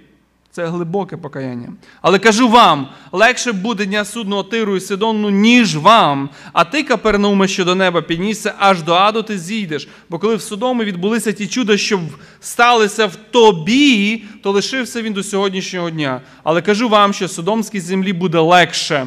Це 0.59 0.67
глибоке 0.67 1.17
покаяння. 1.17 1.73
Але 2.03 2.19
кажу 2.19 2.49
вам, 2.49 2.89
легше 3.13 3.53
буде 3.53 3.87
дня 3.87 4.05
судного 4.05 4.43
Тиру 4.43 4.77
і 4.77 4.81
Сидону, 4.81 5.31
ніж 5.31 5.77
вам. 5.77 6.31
А 6.53 6.65
ти, 6.65 6.83
Капернауме, 6.83 7.49
що 7.49 7.65
до 7.65 7.75
неба 7.75 8.03
піднісся, 8.03 8.55
аж 8.59 8.83
до 8.83 8.95
аду 8.95 9.23
ти 9.23 9.39
зійдеш. 9.39 9.89
Бо 10.09 10.19
коли 10.19 10.37
в 10.37 10.43
Содомі 10.43 10.85
відбулися 10.85 11.33
ті 11.33 11.47
чуда, 11.47 11.77
що 11.77 12.01
сталися 12.41 13.07
в 13.07 13.17
тобі, 13.17 14.25
то 14.43 14.51
лишився 14.51 15.03
він 15.03 15.13
до 15.13 15.23
сьогоднішнього 15.23 15.91
дня. 15.91 16.21
Але 16.45 16.63
кажу 16.63 16.89
вам, 16.89 17.13
що 17.13 17.29
Содомській 17.29 17.81
землі 17.81 18.13
буде 18.13 18.39
легше 18.39 19.07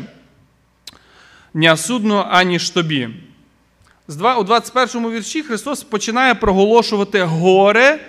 дня 1.54 1.78
судного, 1.78 2.28
аніж 2.32 2.70
тобі. 2.70 3.10
У 4.38 4.44
21 4.44 5.02
му 5.02 5.12
вірші 5.12 5.44
Христос 5.44 5.84
починає 5.84 6.36
проголошувати 6.36 7.24
горе. 7.24 8.00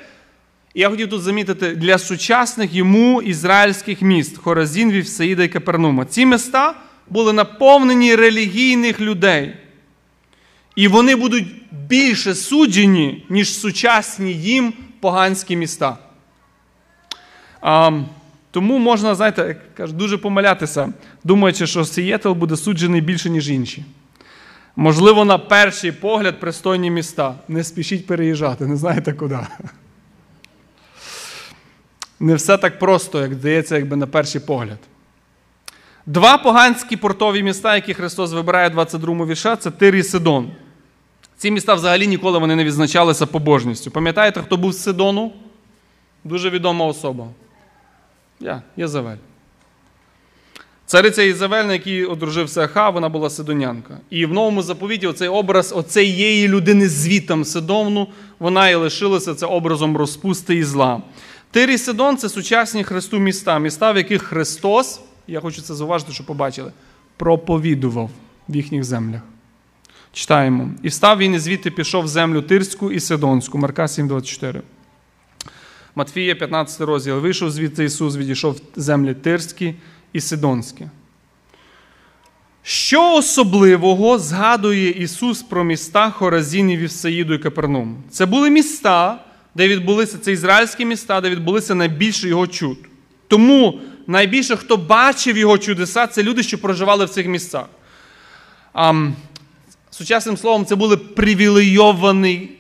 Я 0.75 0.91
хотів 0.91 1.11
тут 1.11 1.23
замітити 1.23 1.75
для 1.75 1.99
сучасних 1.99 2.75
йому 2.75 3.23
ізраїльських 3.23 4.03
міст 4.03 4.39
Хоразін, 4.39 4.93
Вівсаїда 4.93 5.43
і 5.43 5.49
Капернума. 5.49 6.05
Ці 6.05 6.27
міста 6.27 6.75
були 7.11 7.33
наповнені 7.33 8.15
релігійних 8.15 9.01
людей. 9.01 9.57
І 10.77 10.89
вони 10.89 11.17
будуть 11.17 11.47
більше 11.71 12.35
суджені, 12.35 13.27
ніж 13.29 13.59
сучасні 13.59 14.33
їм 14.33 14.73
поганські 15.01 15.57
міста. 15.57 15.99
А, 17.61 18.01
тому 18.51 18.79
можна, 18.79 19.15
знаєте, 19.15 19.57
дуже 19.79 20.19
помилятися, 20.19 20.93
думаючи, 21.25 21.67
що 21.67 21.85
Сієтл 21.85 22.33
буде 22.33 22.57
суджений 22.57 23.01
більше, 23.01 23.31
ніж 23.31 23.51
інші. 23.51 23.85
Можливо, 24.77 25.25
на 25.25 25.39
перший 25.39 25.93
погляд 25.93 26.41
пристойні 26.41 26.91
міста. 26.91 27.35
Не 27.49 27.65
спішіть 27.65 28.07
переїжджати, 28.07 28.67
не 28.67 28.77
знаєте 28.77 29.13
куди. 29.13 29.39
Не 32.23 32.35
все 32.35 32.59
так 32.59 32.79
просто, 32.79 33.21
як 33.21 33.35
здається, 33.35 33.77
якби 33.77 33.97
на 33.97 34.07
перший 34.07 34.41
погляд. 34.41 34.79
Два 36.07 36.39
поганські 36.39 36.97
портові 36.97 37.43
міста, 37.43 37.75
які 37.75 37.95
Христос 37.95 38.33
вибирає 38.33 38.69
в 38.69 38.79
22-му 38.79 39.27
вірша, 39.27 39.57
це 39.57 39.71
Тир 39.71 39.97
і 39.97 40.03
Сидон. 40.03 40.51
Ці 41.37 41.51
міста 41.51 41.75
взагалі 41.75 42.07
ніколи 42.07 42.39
вони 42.39 42.57
не 42.57 42.65
відзначалися 42.65 43.27
побожністю. 43.27 43.91
Пам'ятаєте, 43.91 44.43
хто 44.43 44.57
був 44.57 44.73
з 44.73 44.83
Сидону? 44.83 45.33
Дуже 46.25 46.51
відома 46.51 46.87
особа. 46.87 47.27
Я, 48.41 48.63
Єзавель. 48.77 49.17
Цариця 50.87 51.23
Єзавель, 51.23 51.65
на 51.65 51.73
якій 51.73 52.05
одружився 52.05 52.61
Аха, 52.63 52.91
вона 52.91 53.09
була 53.09 53.31
сидонянка. 53.31 53.99
І 54.11 54.27
в 54.27 54.33
новому 54.33 54.63
заповіті 54.63 55.07
оцей 55.07 55.29
образ 55.29 55.73
оцеї 55.73 56.49
людини 56.49 56.89
звітом 56.89 57.45
Сидону, 57.45 58.09
вона 58.39 58.69
і 58.69 58.75
лишилася 58.75 59.35
це 59.35 59.47
образом 59.47 59.97
розпусти 59.97 60.55
і 60.57 60.65
зла. 60.65 61.03
Тир 61.53 61.71
і 61.71 61.79
Сидон 61.79 62.17
це 62.17 62.29
сучасні 62.29 62.85
Христу 62.85 63.19
міста, 63.19 63.59
міста, 63.59 63.93
в 63.93 63.97
яких 63.97 64.23
Христос, 64.23 65.01
я 65.27 65.41
хочу 65.41 65.63
це 65.63 65.75
зауважити, 65.75 66.13
щоб 66.13 66.27
побачили, 66.27 66.73
проповідував 67.17 68.11
в 68.49 68.57
їхніх 68.57 68.85
землях. 68.85 69.21
Читаємо. 70.13 70.71
І 70.83 70.89
встав 70.89 71.19
він 71.19 71.35
і 71.35 71.39
звідти 71.39 71.71
пішов 71.71 72.05
в 72.05 72.09
землю 72.09 72.43
Тирську 72.43 72.93
і 72.93 73.01
Сидонську. 73.01 73.59
Марка 73.59 73.83
7,24. 73.83 74.61
Матфія, 75.95 76.35
15 76.35 76.81
розділ. 76.81 77.19
Вийшов 77.19 77.51
звідти 77.51 77.85
Ісус, 77.85 78.17
відійшов 78.17 78.53
в 78.53 78.81
землі 78.81 79.15
Тирські 79.15 79.75
і 80.13 80.21
Сидонські. 80.21 80.87
Що 82.63 83.15
особливого 83.15 84.19
згадує 84.19 84.91
Ісус 84.91 85.43
про 85.43 85.65
міста 85.65 86.11
Хоразін 86.11 86.71
і 86.71 86.77
Вівсаїду 86.77 87.35
і 87.35 87.39
Капернум? 87.39 87.97
Це 88.11 88.27
були 88.27 88.51
міста, 88.51 89.25
де 89.55 89.69
відбулися 89.69 90.19
це 90.19 90.33
ізраїльські 90.33 90.85
міста, 90.85 91.21
де 91.21 91.31
відбулися 91.31 91.75
найбільше 91.75 92.29
його 92.29 92.47
чуд. 92.47 92.79
Тому 93.29 93.81
найбільше, 94.07 94.57
хто 94.57 94.77
бачив 94.77 95.37
його 95.37 95.59
чудеса, 95.59 96.07
це 96.07 96.23
люди, 96.23 96.43
що 96.43 96.59
проживали 96.59 97.05
в 97.05 97.11
цих 97.11 97.27
місцях. 97.27 97.67
А, 98.73 99.11
Сучасним 99.91 100.37
словом, 100.37 100.67
це 100.67 100.75
були 100.75 100.97
привілейовані 100.97 102.51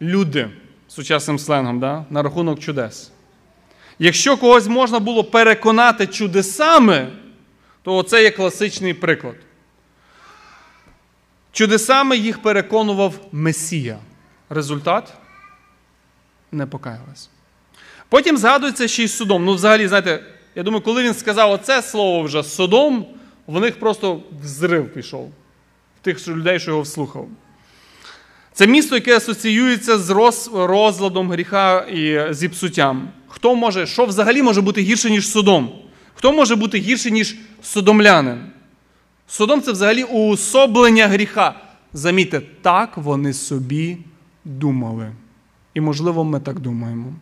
люди, 0.00 0.50
сучасним 0.88 1.38
сленгом, 1.38 1.80
да? 1.80 2.04
на 2.10 2.22
рахунок 2.22 2.60
чудес. 2.60 3.10
Якщо 3.98 4.36
когось 4.36 4.66
можна 4.66 4.98
було 4.98 5.24
переконати 5.24 6.06
чудесами, 6.06 7.08
то 7.82 8.02
це 8.02 8.22
є 8.22 8.30
класичний 8.30 8.94
приклад. 8.94 9.34
Чудесами 11.52 12.16
їх 12.16 12.42
переконував 12.42 13.14
Месія. 13.32 13.98
Результат 14.50 15.12
не 16.52 16.66
покаялись. 16.66 17.30
Потім 18.08 18.36
згадується 18.36 18.88
ще 18.88 19.04
й 19.04 19.08
Содом. 19.08 19.44
Ну, 19.44 19.54
взагалі, 19.54 19.88
знаєте, 19.88 20.22
я 20.54 20.62
думаю, 20.62 20.82
коли 20.82 21.02
він 21.02 21.14
сказав 21.14 21.50
оце 21.50 21.82
слово 21.82 22.22
вже 22.22 22.42
Содом, 22.42 23.06
в 23.46 23.60
них 23.60 23.80
просто 23.80 24.22
взрив 24.42 24.92
пішов. 24.92 25.32
Тих 26.02 26.28
людей, 26.28 26.60
що 26.60 26.70
його 26.70 26.82
вслухав. 26.82 27.28
Це 28.52 28.66
місто, 28.66 28.94
яке 28.94 29.16
асоціюється 29.16 29.98
з 29.98 30.10
роз, 30.10 30.50
розладом 30.54 31.30
гріха 31.30 31.80
і 31.80 32.34
зіпсуттям. 32.34 33.08
Хто 33.28 33.54
може, 33.54 33.86
що 33.86 34.04
взагалі 34.04 34.42
може 34.42 34.60
бути 34.60 34.80
гірше, 34.80 35.10
ніж 35.10 35.28
Содом? 35.28 35.72
Хто 36.14 36.32
може 36.32 36.56
бути 36.56 36.78
гірше, 36.78 37.10
ніж 37.10 37.36
содомлянин? 37.62 38.38
Содом 39.28 39.62
це 39.62 39.72
взагалі 39.72 40.02
уособлення 40.02 41.08
гріха. 41.08 41.54
Замітьте, 41.92 42.42
так 42.62 42.96
вони 42.96 43.32
собі 43.32 43.98
думали. 44.44 45.12
І, 45.76 45.80
можливо, 45.80 46.24
ми 46.24 46.40
так 46.40 46.60
думаємо. 46.60 47.12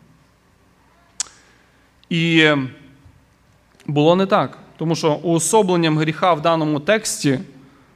І 2.09 2.47
було 3.85 4.15
не 4.15 4.25
так. 4.25 4.57
Тому 4.77 4.95
що 4.95 5.13
уособленням 5.13 5.97
гріха 5.97 6.33
в 6.33 6.41
даному 6.41 6.79
тексті 6.79 7.39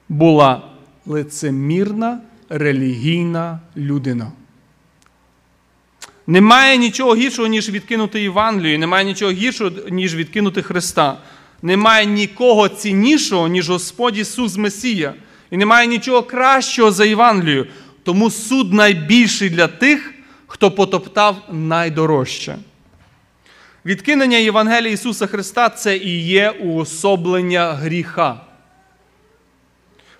була 0.09 0.61
лицемірна 1.05 2.21
релігійна 2.49 3.59
людина. 3.77 4.31
Немає 6.27 6.77
нічого 6.77 7.15
гіршого, 7.15 7.47
ніж 7.47 7.69
відкинути 7.69 8.21
Євангелію, 8.21 8.79
немає 8.79 9.05
нічого 9.05 9.31
гіршого, 9.31 9.71
ніж 9.89 10.15
відкинути 10.15 10.61
Христа. 10.61 11.17
Немає 11.61 12.05
нікого 12.05 12.69
ціннішого, 12.69 13.47
ніж 13.47 13.69
Господь 13.69 14.17
Ісус 14.17 14.57
Месія. 14.57 15.13
І 15.51 15.57
немає 15.57 15.87
нічого 15.87 16.23
кращого 16.23 16.91
за 16.91 17.05
Євангелію. 17.05 17.67
Тому 18.03 18.31
суд 18.31 18.73
найбільший 18.73 19.49
для 19.49 19.67
тих, 19.67 20.13
хто 20.49 20.71
потоптав 20.71 21.35
найдорожче. 21.51 22.57
Відкинення 23.85 24.37
Євангелія 24.37 24.91
Ісуса 24.91 25.27
Христа 25.27 25.69
це 25.69 25.97
і 25.97 26.23
є 26.23 26.49
уособлення 26.49 27.73
гріха. 27.73 28.41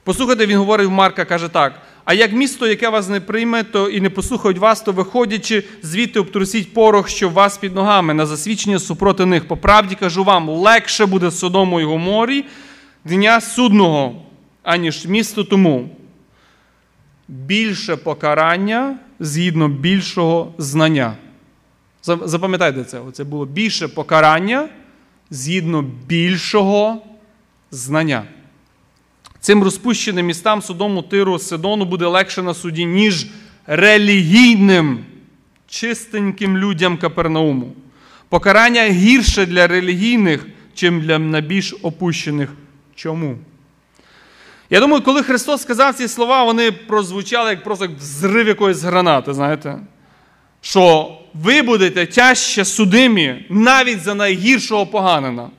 Послухайте, 0.03 0.45
він 0.45 0.57
говорить 0.57 0.87
в 0.87 0.91
Марка, 0.91 1.25
каже 1.25 1.47
так: 1.47 1.81
а 2.05 2.13
як 2.13 2.31
місто, 2.31 2.67
яке 2.67 2.89
вас 2.89 3.09
не 3.09 3.19
прийме, 3.21 3.63
то 3.63 3.89
і 3.89 4.01
не 4.01 4.09
послухають 4.09 4.57
вас, 4.57 4.81
то 4.81 4.91
виходячи, 4.91 5.63
звідти 5.81 6.19
обтрусіть 6.19 6.73
порох, 6.73 7.09
що 7.09 7.29
вас 7.29 7.57
під 7.57 7.75
ногами, 7.75 8.13
на 8.13 8.25
засвідчення 8.25 8.79
супроти 8.79 9.25
них. 9.25 9.47
По 9.47 9.57
правді 9.57 9.95
кажу 9.95 10.23
вам, 10.23 10.49
легше 10.49 11.05
буде 11.05 11.31
Содому 11.31 11.81
і 11.81 11.83
Гоморі 11.83 12.45
дня 13.05 13.41
судного, 13.41 14.21
аніж 14.63 15.05
місто 15.05 15.43
тому. 15.43 15.89
більше 17.27 17.95
покарання 17.95 18.97
згідно 19.19 19.69
більшого 19.69 20.53
знання. 20.57 21.13
Запам'ятайте 22.03 22.83
це, 22.83 23.01
це 23.13 23.23
було 23.23 23.45
більше 23.45 23.87
покарання 23.87 24.69
згідно 25.29 25.81
більшого 26.07 27.01
знання. 27.71 28.23
Цим 29.39 29.63
розпущеним 29.63 30.25
містам 30.25 30.61
Содому, 30.61 31.01
Тиру, 31.01 31.39
Сидону 31.39 31.85
буде 31.85 32.05
легше 32.05 32.43
на 32.43 32.53
суді, 32.53 32.85
ніж 32.85 33.27
релігійним, 33.67 35.05
чистеньким 35.67 36.57
людям 36.57 36.97
Капернауму. 36.97 37.73
Покарання 38.29 38.89
гірше 38.89 39.45
для 39.45 39.67
релігійних, 39.67 40.47
чим 40.73 41.01
для 41.01 41.19
найбільш 41.19 41.75
опущених. 41.81 42.49
Чому? 42.95 43.37
Я 44.69 44.79
думаю, 44.79 45.03
коли 45.03 45.23
Христос 45.23 45.61
сказав 45.61 45.95
ці 45.95 46.07
слова, 46.07 46.43
вони 46.43 46.71
прозвучали 46.71 47.49
як 47.49 47.63
просто 47.63 47.87
взрив 47.99 48.47
якоїсь 48.47 48.81
гранати, 48.83 49.33
знаєте? 49.33 49.79
Що 50.61 51.17
ви 51.33 51.61
будете 51.61 52.05
тяжче 52.05 52.65
судимі 52.65 53.45
навіть 53.49 54.01
за 54.01 54.15
найгіршого 54.15 54.85
поганина. 54.85 55.49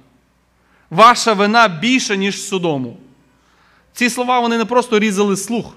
Ваша 0.90 1.32
вина 1.32 1.68
більша, 1.68 2.14
ніж 2.14 2.42
Содому. 2.42 2.96
Ці 3.92 4.11
слова 4.11 4.40
вони 4.40 4.58
не 4.58 4.64
просто 4.64 4.98
різали 4.98 5.36
слух. 5.36 5.76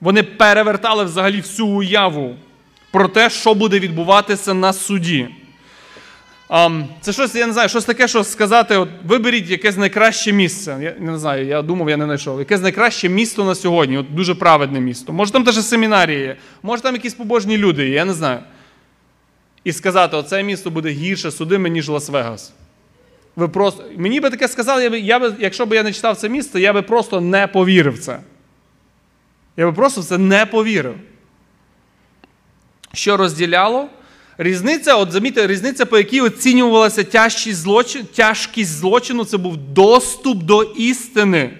Вони 0.00 0.22
перевертали 0.22 1.04
взагалі 1.04 1.40
всю 1.40 1.68
уяву 1.68 2.36
про 2.90 3.08
те, 3.08 3.30
що 3.30 3.54
буде 3.54 3.78
відбуватися 3.78 4.54
на 4.54 4.72
суді. 4.72 5.28
Це 7.00 7.12
щось, 7.12 7.34
я 7.34 7.46
не 7.46 7.52
знаю, 7.52 7.68
щось 7.68 7.84
таке, 7.84 8.08
що 8.08 8.24
сказати, 8.24 8.76
от, 8.76 8.88
виберіть 9.04 9.50
якесь 9.50 9.76
найкраще 9.76 10.32
місце. 10.32 10.78
Я 10.82 10.94
не 10.98 11.18
знаю, 11.18 11.46
я 11.46 11.62
думав, 11.62 11.90
я 11.90 11.96
не 11.96 12.04
знайшов. 12.04 12.38
Якесь 12.38 12.60
найкраще 12.60 13.08
місто 13.08 13.44
на 13.44 13.54
сьогодні, 13.54 13.98
от 13.98 14.14
дуже 14.14 14.34
праведне 14.34 14.80
місто. 14.80 15.12
Може 15.12 15.32
там 15.32 15.44
теж 15.44 15.54
семінарії 15.54 16.20
є, 16.20 16.36
може 16.62 16.82
там 16.82 16.94
якісь 16.94 17.14
побожні 17.14 17.58
люди 17.58 17.88
є, 17.88 17.94
я 17.94 18.04
не 18.04 18.12
знаю. 18.12 18.38
І 19.64 19.72
сказати, 19.72 20.16
оце 20.16 20.42
місто 20.42 20.70
буде 20.70 20.88
гірше 20.88 21.30
судиме, 21.30 21.70
ніж 21.70 21.88
Лас-Вегас. 21.88 22.50
Ви 23.36 23.48
просто... 23.48 23.84
Мені 23.96 24.20
би 24.20 24.30
таке 24.30 24.48
сказали, 24.48 24.82
я 24.82 24.90
би, 24.90 25.00
я 25.00 25.18
би, 25.18 25.34
якщо 25.38 25.66
б 25.66 25.74
я 25.74 25.82
не 25.82 25.92
читав 25.92 26.16
це 26.16 26.28
місто, 26.28 26.58
я 26.58 26.72
би 26.72 26.82
просто 26.82 27.20
не 27.20 27.46
повірив 27.46 27.94
в 27.94 27.98
це. 27.98 28.20
Я 29.56 29.66
би 29.66 29.72
просто 29.72 30.00
в 30.00 30.04
це 30.04 30.18
не 30.18 30.46
повірив. 30.46 30.94
Що 32.92 33.16
розділяло? 33.16 33.88
Різниця, 34.42 34.96
от 34.96 35.12
замітьте, 35.12 35.46
різниця, 35.46 35.86
по 35.86 35.98
якій 35.98 36.20
оцінювалася 36.20 37.04
тяжкість, 37.04 37.58
злочин, 37.58 38.06
тяжкість 38.14 38.70
злочину, 38.70 39.24
це 39.24 39.36
був 39.36 39.56
доступ 39.56 40.42
до 40.42 40.62
істини. 40.62 41.50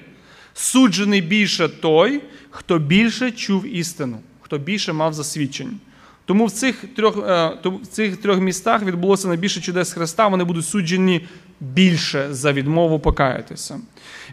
Суджений 0.55 1.21
більше 1.21 1.69
той, 1.69 2.21
хто 2.51 2.79
більше 2.79 3.31
чув 3.31 3.77
істину, 3.77 4.19
хто 4.41 4.59
більше 4.59 4.93
мав 4.93 5.15
засвідчень. 5.15 5.81
Тому 6.25 6.47
в 6.47 6.51
цих 6.51 6.85
трьох, 6.97 7.19
е, 7.19 7.53
в 7.65 7.87
цих 7.87 8.17
трьох 8.17 8.41
містах 8.41 8.83
відбулося 8.83 9.29
найбільше 9.29 9.61
чудес 9.61 9.93
Христа, 9.93 10.29
вони 10.29 10.45
будуть 10.45 10.67
суджені 10.67 11.27
більше 11.61 12.29
за 12.31 12.53
відмову 12.53 13.01
покаятися. 13.01 13.81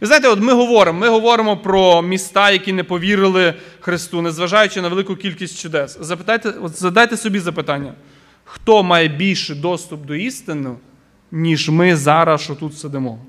І 0.02 0.06
знаєте, 0.06 0.28
от 0.28 0.40
ми 0.40 0.54
говоримо, 0.54 1.00
ми 1.00 1.10
говоримо 1.10 1.58
про 1.58 2.02
міста, 2.02 2.52
які 2.52 2.74
не 2.74 2.84
повірили 2.84 3.54
Христу, 3.80 4.22
незважаючи 4.22 4.82
на 4.82 4.88
велику 4.88 5.16
кількість 5.16 5.60
чудес. 5.60 5.98
Запитайте, 6.02 6.50
от 6.50 6.80
задайте 6.80 7.18
собі 7.18 7.40
запитання, 7.40 7.94
хто 8.50 8.84
має 8.84 9.08
більший 9.08 9.56
доступ 9.56 10.06
до 10.06 10.16
істини, 10.16 10.70
ніж 11.32 11.70
ми 11.70 11.96
зараз, 11.96 12.42
що 12.42 12.56
тут 12.56 12.78
сидимо? 12.78 13.20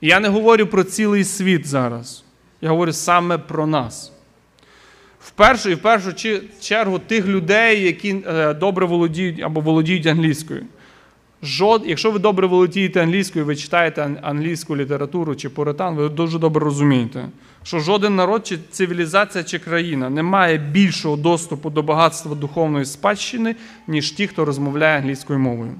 Я 0.00 0.20
не 0.20 0.28
говорю 0.28 0.66
про 0.66 0.84
цілий 0.84 1.24
світ 1.24 1.66
зараз. 1.66 2.24
Я 2.60 2.68
говорю 2.68 2.92
саме 2.92 3.38
про 3.38 3.66
нас. 3.66 4.12
В 5.20 5.30
першу 5.30 5.70
і 5.70 5.74
в 5.74 5.82
першу 5.82 6.12
чергу 6.60 6.98
тих 6.98 7.26
людей, 7.26 7.82
які 7.82 8.16
е, 8.26 8.54
добре 8.54 8.86
володіють 8.86 9.40
або 9.40 9.60
володіють 9.60 10.06
англійською. 10.06 10.66
Жод, 11.42 11.82
якщо 11.86 12.10
ви 12.10 12.18
добре 12.18 12.46
володієте 12.46 13.02
англійською, 13.02 13.44
ви 13.44 13.56
читаєте 13.56 14.10
англійську 14.22 14.76
літературу 14.76 15.34
чи 15.34 15.48
поритан, 15.48 15.94
ви 15.94 16.08
дуже 16.08 16.38
добре 16.38 16.64
розумієте, 16.64 17.28
що 17.62 17.78
жоден 17.78 18.16
народ, 18.16 18.46
чи 18.46 18.58
цивілізація, 18.70 19.44
чи 19.44 19.58
країна 19.58 20.10
не 20.10 20.22
має 20.22 20.58
більшого 20.58 21.16
доступу 21.16 21.70
до 21.70 21.82
багатства 21.82 22.34
духовної 22.34 22.84
спадщини, 22.84 23.56
ніж 23.88 24.10
ті, 24.10 24.26
хто 24.26 24.44
розмовляє 24.44 24.98
англійською 24.98 25.38
мовою. 25.38 25.74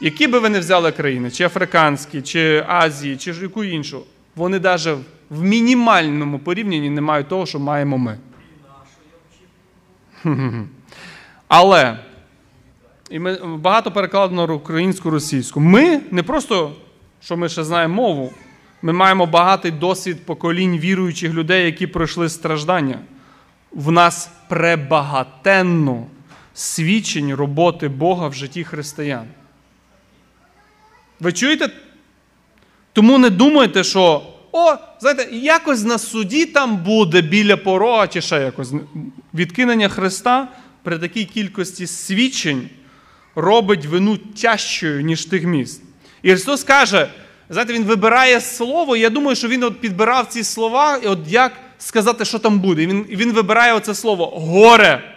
Які 0.00 0.26
би 0.26 0.38
ви 0.38 0.48
не 0.48 0.60
взяли 0.60 0.92
країни, 0.92 1.30
чи 1.30 1.44
африканські, 1.44 2.22
чи 2.22 2.64
Азії, 2.68 3.16
чи 3.16 3.30
яку 3.30 3.64
іншу, 3.64 4.02
вони 4.36 4.60
навіть 4.60 4.88
в 5.30 5.42
мінімальному 5.42 6.38
порівнянні 6.38 6.90
не 6.90 7.00
мають 7.00 7.28
того, 7.28 7.46
що 7.46 7.58
маємо 7.58 7.98
ми. 7.98 8.18
Але 11.48 11.98
і 13.10 13.18
ми 13.18 13.56
багато 13.56 13.90
перекладено 13.90 14.54
українську 14.54 15.10
російську. 15.10 15.60
Ми 15.60 16.00
не 16.10 16.22
просто, 16.22 16.72
що 17.20 17.36
ми 17.36 17.48
ще 17.48 17.64
знаємо 17.64 17.94
мову, 17.94 18.32
ми 18.82 18.92
маємо 18.92 19.26
багатий 19.26 19.70
досвід 19.70 20.26
поколінь 20.26 20.78
віруючих 20.78 21.32
людей, 21.32 21.66
які 21.66 21.86
пройшли 21.86 22.28
страждання. 22.28 22.98
В 23.72 23.90
нас 23.90 24.30
пребагатенно 24.48 26.06
свідчень 26.54 27.34
роботи 27.34 27.88
Бога 27.88 28.28
в 28.28 28.34
житті 28.34 28.64
християн. 28.64 29.26
Ви 31.20 31.32
чуєте? 31.32 31.70
Тому 32.92 33.18
не 33.18 33.30
думайте, 33.30 33.84
що 33.84 34.22
о, 34.52 34.74
знаєте, 35.00 35.28
якось 35.36 35.84
на 35.84 35.98
суді 35.98 36.46
там 36.46 36.76
буде 36.76 37.20
біля 37.20 37.56
порога 37.56 38.08
чи 38.08 38.20
ще 38.20 38.40
якось. 38.40 38.72
Відкинення 39.34 39.88
Христа 39.88 40.48
при 40.82 40.98
такій 40.98 41.24
кількості 41.24 41.86
свідчень 41.86 42.68
робить 43.34 43.86
вину 43.86 44.16
тяжчою, 44.16 45.02
ніж 45.02 45.24
тих 45.24 45.44
міст. 45.44 45.82
І 46.22 46.30
Христос 46.30 46.64
каже, 46.64 47.08
знаєте, 47.48 47.72
Він 47.72 47.84
вибирає 47.84 48.40
слово, 48.40 48.96
і 48.96 49.00
я 49.00 49.10
думаю, 49.10 49.36
що 49.36 49.48
Він 49.48 49.62
от 49.62 49.80
підбирав 49.80 50.26
ці 50.26 50.44
слова, 50.44 50.96
і 50.96 51.06
от 51.06 51.18
як 51.26 51.52
сказати, 51.78 52.24
що 52.24 52.38
там 52.38 52.60
буде. 52.60 52.82
І 52.82 52.86
Він, 52.86 53.06
він 53.08 53.32
вибирає 53.32 53.72
оце 53.74 53.94
слово 53.94 54.26
горе. 54.26 55.16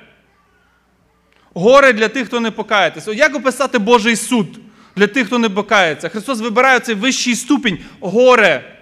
Горе 1.53 1.93
для 1.93 2.07
тих, 2.07 2.27
хто 2.27 2.39
не 2.39 2.51
покається. 2.51 3.11
От 3.11 3.17
Як 3.17 3.35
описати 3.35 3.79
Божий 3.79 4.15
суд 4.15 4.47
для 4.95 5.07
тих, 5.07 5.27
хто 5.27 5.39
не 5.39 5.49
покається? 5.49 6.09
Христос 6.09 6.39
вибирає 6.39 6.79
цей 6.79 6.95
вищий 6.95 7.35
ступінь 7.35 7.79
горе. 7.99 8.79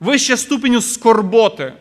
Вища 0.00 0.36
ступеню 0.36 0.80
скорботи. 0.80 1.72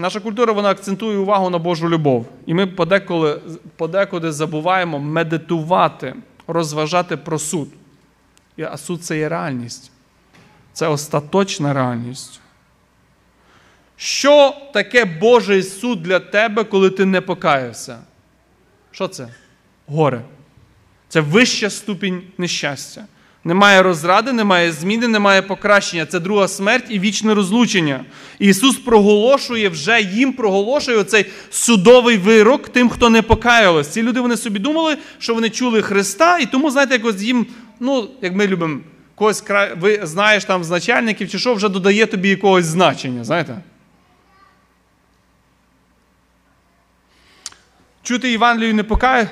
Наша 0.00 0.20
культура 0.20 0.52
вона 0.52 0.70
акцентує 0.70 1.18
увагу 1.18 1.50
на 1.50 1.58
Божу 1.58 1.88
любов. 1.88 2.26
І 2.46 2.54
ми 2.54 2.66
подеколи, 2.66 3.40
подекуди 3.76 4.32
забуваємо 4.32 4.98
медитувати, 4.98 6.14
розважати 6.46 7.16
про 7.16 7.38
суд. 7.38 7.68
А 8.70 8.76
суд 8.76 9.04
це 9.04 9.18
є 9.18 9.28
реальність. 9.28 9.90
Це 10.72 10.88
остаточна 10.88 11.72
реальність. 11.72 12.40
Що 13.96 14.56
таке 14.72 15.04
Божий 15.04 15.62
суд 15.62 16.02
для 16.02 16.20
тебе, 16.20 16.64
коли 16.64 16.90
ти 16.90 17.04
не 17.04 17.20
покаявся? 17.20 17.98
Що 18.90 19.08
це? 19.08 19.28
Горе. 19.86 20.22
Це 21.08 21.20
вища 21.20 21.70
ступінь 21.70 22.22
нещастя. 22.38 23.04
Немає 23.44 23.82
розради, 23.82 24.32
немає 24.32 24.72
зміни, 24.72 25.08
немає 25.08 25.42
покращення. 25.42 26.06
Це 26.06 26.20
друга 26.20 26.48
смерть 26.48 26.84
і 26.88 26.98
вічне 26.98 27.34
розлучення. 27.34 28.04
Ісус 28.38 28.76
проголошує 28.76 29.68
вже 29.68 30.00
їм 30.00 30.32
проголошує 30.32 30.98
оцей 30.98 31.26
судовий 31.50 32.16
вирок 32.16 32.68
тим, 32.68 32.88
хто 32.88 33.10
не 33.10 33.22
покаялось. 33.22 33.88
Ці 33.88 34.02
люди 34.02 34.20
вони 34.20 34.36
собі 34.36 34.58
думали, 34.58 34.96
що 35.18 35.34
вони 35.34 35.50
чули 35.50 35.82
Христа, 35.82 36.38
і 36.38 36.46
тому, 36.46 36.70
знаєте, 36.70 36.94
якось 36.94 37.22
їм, 37.22 37.46
ну, 37.80 38.08
як 38.22 38.34
ми 38.34 38.46
любимо, 38.46 38.80
когось 39.14 39.44
ви 39.78 40.00
знаєш 40.02 40.44
там 40.44 40.64
з 40.64 40.70
начальників, 40.70 41.30
чи 41.30 41.38
що 41.38 41.54
вже 41.54 41.68
додає 41.68 42.06
тобі 42.06 42.28
якогось 42.28 42.64
значення, 42.64 43.24
знаєте? 43.24 43.56
Чути 48.02 48.30
Євангелію 48.30 48.74
не 48.74 48.82
покає, 48.82 49.30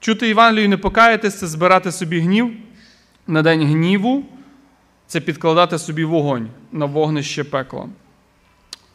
чути 0.00 0.28
Євангелію 0.28 0.68
не 0.68 0.76
покаятись, 0.76 1.38
це 1.38 1.46
збирати 1.46 1.92
собі 1.92 2.20
гнів. 2.20 2.65
На 3.26 3.42
день 3.42 3.66
гніву 3.66 4.24
це 5.06 5.20
підкладати 5.20 5.78
собі 5.78 6.04
вогонь 6.04 6.48
на 6.72 6.86
вогнище 6.86 7.44
пекла. 7.44 7.88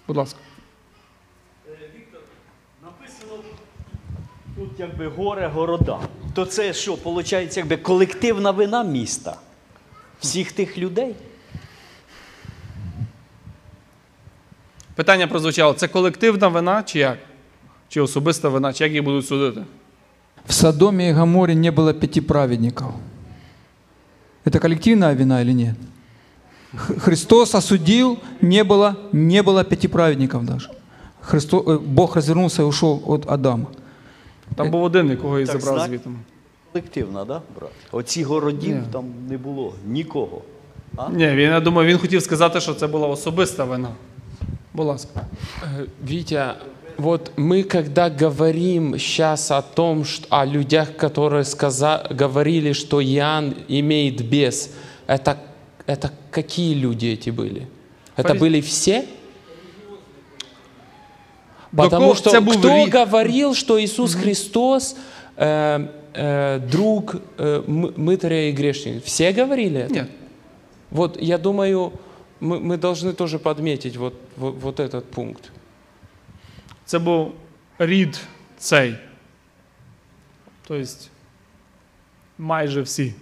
Будь 0.07 0.17
ласка. 0.17 0.39
Написано 2.84 3.43
тут 4.55 4.69
якби 4.79 5.07
горе 5.07 5.47
города. 5.47 5.99
То 6.34 6.45
це 6.45 6.73
що, 6.73 6.95
виходить, 6.95 7.57
якби 7.57 7.77
колективна 7.77 8.51
вина 8.51 8.84
міста? 8.84 9.38
Всіх 10.19 10.51
тих 10.51 10.77
людей? 10.77 11.15
Питання 14.95 15.27
прозвучало: 15.27 15.73
це 15.73 15.88
колективна 15.88 16.47
вина 16.47 16.84
чи 16.84 16.99
як? 16.99 17.17
Чи 17.89 18.01
особиста 18.01 18.49
вина, 18.49 18.73
чи 18.73 18.84
як 18.84 18.93
їх 18.93 19.03
будуть 19.03 19.27
судити? 19.27 19.65
В 20.47 20.53
Содоме 20.53 21.09
и 21.09 21.11
Гаморе 21.11 21.55
не 21.55 21.71
было 21.71 21.93
пяти 21.93 22.21
праведников. 22.21 22.93
Это 24.45 24.59
коллективная 24.61 25.14
вина 25.14 25.41
или 25.43 25.53
нет? 25.53 25.74
Х- 26.76 26.95
Христос 27.01 27.55
осудил, 27.55 28.18
не 28.43 28.62
было, 28.64 28.95
не 29.12 29.43
было 29.43 29.64
пяти 29.64 29.89
праведников 29.89 30.45
даже. 30.45 30.70
Христо, 31.20 31.59
э, 31.61 31.78
Бог 31.78 32.16
развернулся 32.16 32.62
и 32.62 32.64
ушел 32.64 33.03
от 33.07 33.30
Адама. 33.30 33.66
Там 34.55 34.70
був 34.70 34.82
один, 34.84 35.11
якого 35.11 35.41
і 35.41 35.47
Так, 35.47 35.61
забрав 35.61 35.78
знак- 35.78 35.89
звітом. 35.91 36.18
Колективна, 36.72 37.24
да, 37.24 37.43
брат? 37.61 37.70
Оці 37.93 38.22
городів 38.22 38.76
Ні. 38.76 38.82
там 38.93 39.05
не 39.28 39.39
було 39.39 39.74
нікого. 39.87 40.43
Ні, 41.12 41.26
він, 41.28 41.51
я 41.51 41.61
думаю, 41.61 41.89
він 41.89 41.99
хотів 41.99 42.22
сказати, 42.22 42.61
що 42.61 42.74
це 42.74 42.87
була 42.87 43.09
особиста 43.09 43.64
вина. 43.64 43.89
Будь 44.74 44.87
ласка. 44.87 45.26
Э, 45.78 45.87
Витя, 46.09 46.55
вот 46.98 47.32
мы 47.38 47.64
когда 47.64 48.10
говорим 48.10 48.98
сейчас 48.98 49.52
о 49.52 49.62
том, 49.62 50.06
что, 50.06 50.28
о 50.30 50.46
людях, 50.46 50.96
которые 50.96 51.44
сказа, 51.44 52.08
говорили, 52.10 52.74
что 52.74 53.02
Иоанн 53.02 53.56
имеет 53.68 54.22
бес, 54.28 54.72
это, 55.08 55.38
это 55.86 56.12
какие 56.32 56.74
люди 56.74 57.08
эти 57.08 57.30
были? 57.30 57.68
Это 58.16 58.30
Фариз- 58.30 58.39
были 58.39 58.62
все? 58.62 59.06
Потому 61.76 62.16
что 62.16 62.30
кто 62.42 62.86
говорил, 62.88 63.54
что 63.54 63.82
Иисус 63.82 64.16
Христос 64.16 64.96
э, 65.38 65.88
э, 66.14 66.60
друг 66.60 67.16
э, 67.38 67.64
мытаря 67.68 68.50
и 68.50 68.52
грешника? 68.52 69.02
Все 69.06 69.32
говорили 69.32 69.80
это? 69.80 69.94
Ні. 69.94 70.06
Вот 70.92 71.18
я 71.22 71.38
думаю, 71.38 71.94
мы, 72.42 72.60
мы 72.60 72.78
должны 72.78 73.14
тоже 73.14 73.39
подметить 73.39 73.96
вот, 73.96 74.14
вот, 74.36 74.56
вот 74.62 74.80
этот 74.80 75.06
пункт. 75.06 75.52
Це 76.92 77.00
був 77.00 77.34
рід 77.80 78.20
цей. 78.58 78.96
Тобто 80.68 80.89
майже 82.38 82.82
всі. 82.82 83.14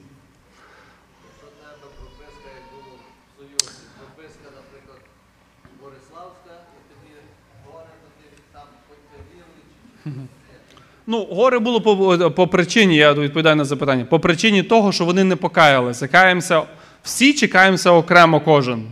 Ну, 11.07 11.23
горе 11.23 11.59
було 11.59 11.81
по, 11.81 12.31
по 12.31 12.47
причині, 12.47 12.95
я 12.95 13.13
відповідаю 13.13 13.55
на 13.55 13.65
запитання, 13.65 14.05
по 14.05 14.19
причині 14.19 14.63
того, 14.63 14.91
що 14.91 15.05
вони 15.05 15.23
не 15.23 15.35
покаялися. 15.35 16.07
Каємося 16.07 16.63
всі 17.03 17.33
чи 17.33 17.47
каємося 17.47 17.91
окремо 17.91 18.41
кожен? 18.41 18.91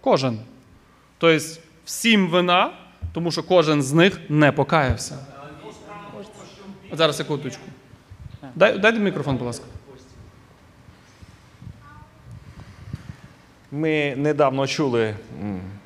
Кожен. 0.00 0.40
Тобто 1.18 1.46
всім 1.84 2.28
вина, 2.28 2.72
тому 3.12 3.30
що 3.32 3.42
кожен 3.42 3.82
з 3.82 3.92
них 3.92 4.20
не 4.28 4.52
покаявся. 4.52 5.18
Зараз 6.96 7.16
секундочку. 7.16 7.62
Дай, 8.54 8.78
дайте 8.78 8.98
мікрофон, 8.98 9.36
будь 9.36 9.46
ласка. 9.46 9.64
Ми 13.72 14.14
недавно 14.16 14.66
чули 14.66 15.14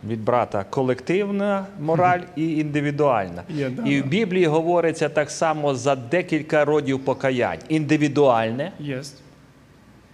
від 0.08 0.24
брата 0.24 0.64
колективна 0.70 1.66
мораль 1.80 2.20
і 2.36 2.52
індивідуальна. 2.58 3.42
І 3.86 4.00
в 4.02 4.06
Біблії 4.06 4.46
говориться 4.46 5.08
так 5.08 5.30
само 5.30 5.74
за 5.74 5.96
декілька 5.96 6.64
родів 6.64 7.04
покаянь. 7.04 7.58
Індивідуальне, 7.68 8.72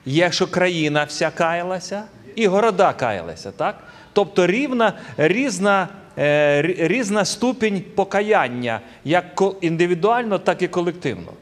є, 0.07 0.33
що 0.33 0.47
країна 0.47 1.05
вся 1.05 1.31
каялася, 1.31 2.03
і 2.35 2.47
города 2.47 2.93
каялися, 2.93 3.51
так? 3.53 3.79
Тобто 4.13 4.47
рівна, 4.47 4.93
різна, 5.17 5.89
рі- 5.89 5.89
різна 6.17 7.25
ступінь 7.25 7.85
покаяння, 7.95 8.81
як 9.05 9.43
індивідуально, 9.61 10.39
так 10.39 10.63
і 10.63 10.69
колективно. 10.69 11.33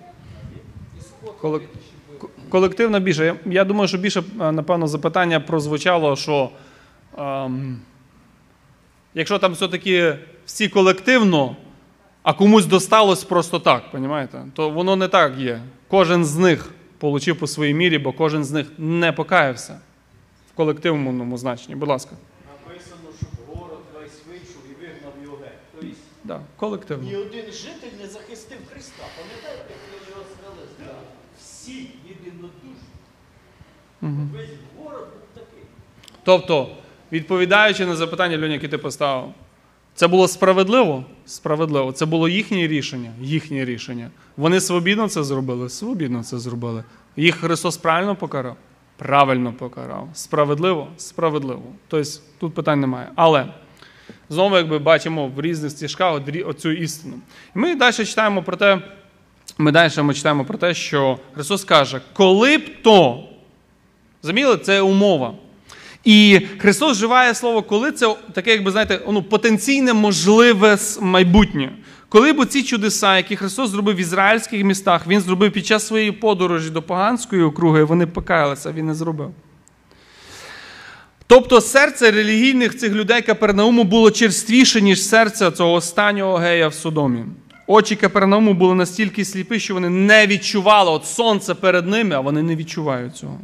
Колективно 2.48 3.00
більше. 3.00 3.34
Я, 3.46 3.64
думаю, 3.64 3.88
що 3.88 3.98
більше, 3.98 4.22
е, 4.40 4.52
напевно, 4.52 4.86
запитання 4.86 5.40
прозвучало, 5.40 6.16
що 6.16 6.50
ем, 7.18 7.80
якщо 9.14 9.38
там 9.38 9.52
все-таки 9.52 10.16
всі 10.46 10.68
колективно, 10.68 11.56
а 12.22 12.32
комусь 12.32 12.66
досталось 12.66 13.24
просто 13.24 13.58
так, 13.58 13.90
понімаєте? 13.90 14.44
то 14.54 14.70
воно 14.70 14.96
не 14.96 15.08
так 15.08 15.38
є. 15.38 15.60
Кожен 15.88 16.24
з 16.24 16.36
них 16.36 16.70
отримав 17.00 17.40
по 17.40 17.46
своїй 17.46 17.74
мірі, 17.74 17.98
бо 17.98 18.12
кожен 18.12 18.44
з 18.44 18.50
них 18.50 18.66
не 18.78 19.12
покаявся 19.12 19.80
в 20.52 20.56
колективному 20.56 21.38
значенні. 21.38 21.76
Будь 21.76 21.88
ласка. 21.88 22.16
Написано, 22.66 23.08
що 23.18 23.26
город 23.46 23.80
весь 23.94 24.22
вийшов 24.28 24.62
і 24.70 24.80
вигнав 24.80 25.12
його 25.24 25.36
геть. 25.36 25.52
Тобто 25.72 25.96
Да, 26.28 26.40
колективно. 26.56 27.08
ні 27.10 27.16
один 27.16 27.44
житель 27.52 27.98
не 28.00 28.06
захистив 28.06 28.58
Христа. 28.70 29.02
Пам'ятаєте, 29.16 29.64
як 29.70 30.04
ви 30.04 30.10
його 30.10 30.22
сказали? 30.34 30.94
Всі 31.38 31.90
єдинодушні. 32.08 32.88
Весь 34.32 34.50
город 34.78 35.08
був 35.12 35.22
такий. 35.44 35.64
Тобто, 36.24 36.68
відповідаючи 37.12 37.86
на 37.86 37.96
запитання, 37.96 38.36
Льоня, 38.38 38.52
яке 38.52 38.68
ти 38.68 38.78
поставив, 38.78 39.34
це 39.94 40.08
було 40.08 40.28
справедливо? 40.28 41.04
Справедливо. 41.26 41.92
Це 41.92 42.06
було 42.06 42.28
їхнє 42.28 42.66
рішення. 42.66 43.12
Їхнє 43.20 43.64
рішення. 43.64 44.10
Вони 44.36 44.60
свобідно 44.60 45.08
це 45.08 45.24
зробили? 45.24 45.68
Свобідно 45.68 46.22
це 46.22 46.38
зробили. 46.38 46.84
Їх 47.16 47.34
Христос 47.34 47.76
правильно 47.76 48.16
покарав? 48.16 48.56
Правильно 48.96 49.52
покарав. 49.52 50.08
Справедливо? 50.14 50.88
Справедливо. 50.96 51.62
Тобто 51.88 52.10
тут 52.38 52.54
питань 52.54 52.80
немає. 52.80 53.08
Але 53.14 53.46
знову, 54.28 54.56
якби 54.56 54.78
бачимо 54.78 55.28
в 55.36 55.40
різних 55.40 55.70
стежках 55.70 56.14
от 56.14 56.22
оцю 56.46 56.70
істину. 56.70 57.14
І 57.56 57.58
ми 57.58 57.74
далі 57.74 57.92
читаємо 57.92 58.42
про 58.42 58.56
те, 58.56 58.78
ми 59.58 59.72
далі 59.72 59.92
ми 60.02 60.14
читаємо 60.14 60.44
про 60.44 60.58
те, 60.58 60.74
що 60.74 61.18
Христос 61.34 61.64
каже, 61.64 62.00
коли 62.12 62.58
б 62.58 62.82
то, 62.82 63.24
Заміли, 64.22 64.56
це 64.56 64.80
умова. 64.80 65.34
І 66.04 66.40
Христос 66.58 66.96
вживає 66.96 67.34
слово, 67.34 67.62
коли 67.62 67.92
це 67.92 68.16
таке, 68.32 68.50
якби 68.50 68.70
знаєте, 68.70 69.00
ну, 69.08 69.22
потенційне 69.22 69.92
можливе 69.92 70.78
майбутнє. 71.00 71.72
Коли 72.08 72.32
б 72.32 72.46
ці 72.46 72.62
чудеса, 72.62 73.16
які 73.16 73.36
Христос 73.36 73.70
зробив 73.70 73.96
в 73.96 74.00
ізраїльських 74.00 74.64
містах, 74.64 75.06
Він 75.06 75.20
зробив 75.20 75.52
під 75.52 75.66
час 75.66 75.86
своєї 75.86 76.12
подорожі 76.12 76.70
до 76.70 76.82
поганської 76.82 77.42
округи, 77.42 77.84
вони 77.84 78.06
покаялися, 78.06 78.72
він 78.72 78.86
не 78.86 78.94
зробив. 78.94 79.30
Тобто 81.28 81.60
серце 81.60 82.10
релігійних 82.10 82.78
цих 82.78 82.92
людей 82.92 83.22
Капернауму 83.22 83.84
було 83.84 84.10
черствіше, 84.10 84.80
ніж 84.80 85.02
серце 85.04 85.50
цього 85.50 85.72
останнього 85.72 86.36
гея 86.36 86.68
в 86.68 86.74
Содомі. 86.74 87.24
Очі 87.66 87.96
Капернауму 87.96 88.54
були 88.54 88.74
настільки 88.74 89.24
сліпі, 89.24 89.60
що 89.60 89.74
вони 89.74 89.90
не 89.90 90.26
відчували 90.26 90.90
от 90.90 91.06
сонце 91.06 91.54
перед 91.54 91.86
ними, 91.86 92.14
а 92.14 92.20
вони 92.20 92.42
не 92.42 92.56
відчувають 92.56 93.16
цього. 93.16 93.40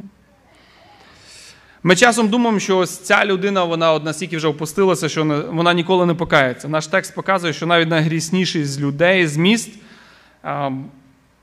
Ми 1.83 1.95
часом 1.95 2.27
думаємо, 2.27 2.59
що 2.59 2.77
ось 2.77 2.97
ця 2.97 3.25
людина 3.25 3.63
вона 3.63 3.93
от 3.93 4.03
настільки 4.03 4.37
вже 4.37 4.47
опустилася, 4.47 5.09
що 5.09 5.45
вона 5.51 5.73
ніколи 5.73 6.05
не 6.05 6.13
покається. 6.13 6.67
Наш 6.67 6.87
текст 6.87 7.15
показує, 7.15 7.53
що 7.53 7.65
навіть 7.65 7.89
найгрісніші 7.89 8.65
з 8.65 8.79
людей, 8.79 9.27
з 9.27 9.37
міст, 9.37 9.69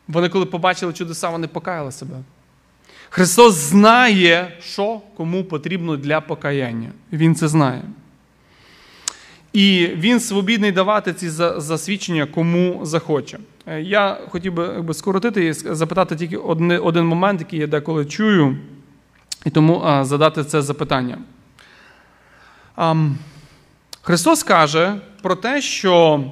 вони 0.09 0.29
коли 0.29 0.47
побачили 0.47 0.93
чудеса, 0.93 1.29
вони 1.29 1.47
покаяли 1.47 1.93
себе. 1.93 2.17
Христос 3.15 3.55
знає, 3.55 4.53
що 4.61 5.01
кому 5.17 5.45
потрібно 5.45 5.97
для 5.97 6.21
покаяння. 6.21 6.91
Він 7.13 7.35
це 7.35 7.49
знає. 7.49 7.83
І 9.53 9.89
він 9.95 10.21
свобідний 10.21 10.73
давати 10.73 11.15
ці 11.15 11.29
засвідчення, 11.31 12.27
кому 12.27 12.81
захоче. 12.83 13.39
Е, 13.67 13.81
Я 13.81 14.19
хотів 14.29 14.55
би 14.85 14.95
скоротити 14.95 15.47
і 15.47 15.53
запитати 15.53 16.17
тільки 16.17 16.37
один 16.37 17.07
момент, 17.07 17.41
який 17.41 17.59
я 17.59 17.67
деколи 17.67 18.05
чую, 18.07 18.57
і 19.47 19.51
тому 19.51 20.01
задати 20.03 20.45
це 20.45 20.63
запитання. 20.63 21.19
Христос 24.03 24.43
каже 24.43 24.95
про 25.23 25.37
те, 25.37 25.63
що 25.63 26.25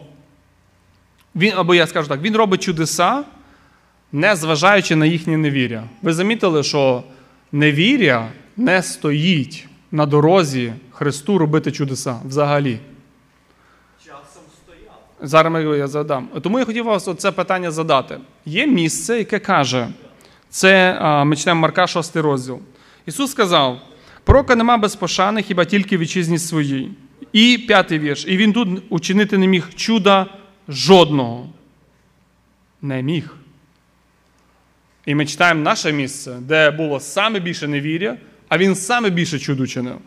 він, 1.36 1.52
або 1.56 1.74
я 1.74 1.86
скажу 1.86 2.08
так, 2.08 2.20
Він 2.22 2.36
робить 2.36 2.62
чудеса, 2.62 3.24
не 4.12 4.36
зважаючи 4.36 4.96
на 4.96 5.06
їхнє 5.06 5.36
невір'я. 5.36 5.84
Ви 6.02 6.12
замітили, 6.12 6.62
що 6.62 7.04
невір'я 7.52 8.28
не 8.56 8.82
стоїть 8.82 9.68
на 9.92 10.06
дорозі 10.06 10.72
Христу 10.90 11.38
робити 11.38 11.72
чудеса 11.72 12.20
взагалі. 12.26 12.78
Часом 14.04 14.42
стояв. 14.64 15.00
Зараз 15.20 15.78
я 15.78 15.86
задам. 15.86 16.28
Тому 16.42 16.58
я 16.58 16.64
хотів 16.64 16.84
вас 16.84 17.08
це 17.18 17.32
питання 17.32 17.70
задати. 17.70 18.18
Є 18.46 18.66
місце, 18.66 19.18
яке 19.18 19.38
каже, 19.38 19.88
це 20.48 21.00
ми 21.24 21.36
читаємо 21.36 21.60
Марка 21.60 21.86
6 21.86 22.16
розділ. 22.16 22.58
Ісус 23.06 23.30
сказав: 23.30 23.80
пророка 24.24 24.56
нема 24.56 24.76
без 24.76 24.96
пошани, 24.96 25.42
хіба 25.42 25.64
тільки 25.64 25.98
вітчизні 25.98 26.38
своїй. 26.38 26.90
І 27.32 27.64
п'ятий 27.66 27.98
вірш. 27.98 28.24
І 28.28 28.36
він 28.36 28.52
тут 28.52 28.82
учинити 28.88 29.38
не 29.38 29.46
міг 29.46 29.74
чуда 29.74 30.26
жодного. 30.68 31.48
Не 32.82 33.02
міг. 33.02 33.36
І 35.06 35.14
ми 35.14 35.26
читаємо 35.26 35.62
наше 35.62 35.92
місце, 35.92 36.36
де 36.40 36.70
було 36.70 37.00
саме 37.00 37.40
більше 37.40 37.68
невір'я, 37.68 38.16
а 38.48 38.58
він 38.58 38.74
саме 38.74 39.10
більше 39.10 39.38
чуду 39.38 39.66
чинив. 39.66 39.98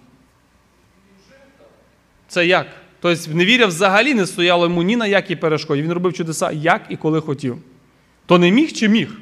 Це 2.27 2.45
як? 2.45 2.67
Тобто 2.99 3.31
невіря 3.33 3.65
взагалі 3.65 4.13
не 4.13 4.25
стояло 4.25 4.63
йому 4.63 4.83
ні 4.83 4.95
на 4.95 5.07
якій 5.07 5.35
перешкоді. 5.35 5.81
Він 5.81 5.93
робив 5.93 6.13
чудеса 6.13 6.51
як 6.51 6.81
і 6.89 6.95
коли 6.95 7.21
хотів. 7.21 7.57
То 8.25 8.37
не 8.37 8.51
міг 8.51 8.71
чи 8.71 8.89
міг? 8.89 9.17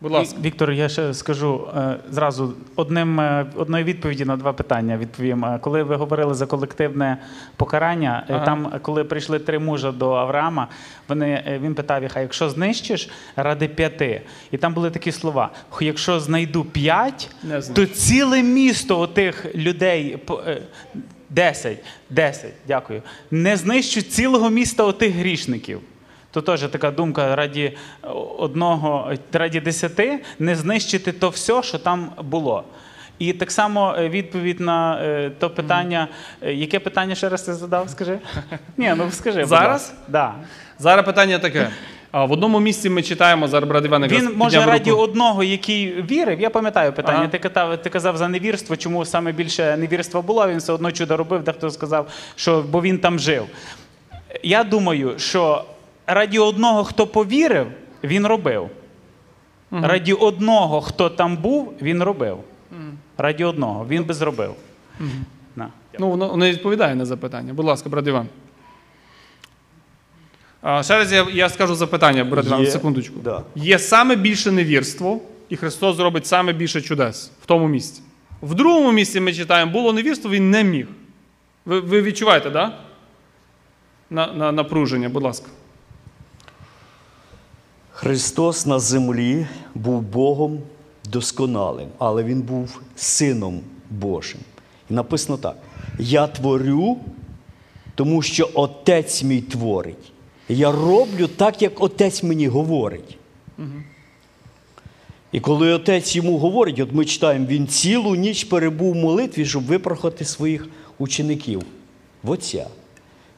Будь 0.00 0.12
ласка. 0.12 0.36
Віктор, 0.44 0.72
я 0.72 0.88
ще 0.88 1.14
скажу 1.14 1.68
е, 1.76 1.96
зразу 2.10 2.54
одним 2.76 3.20
е, 3.20 3.46
одної 3.56 3.84
відповіді 3.84 4.24
на 4.24 4.36
два 4.36 4.52
питання. 4.52 4.96
Відповім. 4.98 5.44
Е, 5.44 5.58
Коли 5.62 5.82
ви 5.82 5.96
говорили 5.96 6.34
за 6.34 6.46
колективне 6.46 7.16
покарання, 7.56 8.24
Ага. 8.28 8.44
там, 8.44 8.72
коли 8.82 9.04
прийшли 9.04 9.38
три 9.38 9.58
мужа 9.58 9.92
до 9.92 10.12
Авраама, 10.12 10.68
вони 11.08 11.58
він 11.62 11.74
питав 11.74 12.02
їх: 12.02 12.16
а 12.16 12.20
якщо 12.20 12.50
знищиш 12.50 13.08
ради 13.36 13.68
п'яти, 13.68 14.22
і 14.50 14.56
там 14.56 14.74
були 14.74 14.90
такі 14.90 15.12
слова: 15.12 15.50
якщо 15.80 16.20
знайду 16.20 16.64
п'ять, 16.64 17.30
то 17.74 17.86
ціле 17.86 18.42
місто 18.42 19.00
отих 19.00 19.54
людей. 19.54 20.16
по- 20.16 20.42
е, 20.46 20.62
Десять, 21.30 21.78
десять, 22.10 22.52
дякую. 22.68 23.02
Не 23.30 23.56
знищу 23.56 24.02
цілого 24.02 24.50
міста 24.50 24.84
отих 24.84 25.14
грішників. 25.14 25.80
То 26.30 26.40
теж 26.42 26.60
така 26.60 26.90
думка 26.90 27.36
раді 27.36 27.72
одного, 28.38 29.12
раді 29.32 29.60
десяти 29.60 30.18
не 30.38 30.56
знищити 30.56 31.12
то 31.12 31.28
все, 31.28 31.62
що 31.62 31.78
там 31.78 32.10
було. 32.22 32.64
І 33.18 33.32
так 33.32 33.50
само 33.50 33.94
е, 33.98 34.08
відповідь 34.08 34.60
на 34.60 34.98
е, 35.02 35.30
то 35.38 35.50
питання. 35.50 36.08
е, 36.42 36.54
Яке 36.54 36.78
питання 36.78 37.14
ще 37.14 37.28
раз 37.28 37.42
ти 37.42 37.54
задав? 37.54 37.90
Скажи? 37.90 38.18
Ні, 38.76 38.94
ну 38.96 39.10
скажи. 39.10 39.44
Зараз? 39.44 39.94
Да. 40.08 40.34
Зараз 40.78 41.06
питання 41.06 41.38
таке. 41.38 41.68
В 42.12 42.32
одному 42.32 42.60
місці 42.60 42.90
ми 42.90 43.02
читаємо 43.02 43.48
зараз 43.48 43.68
брат 43.68 43.84
Іван 43.84 44.06
Він 44.06 44.32
може 44.36 44.66
раді 44.66 44.90
руку. 44.90 45.02
одного, 45.02 45.44
який 45.44 46.02
вірив. 46.02 46.40
Я 46.40 46.50
пам'ятаю 46.50 46.92
питання. 46.92 47.18
Ага. 47.18 47.28
Ти 47.28 47.38
казав, 47.38 47.82
ти 47.82 47.90
казав 47.90 48.16
за 48.16 48.28
невірство, 48.28 48.76
чому 48.76 49.04
саме 49.04 49.32
більше 49.32 49.76
невірства 49.76 50.22
було. 50.22 50.48
Він 50.48 50.58
все 50.58 50.72
одно 50.72 50.92
чудо 50.92 51.16
робив. 51.16 51.42
Дехто 51.42 51.70
сказав, 51.70 52.08
що 52.36 52.64
бо 52.70 52.82
він 52.82 52.98
там 52.98 53.18
жив. 53.18 53.46
Я 54.42 54.64
думаю, 54.64 55.14
що 55.18 55.64
раді 56.06 56.38
одного, 56.38 56.84
хто 56.84 57.06
повірив, 57.06 57.66
він 58.04 58.26
робив. 58.26 58.70
Раді 59.70 60.12
одного, 60.12 60.80
хто 60.80 61.10
там 61.10 61.36
був, 61.36 61.74
він 61.82 62.02
робив. 62.02 62.38
Раді 63.18 63.44
одного, 63.44 63.86
він 63.88 64.04
би 64.04 64.14
зробив. 64.14 64.54
На. 65.56 65.68
Ну, 65.98 66.10
воно 66.10 66.36
не 66.36 66.50
відповідає 66.50 66.94
на 66.94 67.06
запитання. 67.06 67.52
Будь 67.52 67.66
ласка, 67.66 67.88
брат 67.88 68.06
Іван. 68.06 68.26
А, 70.62 70.82
ще 70.82 70.98
раз 70.98 71.12
я, 71.12 71.26
я 71.32 71.48
скажу 71.48 71.74
запитання, 71.74 72.24
брат 72.24 72.46
Іван, 72.46 72.60
Є, 72.60 72.70
секундочку. 72.70 73.20
да. 73.24 73.42
Є 73.54 73.78
саме 73.78 74.16
більше 74.16 74.52
невірство, 74.52 75.20
і 75.48 75.56
Христос 75.56 75.96
зробить 75.96 76.26
саме 76.26 76.52
більше 76.52 76.80
чудес 76.80 77.30
в 77.42 77.46
тому 77.46 77.68
місці. 77.68 78.02
В 78.42 78.54
другому 78.54 78.92
місці 78.92 79.20
ми 79.20 79.32
читаємо, 79.34 79.72
було 79.72 79.92
невірство, 79.92 80.30
він 80.30 80.50
не 80.50 80.64
міг. 80.64 80.86
Ви, 81.64 81.80
ви 81.80 82.02
відчуваєте, 82.02 82.50
так? 82.50 82.52
Да? 82.70 82.78
На, 84.10 84.32
на, 84.32 84.52
напруження, 84.52 85.08
будь 85.08 85.22
ласка. 85.22 85.46
Христос 87.98 88.66
на 88.66 88.78
землі 88.78 89.46
був 89.74 90.02
Богом 90.02 90.58
досконалим, 91.12 91.88
але 91.98 92.24
Він 92.24 92.42
був 92.42 92.80
Сином 92.96 93.60
Божим. 93.90 94.40
І 94.90 94.94
написано 94.94 95.38
так: 95.38 95.56
Я 95.98 96.26
творю, 96.26 96.96
тому 97.94 98.22
що 98.22 98.50
Отець 98.54 99.22
мій 99.22 99.40
творить. 99.40 100.12
Я 100.48 100.72
роблю 100.72 101.26
так, 101.26 101.62
як 101.62 101.82
Отець 101.82 102.22
мені 102.22 102.48
говорить. 102.48 103.18
І 105.32 105.40
коли 105.40 105.72
отець 105.72 106.16
йому 106.16 106.38
говорить, 106.38 106.80
от 106.80 106.92
ми 106.92 107.04
читаємо, 107.04 107.46
він 107.46 107.66
цілу 107.66 108.14
ніч 108.14 108.44
перебув 108.44 108.92
в 108.92 108.96
молитві, 108.96 109.44
щоб 109.44 109.64
випрохати 109.64 110.24
своїх 110.24 110.68
учеників 110.98 111.62
в 112.22 112.30
Отця. 112.30 112.66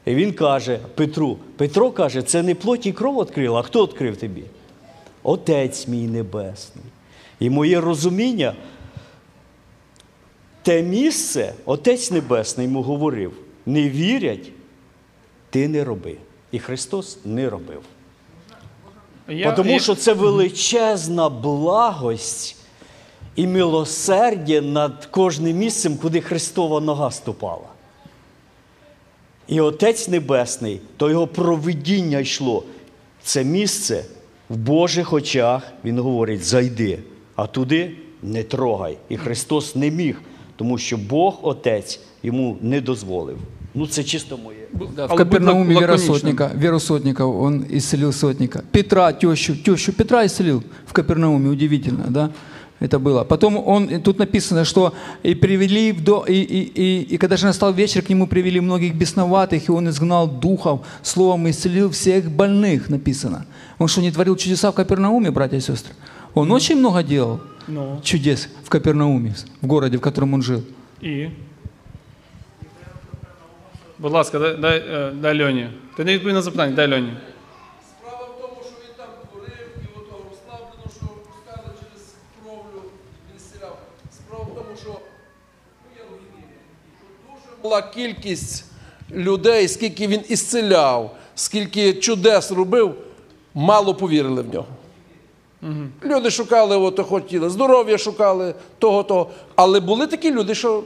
І 0.09 0.15
він 0.15 0.33
каже 0.33 0.79
Петру: 0.95 1.37
Петро 1.57 1.91
каже, 1.91 2.21
це 2.21 2.43
не 2.43 2.55
плоть 2.55 2.85
і 2.85 2.91
кров 2.91 3.21
відкрила, 3.21 3.59
а 3.59 3.63
хто 3.63 3.85
відкрив 3.85 4.17
тобі? 4.17 4.43
Отець 5.23 5.87
мій 5.87 6.07
небесний. 6.07 6.85
І 7.39 7.49
моє 7.49 7.81
розуміння, 7.81 8.55
те 10.61 10.83
місце, 10.83 11.53
Отець 11.65 12.11
Небесний 12.11 12.67
йому 12.67 12.81
говорив: 12.81 13.33
не 13.65 13.89
вірять, 13.89 14.51
ти 15.49 15.67
не 15.67 15.83
роби. 15.83 16.17
І 16.51 16.59
Христос 16.59 17.17
не 17.25 17.49
робив. 17.49 17.81
Я, 19.27 19.51
Тому 19.51 19.79
що 19.79 19.95
це 19.95 20.13
величезна 20.13 21.29
благость 21.29 22.55
і 23.35 23.47
милосердя 23.47 24.61
над 24.61 25.05
кожним 25.05 25.57
місцем, 25.57 25.97
куди 25.97 26.21
Христова 26.21 26.79
нога 26.79 27.11
ступала. 27.11 27.67
І 29.49 29.61
Отець 29.61 30.07
Небесний, 30.07 30.81
то 30.97 31.09
його 31.09 31.27
провидіння 31.27 32.19
йшло. 32.19 32.63
Це 33.23 33.43
місце 33.43 34.05
в 34.49 34.57
Божих 34.57 35.13
очах, 35.13 35.63
Він 35.85 35.99
говорить, 35.99 36.43
зайди, 36.43 36.99
а 37.35 37.47
туди 37.47 37.91
не 38.23 38.43
трогай. 38.43 38.97
І 39.09 39.17
Христос 39.17 39.75
не 39.75 39.91
міг, 39.91 40.21
тому 40.55 40.77
що 40.77 40.97
Бог 40.97 41.39
Отець 41.41 41.99
йому 42.23 42.57
не 42.61 42.81
дозволив. 42.81 43.37
Ну, 43.73 43.87
це 43.87 44.03
чисто 44.03 44.37
моє. 44.37 44.57
Да, 44.95 45.05
в 45.05 45.11
лак- 45.11 45.17
Вера. 45.79 45.97
Сотника, 45.97 46.51
Веру 46.55 46.79
Сотников, 46.79 47.41
он 47.41 47.65
исцелил 47.73 48.11
Сотника. 48.11 48.63
Петра, 48.71 49.11
тещу, 49.13 49.55
тещу 49.63 49.93
Петра 49.93 50.25
исцелил 50.25 50.63
в 50.87 50.93
Капернауме, 50.93 51.49
удивительно, 51.49 52.05
да? 52.09 52.29
Это 52.80 52.98
было. 52.98 53.24
Потом 53.24 53.56
он, 53.56 53.86
и 53.86 53.98
тут 53.98 54.18
написано, 54.18 54.64
что 54.64 54.92
и 55.22 55.34
привели, 55.34 55.92
в 55.92 56.02
до, 56.04 56.24
и, 56.28 56.34
и, 56.34 56.60
и, 56.62 57.14
и 57.14 57.18
когда 57.18 57.36
же 57.36 57.46
настал 57.46 57.72
вечер, 57.72 58.02
к 58.02 58.10
нему 58.10 58.26
привели 58.26 58.60
многих 58.60 58.94
бесноватых, 58.94 59.68
и 59.68 59.72
он 59.72 59.88
изгнал 59.88 60.28
духов, 60.28 60.80
словом 61.02 61.48
исцелил 61.48 61.88
всех 61.90 62.30
больных, 62.30 62.90
написано. 62.90 63.46
Он 63.78 63.88
что, 63.88 64.00
не 64.00 64.10
творил 64.10 64.36
чудеса 64.36 64.70
в 64.70 64.74
Капернауме, 64.74 65.30
братья 65.30 65.56
и 65.56 65.60
сестры? 65.60 65.94
Он 66.34 66.50
очень 66.52 66.76
много 66.76 67.02
делал 67.02 67.40
Ну, 67.68 68.00
чудес 68.02 68.48
в 68.64 68.68
Капернауме, 68.68 69.34
в 69.62 69.66
городе, 69.66 69.96
в 69.96 70.00
котором 70.00 70.34
он 70.34 70.42
жил. 70.42 70.62
і. 71.02 71.28
Будь 73.98 74.12
ласка, 74.12 74.38
дай, 74.38 74.56
дай, 74.56 74.78
е, 74.78 75.12
дай 75.20 75.42
Льоні. 75.42 75.68
Ти 75.96 76.04
не 76.04 76.12
відповів 76.12 76.34
на 76.34 76.42
запитання, 76.42 76.76
дай 76.76 76.88
Льоні. 76.92 77.12
Була 87.63 87.81
кількість 87.81 88.65
людей, 89.11 89.67
скільки 89.67 90.07
він 90.07 90.21
ісцеляв, 90.29 91.15
скільки 91.35 91.93
чудес 91.93 92.51
робив, 92.51 92.95
мало 93.53 93.95
повірили 93.95 94.41
в 94.41 94.53
нього. 94.53 94.67
Люди 96.05 96.31
шукали, 96.31 96.77
ото 96.77 97.03
хотіли, 97.03 97.49
здоров'я 97.49 97.97
шукали, 97.97 98.53
того, 98.79 99.03
того. 99.03 99.29
Але 99.55 99.79
були 99.79 100.07
такі 100.07 100.31
люди, 100.31 100.55
що, 100.55 100.83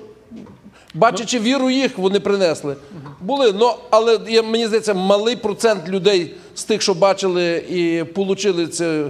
бачачи 0.94 1.40
віру 1.40 1.70
їх, 1.70 1.98
вони 1.98 2.20
принесли. 2.20 2.76
Були, 3.22 3.54
ну, 3.54 3.74
але 3.90 4.20
я, 4.28 4.44
мені 4.44 4.68
здається, 4.68 4.94
малий 4.94 5.36
процент 5.36 5.90
людей 5.90 6.36
з 6.56 6.64
тих, 6.64 6.82
що 6.82 6.94
бачили 6.94 7.58
і 7.70 8.02
отримали 8.02 8.68
це 8.68 9.06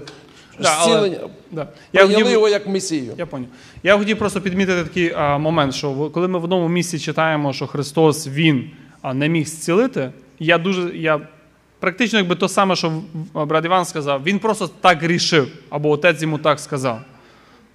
Да, 0.59 0.75
але- 0.79 0.83
зцілення, 0.91 1.29
да. 1.51 1.61
Я 1.93 1.99
прийняли 1.99 2.23
хотів- 2.23 2.33
його 2.33 2.49
як 2.49 2.67
месію. 2.67 3.13
Я 3.17 3.25
поняв. 3.25 3.47
Я 3.85 3.97
хотів 3.97 4.19
просто 4.19 4.41
підмітити 4.41 4.83
такий 4.83 5.13
а, 5.15 5.37
момент, 5.37 5.73
що 5.73 6.09
коли 6.09 6.27
ми 6.27 6.39
в 6.39 6.43
одному 6.43 6.67
місці 6.67 6.99
читаємо, 6.99 7.53
що 7.53 7.67
Христос 7.67 8.27
Він 8.27 8.69
а, 9.01 9.13
не 9.13 9.29
міг 9.29 9.47
зцілити, 9.47 10.11
я 10.39 10.57
дуже. 10.57 10.97
Я, 10.97 11.19
практично 11.79 12.19
якби 12.19 12.35
то 12.35 12.47
саме, 12.47 12.75
що 12.75 13.01
брат 13.33 13.65
Іван 13.65 13.85
сказав, 13.85 14.23
він 14.23 14.39
просто 14.39 14.67
так 14.81 15.03
рішив, 15.03 15.47
або 15.69 15.89
отець 15.89 16.21
йому 16.21 16.37
так 16.37 16.59
сказав. 16.59 17.01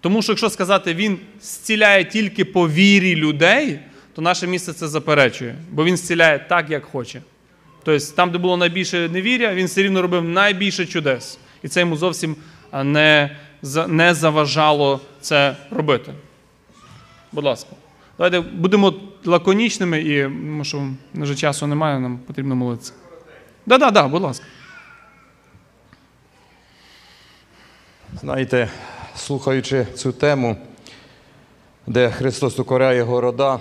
Тому 0.00 0.22
що, 0.22 0.32
якщо 0.32 0.50
сказати, 0.50 0.94
він 0.94 1.18
зціляє 1.40 2.04
тільки 2.04 2.44
по 2.44 2.68
вірі 2.68 3.16
людей, 3.16 3.78
то 4.14 4.22
наше 4.22 4.46
місце 4.46 4.72
це 4.72 4.88
заперечує, 4.88 5.54
бо 5.70 5.84
він 5.84 5.96
зціляє 5.96 6.38
так, 6.38 6.70
як 6.70 6.84
хоче. 6.84 7.22
Тобто 7.82 8.06
там, 8.16 8.30
де 8.30 8.38
було 8.38 8.56
найбільше 8.56 9.08
невір'я, 9.08 9.54
він 9.54 9.66
все 9.66 9.82
рівно 9.82 10.02
робив 10.02 10.24
найбільше 10.24 10.86
чудес. 10.86 11.38
І 11.62 11.68
це 11.68 11.80
йому 11.80 11.96
зовсім 11.96 12.36
не, 12.84 13.36
не 13.88 14.14
заважало 14.14 15.00
це 15.20 15.56
робити. 15.70 16.14
Будь 17.32 17.44
ласка. 17.44 17.70
Давайте 18.18 18.40
будемо 18.40 18.94
лаконічними 19.24 20.00
і 20.00 20.22
тому 20.22 20.96
вже 21.14 21.34
часу 21.34 21.66
немає, 21.66 22.00
нам 22.00 22.18
потрібно 22.18 22.56
молитися. 22.56 22.92
Так, 23.68 23.80
так, 23.80 23.94
так, 23.94 24.10
будь 24.10 24.22
ласка. 24.22 24.44
Знаєте, 28.20 28.70
слухаючи 29.16 29.86
цю 29.94 30.12
тему, 30.12 30.56
де 31.86 32.10
Христос 32.10 32.58
укоряє 32.58 33.02
города, 33.02 33.60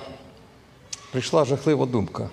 прийшла 1.11 1.45
жахлива 1.45 1.85
думка. 1.85 2.29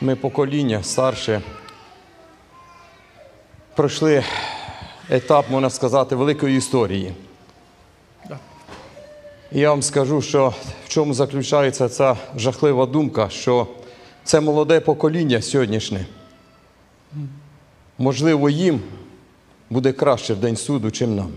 Ми 0.00 0.16
покоління 0.16 0.82
старше 0.82 1.42
пройшли 3.74 4.24
етап, 5.10 5.50
можна 5.50 5.70
сказати, 5.70 6.16
великої 6.16 6.56
історії. 6.56 7.12
І 9.52 9.60
я 9.60 9.70
вам 9.70 9.82
скажу, 9.82 10.22
що 10.22 10.54
в 10.84 10.88
чому 10.88 11.14
заключається 11.14 11.88
ця 11.88 12.16
жахлива 12.36 12.86
думка, 12.86 13.28
що 13.28 13.66
це 14.24 14.40
молоде 14.40 14.80
покоління 14.80 15.42
сьогоднішнє, 15.42 16.06
можливо, 17.98 18.50
їм 18.50 18.80
буде 19.70 19.92
краще 19.92 20.34
в 20.34 20.36
день 20.36 20.56
суду, 20.56 20.90
чим 20.90 21.16
нам. 21.16 21.32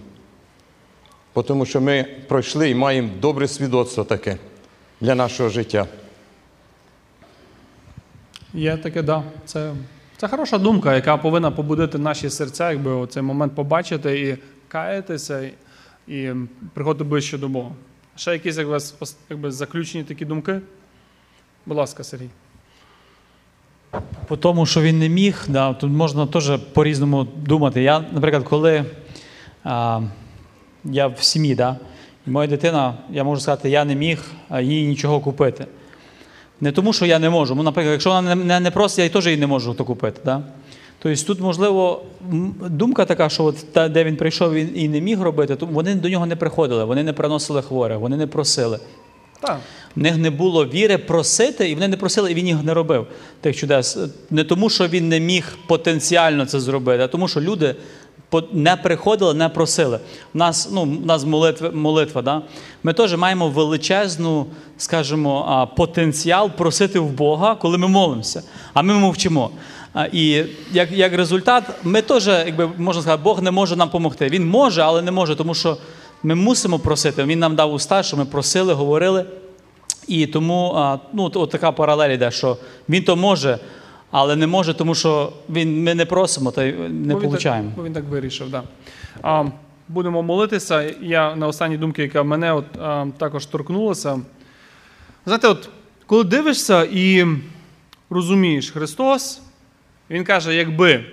Тому 1.47 1.65
що 1.65 1.81
ми 1.81 2.05
пройшли 2.27 2.69
і 2.69 2.75
маємо 2.75 3.09
добре 3.19 3.47
свідоцтво 3.47 4.03
таке 4.03 4.37
для 5.01 5.15
нашого 5.15 5.49
життя. 5.49 5.87
Є 8.53 8.77
таке, 8.77 9.01
да. 9.01 9.23
Це, 9.45 9.73
це 10.17 10.27
хороша 10.27 10.57
думка, 10.57 10.95
яка 10.95 11.17
повинна 11.17 11.51
побудити 11.51 11.97
наші 11.97 12.29
серця, 12.29 12.71
якби 12.71 13.07
цей 13.07 13.23
момент 13.23 13.55
побачити 13.55 14.19
і 14.19 14.37
каятися, 14.67 15.49
і 16.07 16.31
приходити 16.73 17.03
ближче 17.03 17.37
до 17.37 17.49
Бога. 17.49 17.71
Ще 18.15 18.33
якісь 18.33 18.57
як 18.57 18.67
вас, 18.67 19.15
якби, 19.29 19.51
заключені 19.51 20.03
такі 20.03 20.25
думки? 20.25 20.61
Будь 21.65 21.77
ласка, 21.77 22.03
Сергій. 22.03 22.29
По 24.27 24.37
тому, 24.37 24.65
що 24.65 24.81
він 24.81 24.99
не 24.99 25.09
міг, 25.09 25.45
да, 25.47 25.73
тут 25.73 25.91
можна 25.91 26.27
теж 26.27 26.57
по-різному 26.73 27.23
думати. 27.23 27.81
Я, 27.81 27.99
наприклад, 28.11 28.43
коли 28.43 28.85
а, 29.63 30.01
я 30.83 31.07
в 31.07 31.19
сім'ї, 31.19 31.55
да, 31.55 31.77
і 32.27 32.29
моя 32.29 32.47
дитина, 32.47 32.93
я 33.09 33.23
можу 33.23 33.41
сказати, 33.41 33.69
я 33.69 33.85
не 33.85 33.95
міг 33.95 34.25
їй 34.61 34.87
нічого 34.87 35.19
купити. 35.19 35.65
Не 36.61 36.71
тому, 36.71 36.93
що 36.93 37.05
я 37.05 37.19
не 37.19 37.29
можу. 37.29 37.55
Ну, 37.55 37.63
наприклад, 37.63 37.91
якщо 37.91 38.09
вона 38.09 38.35
не, 38.35 38.59
не, 38.59 38.71
просить, 38.71 38.99
я 38.99 39.05
й 39.05 39.09
теж 39.09 39.27
їй 39.27 39.37
не 39.37 39.47
можу 39.47 39.73
то 39.73 39.85
купити. 39.85 40.21
Да? 40.25 40.41
Тобто 40.99 41.23
тут, 41.23 41.39
можливо, 41.39 42.03
думка 42.69 43.05
така, 43.05 43.29
що 43.29 43.43
от 43.43 43.73
та, 43.73 43.89
де 43.89 44.03
він 44.03 44.15
прийшов 44.15 44.53
він 44.53 44.71
і 44.75 44.89
не 44.89 45.01
міг 45.01 45.21
робити, 45.21 45.55
то 45.55 45.65
вони 45.65 45.95
до 45.95 46.09
нього 46.09 46.25
не 46.25 46.35
приходили, 46.35 46.83
вони 46.83 47.03
не 47.03 47.13
приносили 47.13 47.61
хворих, 47.61 47.99
вони 47.99 48.17
не 48.17 48.27
просили. 48.27 48.79
Так. 49.41 49.59
В 49.95 49.99
них 49.99 50.17
не 50.17 50.29
було 50.29 50.65
віри 50.65 50.97
просити, 50.97 51.69
і 51.69 51.73
вони 51.73 51.87
не 51.87 51.97
просили, 51.97 52.31
і 52.31 52.35
він 52.35 52.47
їх 52.47 52.63
не 52.63 52.73
робив 52.73 53.07
тих 53.41 53.57
чудес. 53.57 53.97
Не 54.29 54.43
тому, 54.43 54.69
що 54.69 54.87
він 54.87 55.09
не 55.09 55.19
міг 55.19 55.57
потенціально 55.67 56.45
це 56.45 56.59
зробити, 56.59 57.03
а 57.03 57.07
тому, 57.07 57.27
що 57.27 57.41
люди 57.41 57.75
не 58.51 58.75
приходили, 58.75 59.33
не 59.33 59.49
просили. 59.49 59.99
У 60.33 60.37
нас, 60.37 60.69
ну, 60.71 60.81
у 60.81 61.05
нас 61.05 61.25
молитва, 61.25 61.69
молитва 61.73 62.21
да? 62.21 62.41
ми 62.83 62.93
теж 62.93 63.15
маємо 63.15 63.49
величезну, 63.49 64.45
скажімо, 64.77 65.69
потенціал 65.77 66.49
просити 66.49 66.99
в 66.99 67.09
Бога, 67.09 67.55
коли 67.55 67.77
ми 67.77 67.87
молимося, 67.87 68.43
а 68.73 68.81
ми 68.81 68.93
мовчимо. 68.93 69.51
І 70.11 70.43
як, 70.71 70.91
як 70.91 71.13
результат, 71.13 71.63
ми 71.83 72.01
теж, 72.01 72.27
якби 72.27 72.69
можна 72.77 73.01
сказати, 73.01 73.21
Бог 73.23 73.41
не 73.41 73.51
може 73.51 73.75
нам 73.75 73.87
допомогти. 73.87 74.29
Він 74.29 74.49
може, 74.49 74.81
але 74.81 75.01
не 75.01 75.11
може, 75.11 75.35
тому 75.35 75.53
що 75.53 75.77
ми 76.23 76.35
мусимо 76.35 76.79
просити. 76.79 77.23
Він 77.23 77.39
нам 77.39 77.55
дав 77.55 77.73
уста, 77.73 78.03
що 78.03 78.17
ми 78.17 78.25
просили, 78.25 78.73
говорили. 78.73 79.25
І 80.07 80.27
тому 80.27 80.95
ну, 81.13 81.31
от, 81.33 81.49
така 81.49 81.71
паралель 81.71 82.09
йде, 82.09 82.31
що 82.31 82.57
він 82.89 83.03
то 83.03 83.15
може, 83.15 83.59
але 84.11 84.35
не 84.35 84.47
може, 84.47 84.73
тому 84.73 84.95
що 84.95 85.33
він, 85.49 85.83
ми 85.83 85.95
не 85.95 86.05
просимо 86.05 86.51
та 86.51 86.63
й 86.63 86.71
не 86.89 87.13
Бо 87.13 87.19
він 87.19 87.27
получаємо. 87.27 87.67
Так, 87.67 87.77
бо 87.77 87.83
він 87.83 87.93
так 87.93 88.03
вирішив, 88.03 88.49
да. 88.49 88.63
А, 89.21 89.45
будемо 89.87 90.23
молитися. 90.23 90.93
Я 91.01 91.35
на 91.35 91.47
останній 91.47 91.77
думці, 91.77 92.01
яка 92.01 92.23
мене 92.23 92.53
от, 92.53 92.65
а, 92.81 93.05
також 93.17 93.45
торкнулася. 93.45 94.21
Знаєте, 95.25 95.47
от, 95.47 95.69
коли 96.05 96.23
дивишся 96.23 96.83
і 96.91 97.25
розумієш, 98.09 98.71
Христос, 98.71 99.41
Він 100.09 100.23
каже, 100.23 100.55
якби, 100.55 101.05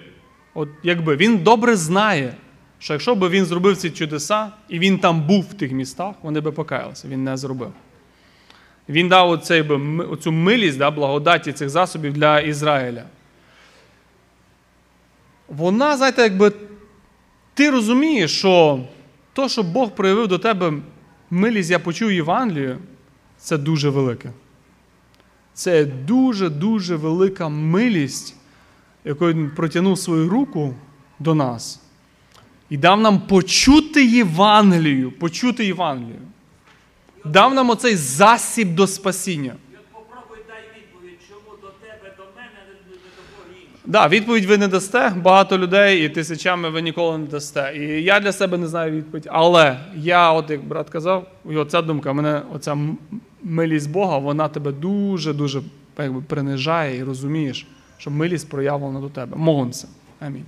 от, 0.55 0.68
якби, 0.82 1.16
Він 1.16 1.38
добре 1.38 1.76
знає, 1.76 2.34
що 2.78 2.92
якщо 2.92 3.14
б 3.14 3.28
він 3.28 3.44
зробив 3.44 3.76
ці 3.76 3.90
чудеса, 3.90 4.49
і 4.68 4.78
він 4.78 4.99
там 4.99 5.26
був 5.26 5.42
в 5.51 5.55
тих 5.55 5.72
містах, 5.72 6.14
вони 6.22 6.40
би 6.40 6.53
покаялися. 6.53 7.09
Він 7.09 7.24
не 7.24 7.36
зробив. 7.36 7.72
Він 8.89 9.09
дав 9.09 9.30
оцей 9.30 9.61
оцю 10.11 10.32
милість, 10.32 10.78
да, 10.78 10.91
благодаті 10.91 11.53
цих 11.53 11.68
засобів 11.70 12.12
для 12.12 12.41
Ізраїля. 12.41 13.05
Вона, 15.49 15.97
знаєте, 15.97 16.22
якби 16.22 16.53
ти 17.55 17.70
розумієш, 17.70 18.39
що 18.39 18.80
то, 19.32 19.49
що 19.49 19.62
Бог 19.62 19.95
проявив 19.95 20.28
до 20.28 20.39
тебе 20.39 20.72
милість, 21.30 21.70
я 21.70 21.78
почув 21.78 22.12
Євангелію, 22.12 22.78
це 23.39 23.59
дуже 23.59 23.91
велике. 23.91 24.30
Це 25.55 25.84
дуже-дуже 25.84 26.97
велика 26.97 27.49
милість, 27.49 28.37
якою 29.05 29.34
він 29.34 29.51
протягнув 29.51 29.99
свою 29.99 30.28
руку 30.28 30.74
до 31.18 31.34
нас 31.34 31.80
і 32.70 32.76
дав 32.76 33.01
нам 33.01 33.20
почути 33.20 34.07
Євангелію, 34.07 35.12
почути 35.12 35.66
Євангелію. 35.66 36.20
Дав 37.33 37.55
нам 37.55 37.70
оцей 37.70 37.97
засіб 37.97 38.74
до 38.74 38.87
спасіння. 38.87 39.55
Попробуй 39.93 40.39
дай 40.49 40.62
відповідь, 40.77 41.18
чому 41.29 41.57
до 41.62 41.66
тебе, 41.66 42.14
до 42.18 42.24
мене, 42.37 42.51
не 42.68 42.95
до 42.95 42.99
того. 42.99 43.47
Да, 43.85 44.09
відповідь 44.09 44.45
ви 44.45 44.59
не 44.59 44.68
дасте. 44.68 45.12
Багато 45.16 45.59
людей 45.59 46.07
і 46.07 46.09
тисячами 46.09 46.70
ви 46.70 46.83
ніколи 46.83 47.18
не 47.18 47.27
дасте. 47.27 47.72
І 47.77 48.03
я 48.03 48.20
для 48.20 48.33
себе 48.33 48.59
не 48.59 48.66
знаю 48.66 48.93
відповідь. 48.93 49.29
Але 49.31 49.81
я, 49.97 50.33
от 50.33 50.51
як 50.51 50.64
брат 50.64 50.91
казав, 50.91 51.27
і 51.51 51.57
оця 51.57 51.83
думка, 51.83 52.12
мене 52.12 52.43
оця 52.55 52.79
милість 53.43 53.91
Бога, 53.91 54.18
вона 54.18 54.49
тебе 54.49 54.72
дуже-дуже 54.72 55.62
якби, 55.99 56.20
принижає 56.20 56.99
і 56.99 57.05
розумієш, 57.05 57.66
що 57.99 58.11
милість 58.11 58.51
проявлена 58.51 59.01
до 59.01 59.09
тебе. 59.09 59.37
Молимося. 59.37 59.89
Амінь. 60.20 60.45